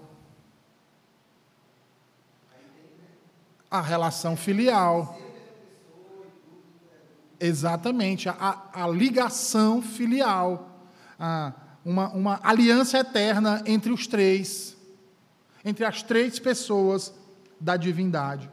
A 3.70 3.80
relação 3.80 4.36
filial. 4.36 5.18
Exatamente, 7.38 8.28
a, 8.28 8.68
a 8.72 8.86
ligação 8.86 9.80
filial. 9.80 10.68
A, 11.18 11.52
uma, 11.84 12.08
uma 12.10 12.40
aliança 12.42 12.98
eterna 12.98 13.62
entre 13.64 13.90
os 13.90 14.06
três, 14.06 14.76
entre 15.64 15.84
as 15.84 16.02
três 16.02 16.38
pessoas 16.38 17.14
da 17.58 17.76
divindade. 17.76 18.50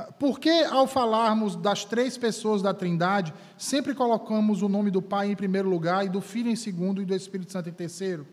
Ah, 0.00 0.12
Por 0.18 0.40
que, 0.40 0.64
ao 0.64 0.86
falarmos 0.86 1.56
das 1.56 1.84
três 1.84 2.16
pessoas 2.16 2.62
da 2.62 2.72
Trindade, 2.72 3.34
sempre 3.58 3.94
colocamos 3.94 4.62
o 4.62 4.68
nome 4.68 4.90
do 4.90 5.02
Pai 5.02 5.30
em 5.30 5.36
primeiro 5.36 5.68
lugar, 5.68 6.06
e 6.06 6.08
do 6.08 6.20
Filho 6.20 6.50
em 6.50 6.56
segundo, 6.56 7.02
e 7.02 7.04
do 7.04 7.14
Espírito 7.14 7.52
Santo 7.52 7.68
em 7.68 7.72
terceiro? 7.72 8.26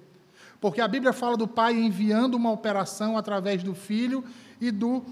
Porque 0.62 0.82
a 0.82 0.88
Bíblia 0.88 1.12
fala 1.12 1.36
do 1.36 1.48
Pai 1.48 1.74
enviando 1.74 2.36
uma 2.36 2.52
operação 2.52 3.18
através 3.18 3.64
do 3.64 3.76
Filho 3.76 4.24
e 4.62 4.72
do 4.72 5.04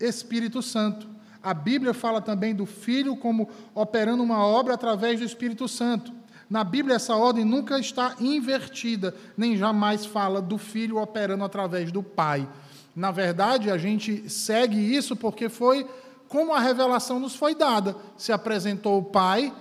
Espírito 0.00 0.62
Santo. 0.62 1.06
A 1.42 1.52
Bíblia 1.52 1.92
fala 1.92 2.20
também 2.20 2.54
do 2.54 2.64
Filho 2.64 3.16
como 3.16 3.48
operando 3.74 4.22
uma 4.22 4.44
obra 4.44 4.74
através 4.74 5.20
do 5.20 5.26
Espírito 5.26 5.68
Santo. 5.68 6.12
Na 6.48 6.64
Bíblia, 6.64 6.96
essa 6.96 7.14
ordem 7.14 7.44
nunca 7.44 7.78
está 7.78 8.16
invertida, 8.20 9.14
nem 9.36 9.56
jamais 9.56 10.06
fala 10.06 10.40
do 10.40 10.56
Filho 10.56 10.98
operando 10.98 11.44
através 11.44 11.92
do 11.92 12.02
Pai. 12.02 12.48
Na 12.94 13.10
verdade, 13.10 13.70
a 13.70 13.78
gente 13.78 14.28
segue 14.30 14.76
isso 14.76 15.16
porque 15.16 15.48
foi 15.48 15.86
como 16.28 16.52
a 16.52 16.60
revelação 16.60 17.18
nos 17.18 17.34
foi 17.34 17.54
dada. 17.54 17.96
Se 18.16 18.32
apresentou 18.32 18.98
o 18.98 19.04
Pai, 19.04 19.52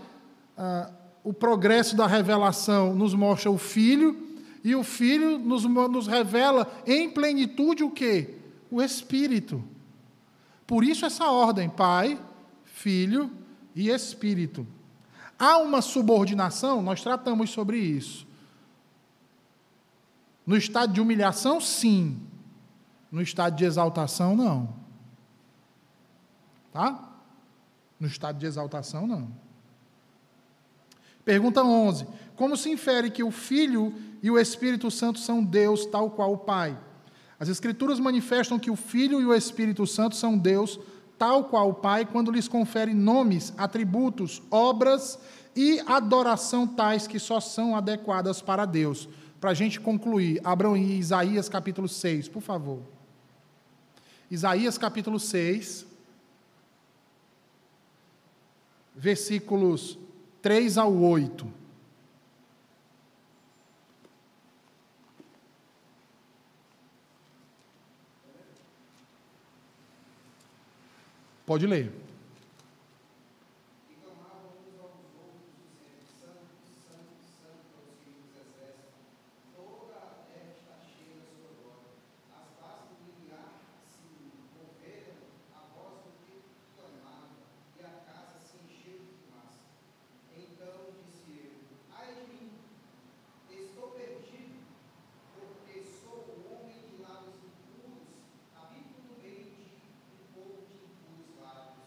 ah, 0.57 0.89
o 1.23 1.33
progresso 1.33 1.95
da 1.95 2.05
revelação 2.05 2.93
nos 2.95 3.13
mostra 3.13 3.49
o 3.49 3.57
Filho, 3.57 4.33
e 4.63 4.75
o 4.75 4.83
Filho 4.83 5.37
nos, 5.37 5.65
nos 5.65 6.07
revela 6.07 6.71
em 6.87 7.09
plenitude 7.09 7.83
o 7.83 7.91
quê? 7.91 8.35
O 8.71 8.81
Espírito. 8.81 9.63
Por 10.65 10.83
isso 10.83 11.05
essa 11.05 11.29
ordem, 11.29 11.69
Pai, 11.69 12.17
Filho 12.63 13.29
e 13.75 13.89
Espírito. 13.89 14.65
Há 15.37 15.57
uma 15.57 15.81
subordinação, 15.81 16.81
nós 16.81 17.01
tratamos 17.01 17.49
sobre 17.49 17.77
isso. 17.77 18.25
No 20.45 20.55
estado 20.55 20.93
de 20.93 21.01
humilhação, 21.01 21.59
sim. 21.59 22.17
No 23.13 23.21
estado 23.21 23.55
de 23.55 23.63
exaltação, 23.63 24.35
não. 24.35 24.73
Tá? 26.71 27.11
No 27.99 28.07
estado 28.07 28.39
de 28.39 28.47
exaltação, 28.47 29.05
não. 29.05 29.27
Pergunta 31.23 31.63
11. 31.63 32.07
Como 32.35 32.57
se 32.57 32.71
infere 32.71 33.11
que 33.11 33.23
o 33.23 33.29
Filho 33.29 33.93
e 34.23 34.31
o 34.31 34.39
Espírito 34.39 34.89
Santo 34.89 35.19
são 35.19 35.43
Deus, 35.43 35.85
tal 35.85 36.09
qual 36.09 36.33
o 36.33 36.39
Pai? 36.39 36.75
As 37.39 37.49
Escrituras 37.49 37.99
manifestam 37.99 38.57
que 38.57 38.71
o 38.71 38.75
Filho 38.75 39.21
e 39.21 39.25
o 39.27 39.35
Espírito 39.35 39.85
Santo 39.85 40.15
são 40.15 40.35
Deus, 40.35 40.79
tal 41.15 41.43
qual 41.43 41.69
o 41.69 41.75
Pai, 41.75 42.07
quando 42.07 42.31
lhes 42.31 42.47
confere 42.47 42.95
nomes, 42.95 43.53
atributos, 43.55 44.41
obras 44.49 45.19
e 45.55 45.79
adoração 45.85 46.65
tais 46.65 47.05
que 47.05 47.19
só 47.19 47.39
são 47.39 47.75
adequadas 47.75 48.41
para 48.41 48.65
Deus. 48.65 49.07
Para 49.39 49.51
a 49.51 49.53
gente 49.53 49.79
concluir, 49.79 50.41
abram 50.43 50.75
Isaías 50.75 51.47
capítulo 51.47 51.87
6, 51.87 52.27
por 52.27 52.41
favor. 52.41 52.92
Isaías 54.29 54.77
capítulo 54.77 55.19
6, 55.19 55.85
versículos 58.95 59.97
3 60.41 60.77
ao 60.77 60.93
8. 60.93 61.63
Pode 71.45 71.67
ler. 71.67 71.91
E 73.91 73.95
clamavam 74.01 74.55
uns 74.63 74.79
aos 74.79 74.95
outros, 75.21 75.53
dizendo: 75.61 76.07
Santo, 76.17 76.47
Santo, 76.87 77.19
Santo 77.43 77.67
é 77.75 77.83
o 77.83 77.91
Senhor 77.99 78.23
dos 78.23 78.41
Exércitos. 78.47 79.03
Toda 79.53 79.93
a 80.01 80.23
terra 80.31 80.55
está 80.55 80.79
cheia 80.87 81.19
da 81.19 81.27
sua 81.35 81.51
glória. 81.59 81.93
As 82.31 82.47
bases 82.57 82.95
do 82.95 83.03
limiar 83.05 83.59
se 83.91 84.07
moveram 84.55 85.19
a 85.51 85.61
voz 85.75 85.99
do 86.07 86.15
que 86.25 86.41
clamava, 86.79 87.37
e 87.75 87.83
a 87.83 87.91
casa 88.07 88.39
se 88.39 88.55
encheu 88.63 89.03
de 89.03 89.11
fumaça. 89.19 89.67
Então 90.31 90.95
disse 91.05 91.27
eu: 91.43 91.59
Ai 91.91 92.07
de 92.17 92.23
mim, 92.33 92.49
estou 93.51 93.91
perdido, 93.91 94.63
porque 95.35 95.83
sou 96.01 96.23
o 96.23 96.55
homem 96.55 96.79
de 96.87 97.03
lábios 97.03 97.35
impuros, 97.45 98.09
habito 98.55 98.95
no 99.11 99.19
meio 99.21 99.43
de 99.51 99.59
um 99.59 100.23
povo 100.33 100.63
de 100.65 100.79
impuros 100.81 101.35
lábios. 101.37 101.83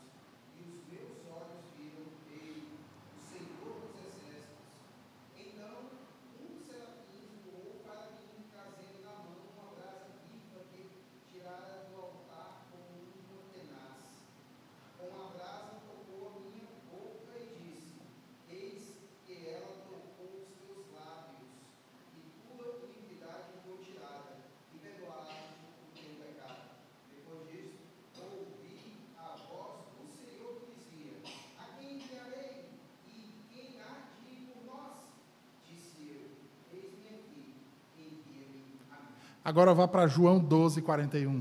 Agora 39.46 39.72
vá 39.72 39.86
para 39.86 40.08
João 40.08 40.40
12, 40.40 40.82
41. 40.82 41.40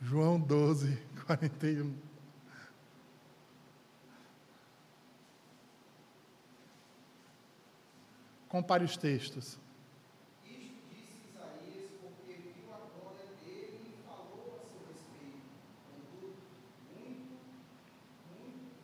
João 0.00 0.38
12, 0.38 0.96
41. 1.26 1.92
Compare 8.48 8.84
os 8.84 8.96
textos. 8.96 9.58
Isto 10.44 10.74
disse 10.90 11.14
Isaías 11.28 11.90
porque 12.00 12.34
viu 12.34 12.72
a 12.72 12.78
glória 12.94 13.26
dele 13.44 13.78
e 13.82 13.92
falou 14.06 14.58
a 14.58 14.66
seu 14.70 14.82
respeito. 14.90 15.50
Contudo, 15.90 16.38
muito, 16.94 17.34
muito, 18.30 18.74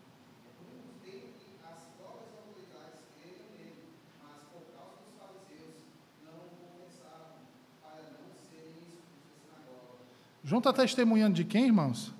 muitos 0.67 0.95
dentre 1.03 1.55
as 1.67 1.83
próprias 1.99 2.31
autoridades 2.35 3.03
creram 3.19 3.49
nele, 3.59 3.91
mas 4.23 4.39
por 4.55 4.63
causa 4.71 5.03
dos 5.03 5.15
fariseus 5.19 5.83
não 6.23 6.47
o 6.47 6.55
confessavam, 6.63 7.43
para 7.83 8.07
não 8.15 8.31
serem 8.39 8.79
expulsos 8.87 9.35
da 9.35 9.51
sinagoga. 9.51 10.07
João 10.47 10.61
está 10.61 10.73
testemunhando 10.73 11.35
de 11.35 11.45
quem, 11.45 11.67
irmãos? 11.67 12.15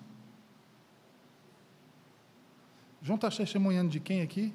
João 3.01 3.15
está 3.15 3.31
testemunhando 3.31 3.89
de 3.89 4.01
quem 4.01 4.21
aqui? 4.21 4.53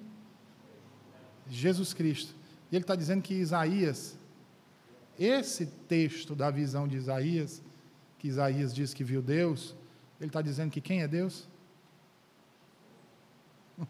Jesus 1.47 1.93
Cristo. 1.93 2.35
E 2.69 2.75
ele 2.75 2.83
está 2.83 2.97
dizendo 2.97 3.21
que 3.21 3.33
Isaías, 3.33 4.19
esse 5.17 5.65
texto 5.65 6.35
da 6.35 6.51
visão 6.51 6.85
de 6.85 6.97
Isaías, 6.97 7.63
que 8.19 8.27
Isaías 8.27 8.75
diz 8.75 8.93
que 8.93 9.05
viu 9.05 9.21
Deus, 9.21 9.73
ele 10.19 10.27
está 10.27 10.41
dizendo 10.41 10.69
que 10.69 10.81
quem 10.81 11.01
é 11.01 11.07
Deus? 11.07 11.47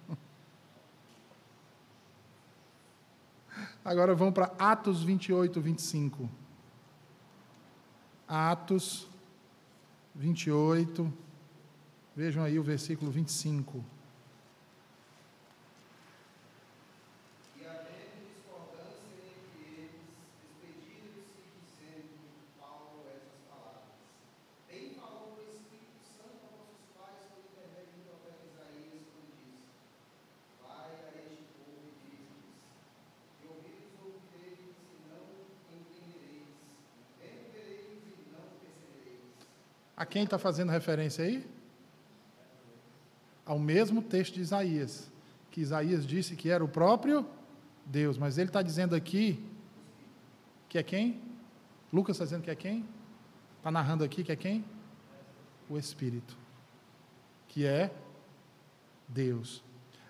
Agora 3.84 4.14
vamos 4.14 4.36
para 4.36 4.54
Atos 4.60 5.02
28, 5.02 5.60
25. 5.60 6.30
Atos 8.28 9.10
28, 10.16 11.12
vejam 12.16 12.44
aí 12.44 12.60
o 12.60 12.64
versículo 12.64 13.12
25. 13.12 13.84
E 17.58 17.66
havendo 17.66 18.28
discordância 18.28 19.08
entre 19.18 19.64
eles, 19.72 20.04
despediram-se 20.38 21.42
dizendo 21.64 22.20
Paulo 22.60 23.08
essas 23.10 23.40
palavras. 23.50 23.96
Bem 24.68 24.94
falou 25.00 25.40
o 25.40 25.42
Espírito 25.42 26.04
Santo 26.04 26.44
a 26.44 26.52
nossos 26.60 26.86
pais 26.94 27.24
por 27.32 27.42
intermédio 27.48 27.96
do 27.98 28.12
profeta 28.12 28.44
Isaías, 28.52 29.04
quando 29.10 29.32
disse: 29.42 29.64
Vai 30.62 30.92
a 30.92 31.12
este 31.24 31.44
povo 31.56 31.88
e 31.88 31.96
diz-lhes: 32.04 32.52
De 33.40 33.46
ouvidos 33.48 33.96
ouvireis 34.04 34.76
e 34.76 34.96
não 35.08 35.26
entendereis, 35.72 36.52
vendo 37.18 37.48
vereis 37.56 38.04
e 38.06 38.28
não 38.30 38.46
percebereis. 38.60 39.32
A 39.98 40.01
quem 40.12 40.26
está 40.26 40.38
fazendo 40.38 40.70
referência 40.70 41.24
aí? 41.24 41.48
Ao 43.46 43.58
mesmo 43.58 44.02
texto 44.02 44.36
de 44.36 44.42
Isaías, 44.42 45.10
que 45.50 45.62
Isaías 45.62 46.06
disse 46.06 46.36
que 46.36 46.50
era 46.50 46.64
o 46.64 46.68
próprio 46.68 47.26
Deus, 47.86 48.18
mas 48.18 48.38
ele 48.38 48.50
está 48.50 48.62
dizendo 48.62 48.94
aqui 48.94 49.44
que 50.68 50.78
é 50.78 50.84
quem? 50.84 51.20
Lucas 51.92 52.16
está 52.16 52.26
dizendo 52.26 52.44
que 52.44 52.52
é 52.52 52.56
quem? 52.56 52.86
Está 53.58 53.72
narrando 53.72 54.04
aqui 54.04 54.24
que 54.24 54.32
é 54.32 54.36
quem? 54.36 54.66
O 55.70 55.78
Espírito, 55.78 56.38
que 57.48 57.66
é 57.66 57.90
Deus. 59.08 59.64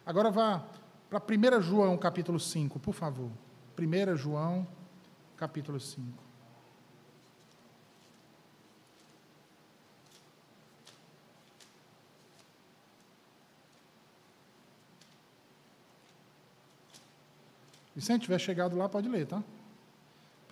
Agora 0.04 0.32
vá 0.32 0.66
para 1.10 1.20
1 1.20 1.62
João 1.62 1.98
capítulo 1.98 2.40
5, 2.40 2.80
por 2.80 2.94
favor. 2.94 3.30
1 3.78 4.18
João 4.18 4.68
capítulo 5.38 5.80
5. 5.80 6.31
Vicente, 17.96 18.24
tiver 18.24 18.40
chegado 18.40 18.78
lá, 18.78 18.88
pode 18.88 19.10
ler, 19.10 19.28
tá? 19.28 19.44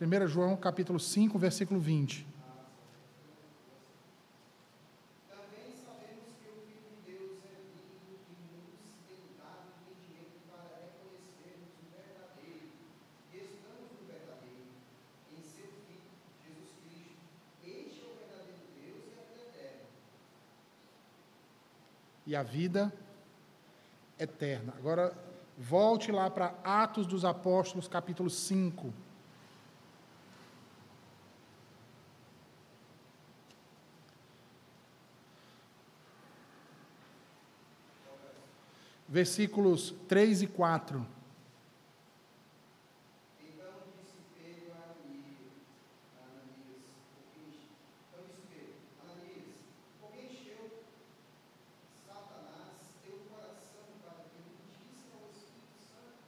1 0.02 0.28
João 0.28 0.58
capítulo 0.58 1.00
5, 1.00 1.40
versículo 1.40 1.80
20. 1.80 2.28
Também 5.30 5.74
sabemos 5.76 6.36
que 6.42 6.50
o 6.50 6.60
Filho 6.66 6.90
de 7.06 7.12
Deus 7.12 7.40
é 7.46 7.60
é 19.56 19.80
e 22.28 22.36
a 22.36 22.44
vida 22.44 22.94
eterna. 24.20 24.74
Agora, 24.78 25.29
volte 25.60 26.12
lá 26.12 26.30
para 26.30 26.56
Atos 26.64 27.06
dos 27.06 27.24
Apóstolos, 27.26 27.88
capítulo 27.88 28.30
5. 28.30 28.92
Versículos 39.08 39.94
3 40.08 40.44
e 40.44 40.48
4. 40.48 41.06
Então 43.42 43.72
disse 43.98 44.14
Pedro 44.38 44.72
a 44.74 44.84
Ananias, 44.86 45.58
a 46.14 46.22
Ananias, 46.30 46.86
porque 47.18 47.40
enche- 47.50 47.74
então 48.06 48.22
disse 48.30 48.46
Pedro, 48.54 48.76
Ananias, 49.02 49.50
porque 50.00 50.20
encheu 50.30 50.70
Satanás 52.06 52.78
teu 53.02 53.18
coração 53.34 53.90
para 54.06 54.22
que 54.30 54.38
mentisse 54.46 55.10
ao 55.10 55.26
Espírito 55.34 55.82
Santo, 55.90 56.22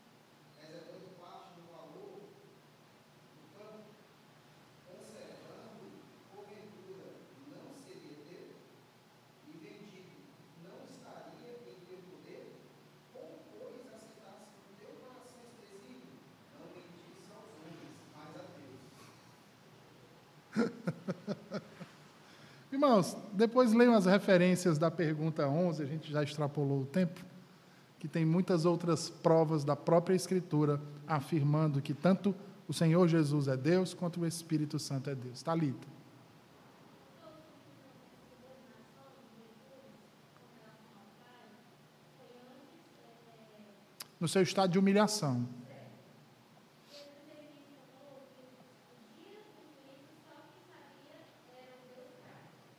reservando 0.57 1.13
parte 1.21 1.53
do 1.61 1.69
valor 1.69 2.17
do 2.25 3.45
campo, 3.53 3.93
conservando, 4.89 5.85
porventura, 6.33 7.13
não 7.53 7.69
seria 7.77 8.17
teu, 8.25 8.57
e 9.45 9.53
vendido, 9.53 10.17
não 10.65 10.81
estaria 10.89 11.61
em 11.61 11.77
teu 11.85 12.01
poder? 12.09 12.57
Como, 13.13 13.37
pois, 13.53 13.85
aceitasse 13.91 14.49
no 14.65 14.73
teu 14.79 14.91
coração 15.03 15.41
esse 15.51 15.61
desígnio? 15.77 16.15
Não 16.57 16.65
mentisse 16.73 17.29
aos 17.31 17.47
homens, 17.59 17.91
mas 18.15 18.31
a 18.39 18.43
Deus. 18.55 18.79
Irmãos, 22.91 23.15
depois 23.31 23.71
leiam 23.71 23.95
as 23.95 24.05
referências 24.05 24.77
da 24.77 24.91
pergunta 24.91 25.47
11, 25.47 25.81
a 25.81 25.85
gente 25.85 26.11
já 26.11 26.21
extrapolou 26.21 26.81
o 26.81 26.85
tempo, 26.85 27.23
que 27.97 28.05
tem 28.05 28.25
muitas 28.25 28.65
outras 28.65 29.09
provas 29.09 29.63
da 29.63 29.77
própria 29.77 30.13
Escritura 30.13 30.77
afirmando 31.07 31.81
que 31.81 31.93
tanto 31.93 32.35
o 32.67 32.73
Senhor 32.73 33.07
Jesus 33.07 33.47
é 33.47 33.55
Deus 33.55 33.93
quanto 33.93 34.19
o 34.19 34.27
Espírito 34.27 34.77
Santo 34.77 35.09
é 35.09 35.15
Deus. 35.15 35.37
Está 35.37 35.55
lido. 35.55 35.87
No 44.19 44.27
seu 44.27 44.41
estado 44.41 44.69
de 44.69 44.77
humilhação. 44.77 45.47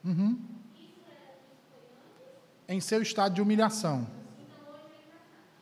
Uhum. 0.04 0.36
Em 2.72 2.80
seu 2.80 3.02
estado 3.02 3.34
de 3.34 3.42
humilhação. 3.42 4.06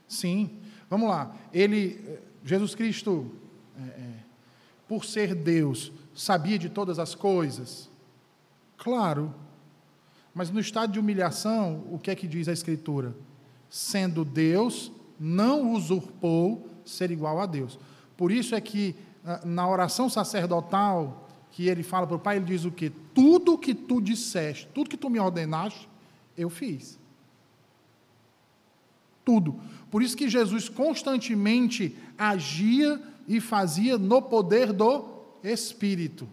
Sim. 0.07 0.61
Vamos 0.89 1.09
lá. 1.09 1.35
Ele, 1.53 2.21
Jesus 2.45 2.75
Cristo, 2.77 3.33
é, 3.77 3.83
é, 3.83 4.13
por 4.87 5.05
ser 5.05 5.35
Deus, 5.35 5.91
sabia 6.15 6.57
de 6.57 6.69
todas 6.69 7.01
as 7.01 7.17
coisas? 7.17 7.91
Claro. 8.79 9.35
Mas 10.33 10.51
no 10.51 10.61
estado 10.61 10.93
de 10.93 11.01
humilhação, 11.01 11.85
o 11.91 11.99
que 11.99 12.13
é 12.13 12.15
que 12.15 12.29
diz 12.29 12.47
a 12.47 12.53
Escritura? 12.53 13.13
Sendo 13.69 14.25
Deus, 14.25 14.93
não 15.19 15.73
usurpou 15.73 16.69
ser 16.85 17.11
igual 17.11 17.41
a 17.41 17.47
Deus. 17.47 17.77
Por 18.17 18.31
isso 18.31 18.55
é 18.55 18.61
que 18.61 18.95
ah, 19.25 19.41
na 19.45 19.69
oração 19.69 20.09
sacerdotal, 20.09 21.29
que 21.51 21.67
ele 21.67 21.83
fala 21.83 22.07
para 22.07 22.17
o 22.17 22.21
Pai, 22.21 22.37
ele 22.37 22.47
diz 22.47 22.65
o 22.65 22.71
quê? 22.71 22.93
Tudo 23.13 23.59
que 23.59 23.75
tu 23.75 24.01
disseste, 24.01 24.69
tudo 24.73 24.89
que 24.89 24.97
tu 24.97 25.11
me 25.11 25.19
ordenaste, 25.19 25.90
eu 26.41 26.51
fiz. 26.51 26.99
Tudo. 29.25 29.61
Por 29.91 30.03
isso 30.03 30.17
que 30.17 30.29
Jesus 30.29 30.69
constantemente 30.69 31.97
agia 32.17 33.01
e 33.29 33.41
fazia 33.41 33.99
no 33.99 34.23
poder 34.23 34.73
do 34.73 35.05
Espírito. 35.43 36.29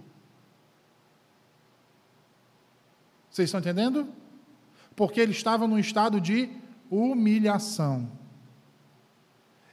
Vocês 3.29 3.49
estão 3.49 3.59
entendendo? 3.59 4.07
Porque 4.95 5.19
ele 5.19 5.31
estava 5.31 5.67
num 5.67 5.77
estado 5.77 6.19
de 6.19 6.49
humilhação. 6.89 8.09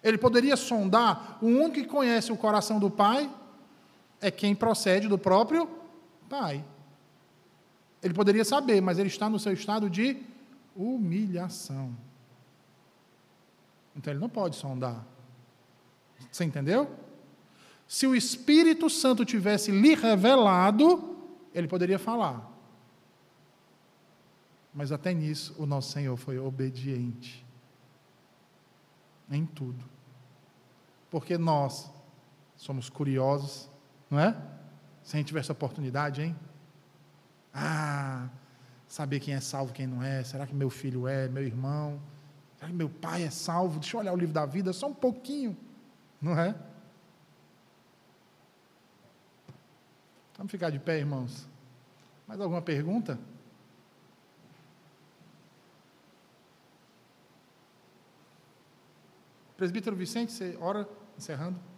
Ele 0.03 0.19
poderia 0.19 0.55
sondar, 0.55 1.39
o 1.41 1.47
único 1.47 1.73
que 1.73 1.85
conhece 1.85 2.31
o 2.31 2.37
coração 2.37 2.79
do 2.79 2.91
pai 2.91 3.31
é 4.21 4.31
quem 4.31 4.55
procede 4.55 5.09
do 5.09 5.17
próprio 5.17 5.67
pai. 6.29 6.63
Ele 8.05 8.13
poderia 8.13 8.45
saber, 8.45 8.83
mas 8.83 8.99
ele 8.99 9.09
está 9.09 9.31
no 9.31 9.39
seu 9.39 9.55
estado 9.55 9.89
de 9.89 10.23
humilhação. 10.77 11.97
Então 13.97 14.13
ele 14.13 14.21
não 14.21 14.29
pode 14.29 14.57
sondar. 14.57 15.03
Você 16.31 16.45
entendeu? 16.45 16.95
Se 17.89 18.07
o 18.07 18.15
Espírito 18.15 18.91
Santo 18.91 19.25
tivesse 19.25 19.71
lhe 19.71 19.95
revelado, 19.95 21.17
ele 21.55 21.67
poderia 21.67 21.99
falar. 21.99 22.53
Mas 24.75 24.93
até 24.93 25.15
nisso 25.15 25.55
o 25.57 25.65
nosso 25.65 25.93
Senhor 25.93 26.17
foi 26.19 26.39
obediente. 26.39 27.43
Em 29.31 29.47
tudo. 29.47 29.83
Porque 31.11 31.39
nós 31.39 31.91
somos 32.55 32.91
curiosos, 32.91 33.71
não 34.11 34.21
é? 34.21 34.37
Se 35.03 35.17
a 35.17 35.19
gente 35.19 35.29
tivesse 35.29 35.51
oportunidade, 35.51 36.21
hein? 36.21 36.37
Ah, 37.55 38.29
saber 38.89 39.21
quem 39.21 39.33
é 39.33 39.41
salvo, 39.41 39.73
quem 39.73 39.87
não 39.87 40.03
é. 40.03 40.25
Será 40.25 40.47
que 40.47 40.55
meu 40.55 40.69
filho 40.69 41.07
é, 41.07 41.29
meu 41.29 41.45
irmão? 41.45 42.01
Será 42.57 42.69
que 42.69 42.75
meu 42.75 42.89
pai 42.89 43.23
é 43.23 43.31
salvo? 43.31 43.79
Deixa 43.79 43.97
eu 43.97 44.01
olhar 44.01 44.13
o 44.13 44.17
livro 44.17 44.35
da 44.35 44.45
vida 44.45 44.73
só 44.73 44.89
um 44.89 44.95
pouquinho, 44.95 45.57
não 46.21 46.39
é? 46.39 46.55
Vamos 50.37 50.51
ficar 50.51 50.71
de 50.71 50.81
pé, 50.81 50.99
irmãos. 50.99 51.47
Mais 52.27 52.41
alguma 52.41 52.61
pergunta? 52.61 53.19
Presbítero 59.57 59.95
Vicente, 59.95 60.33
você 60.33 60.59
ora, 60.61 60.89
encerrando. 61.17 61.74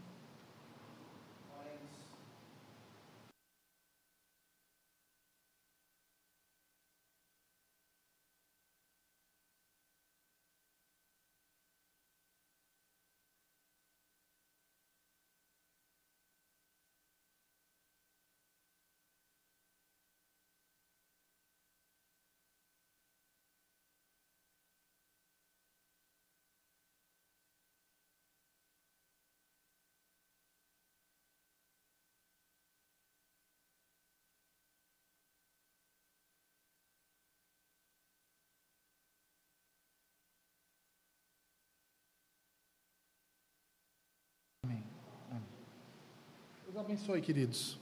Abençoe, 46.86 47.20
queridos. 47.20 47.80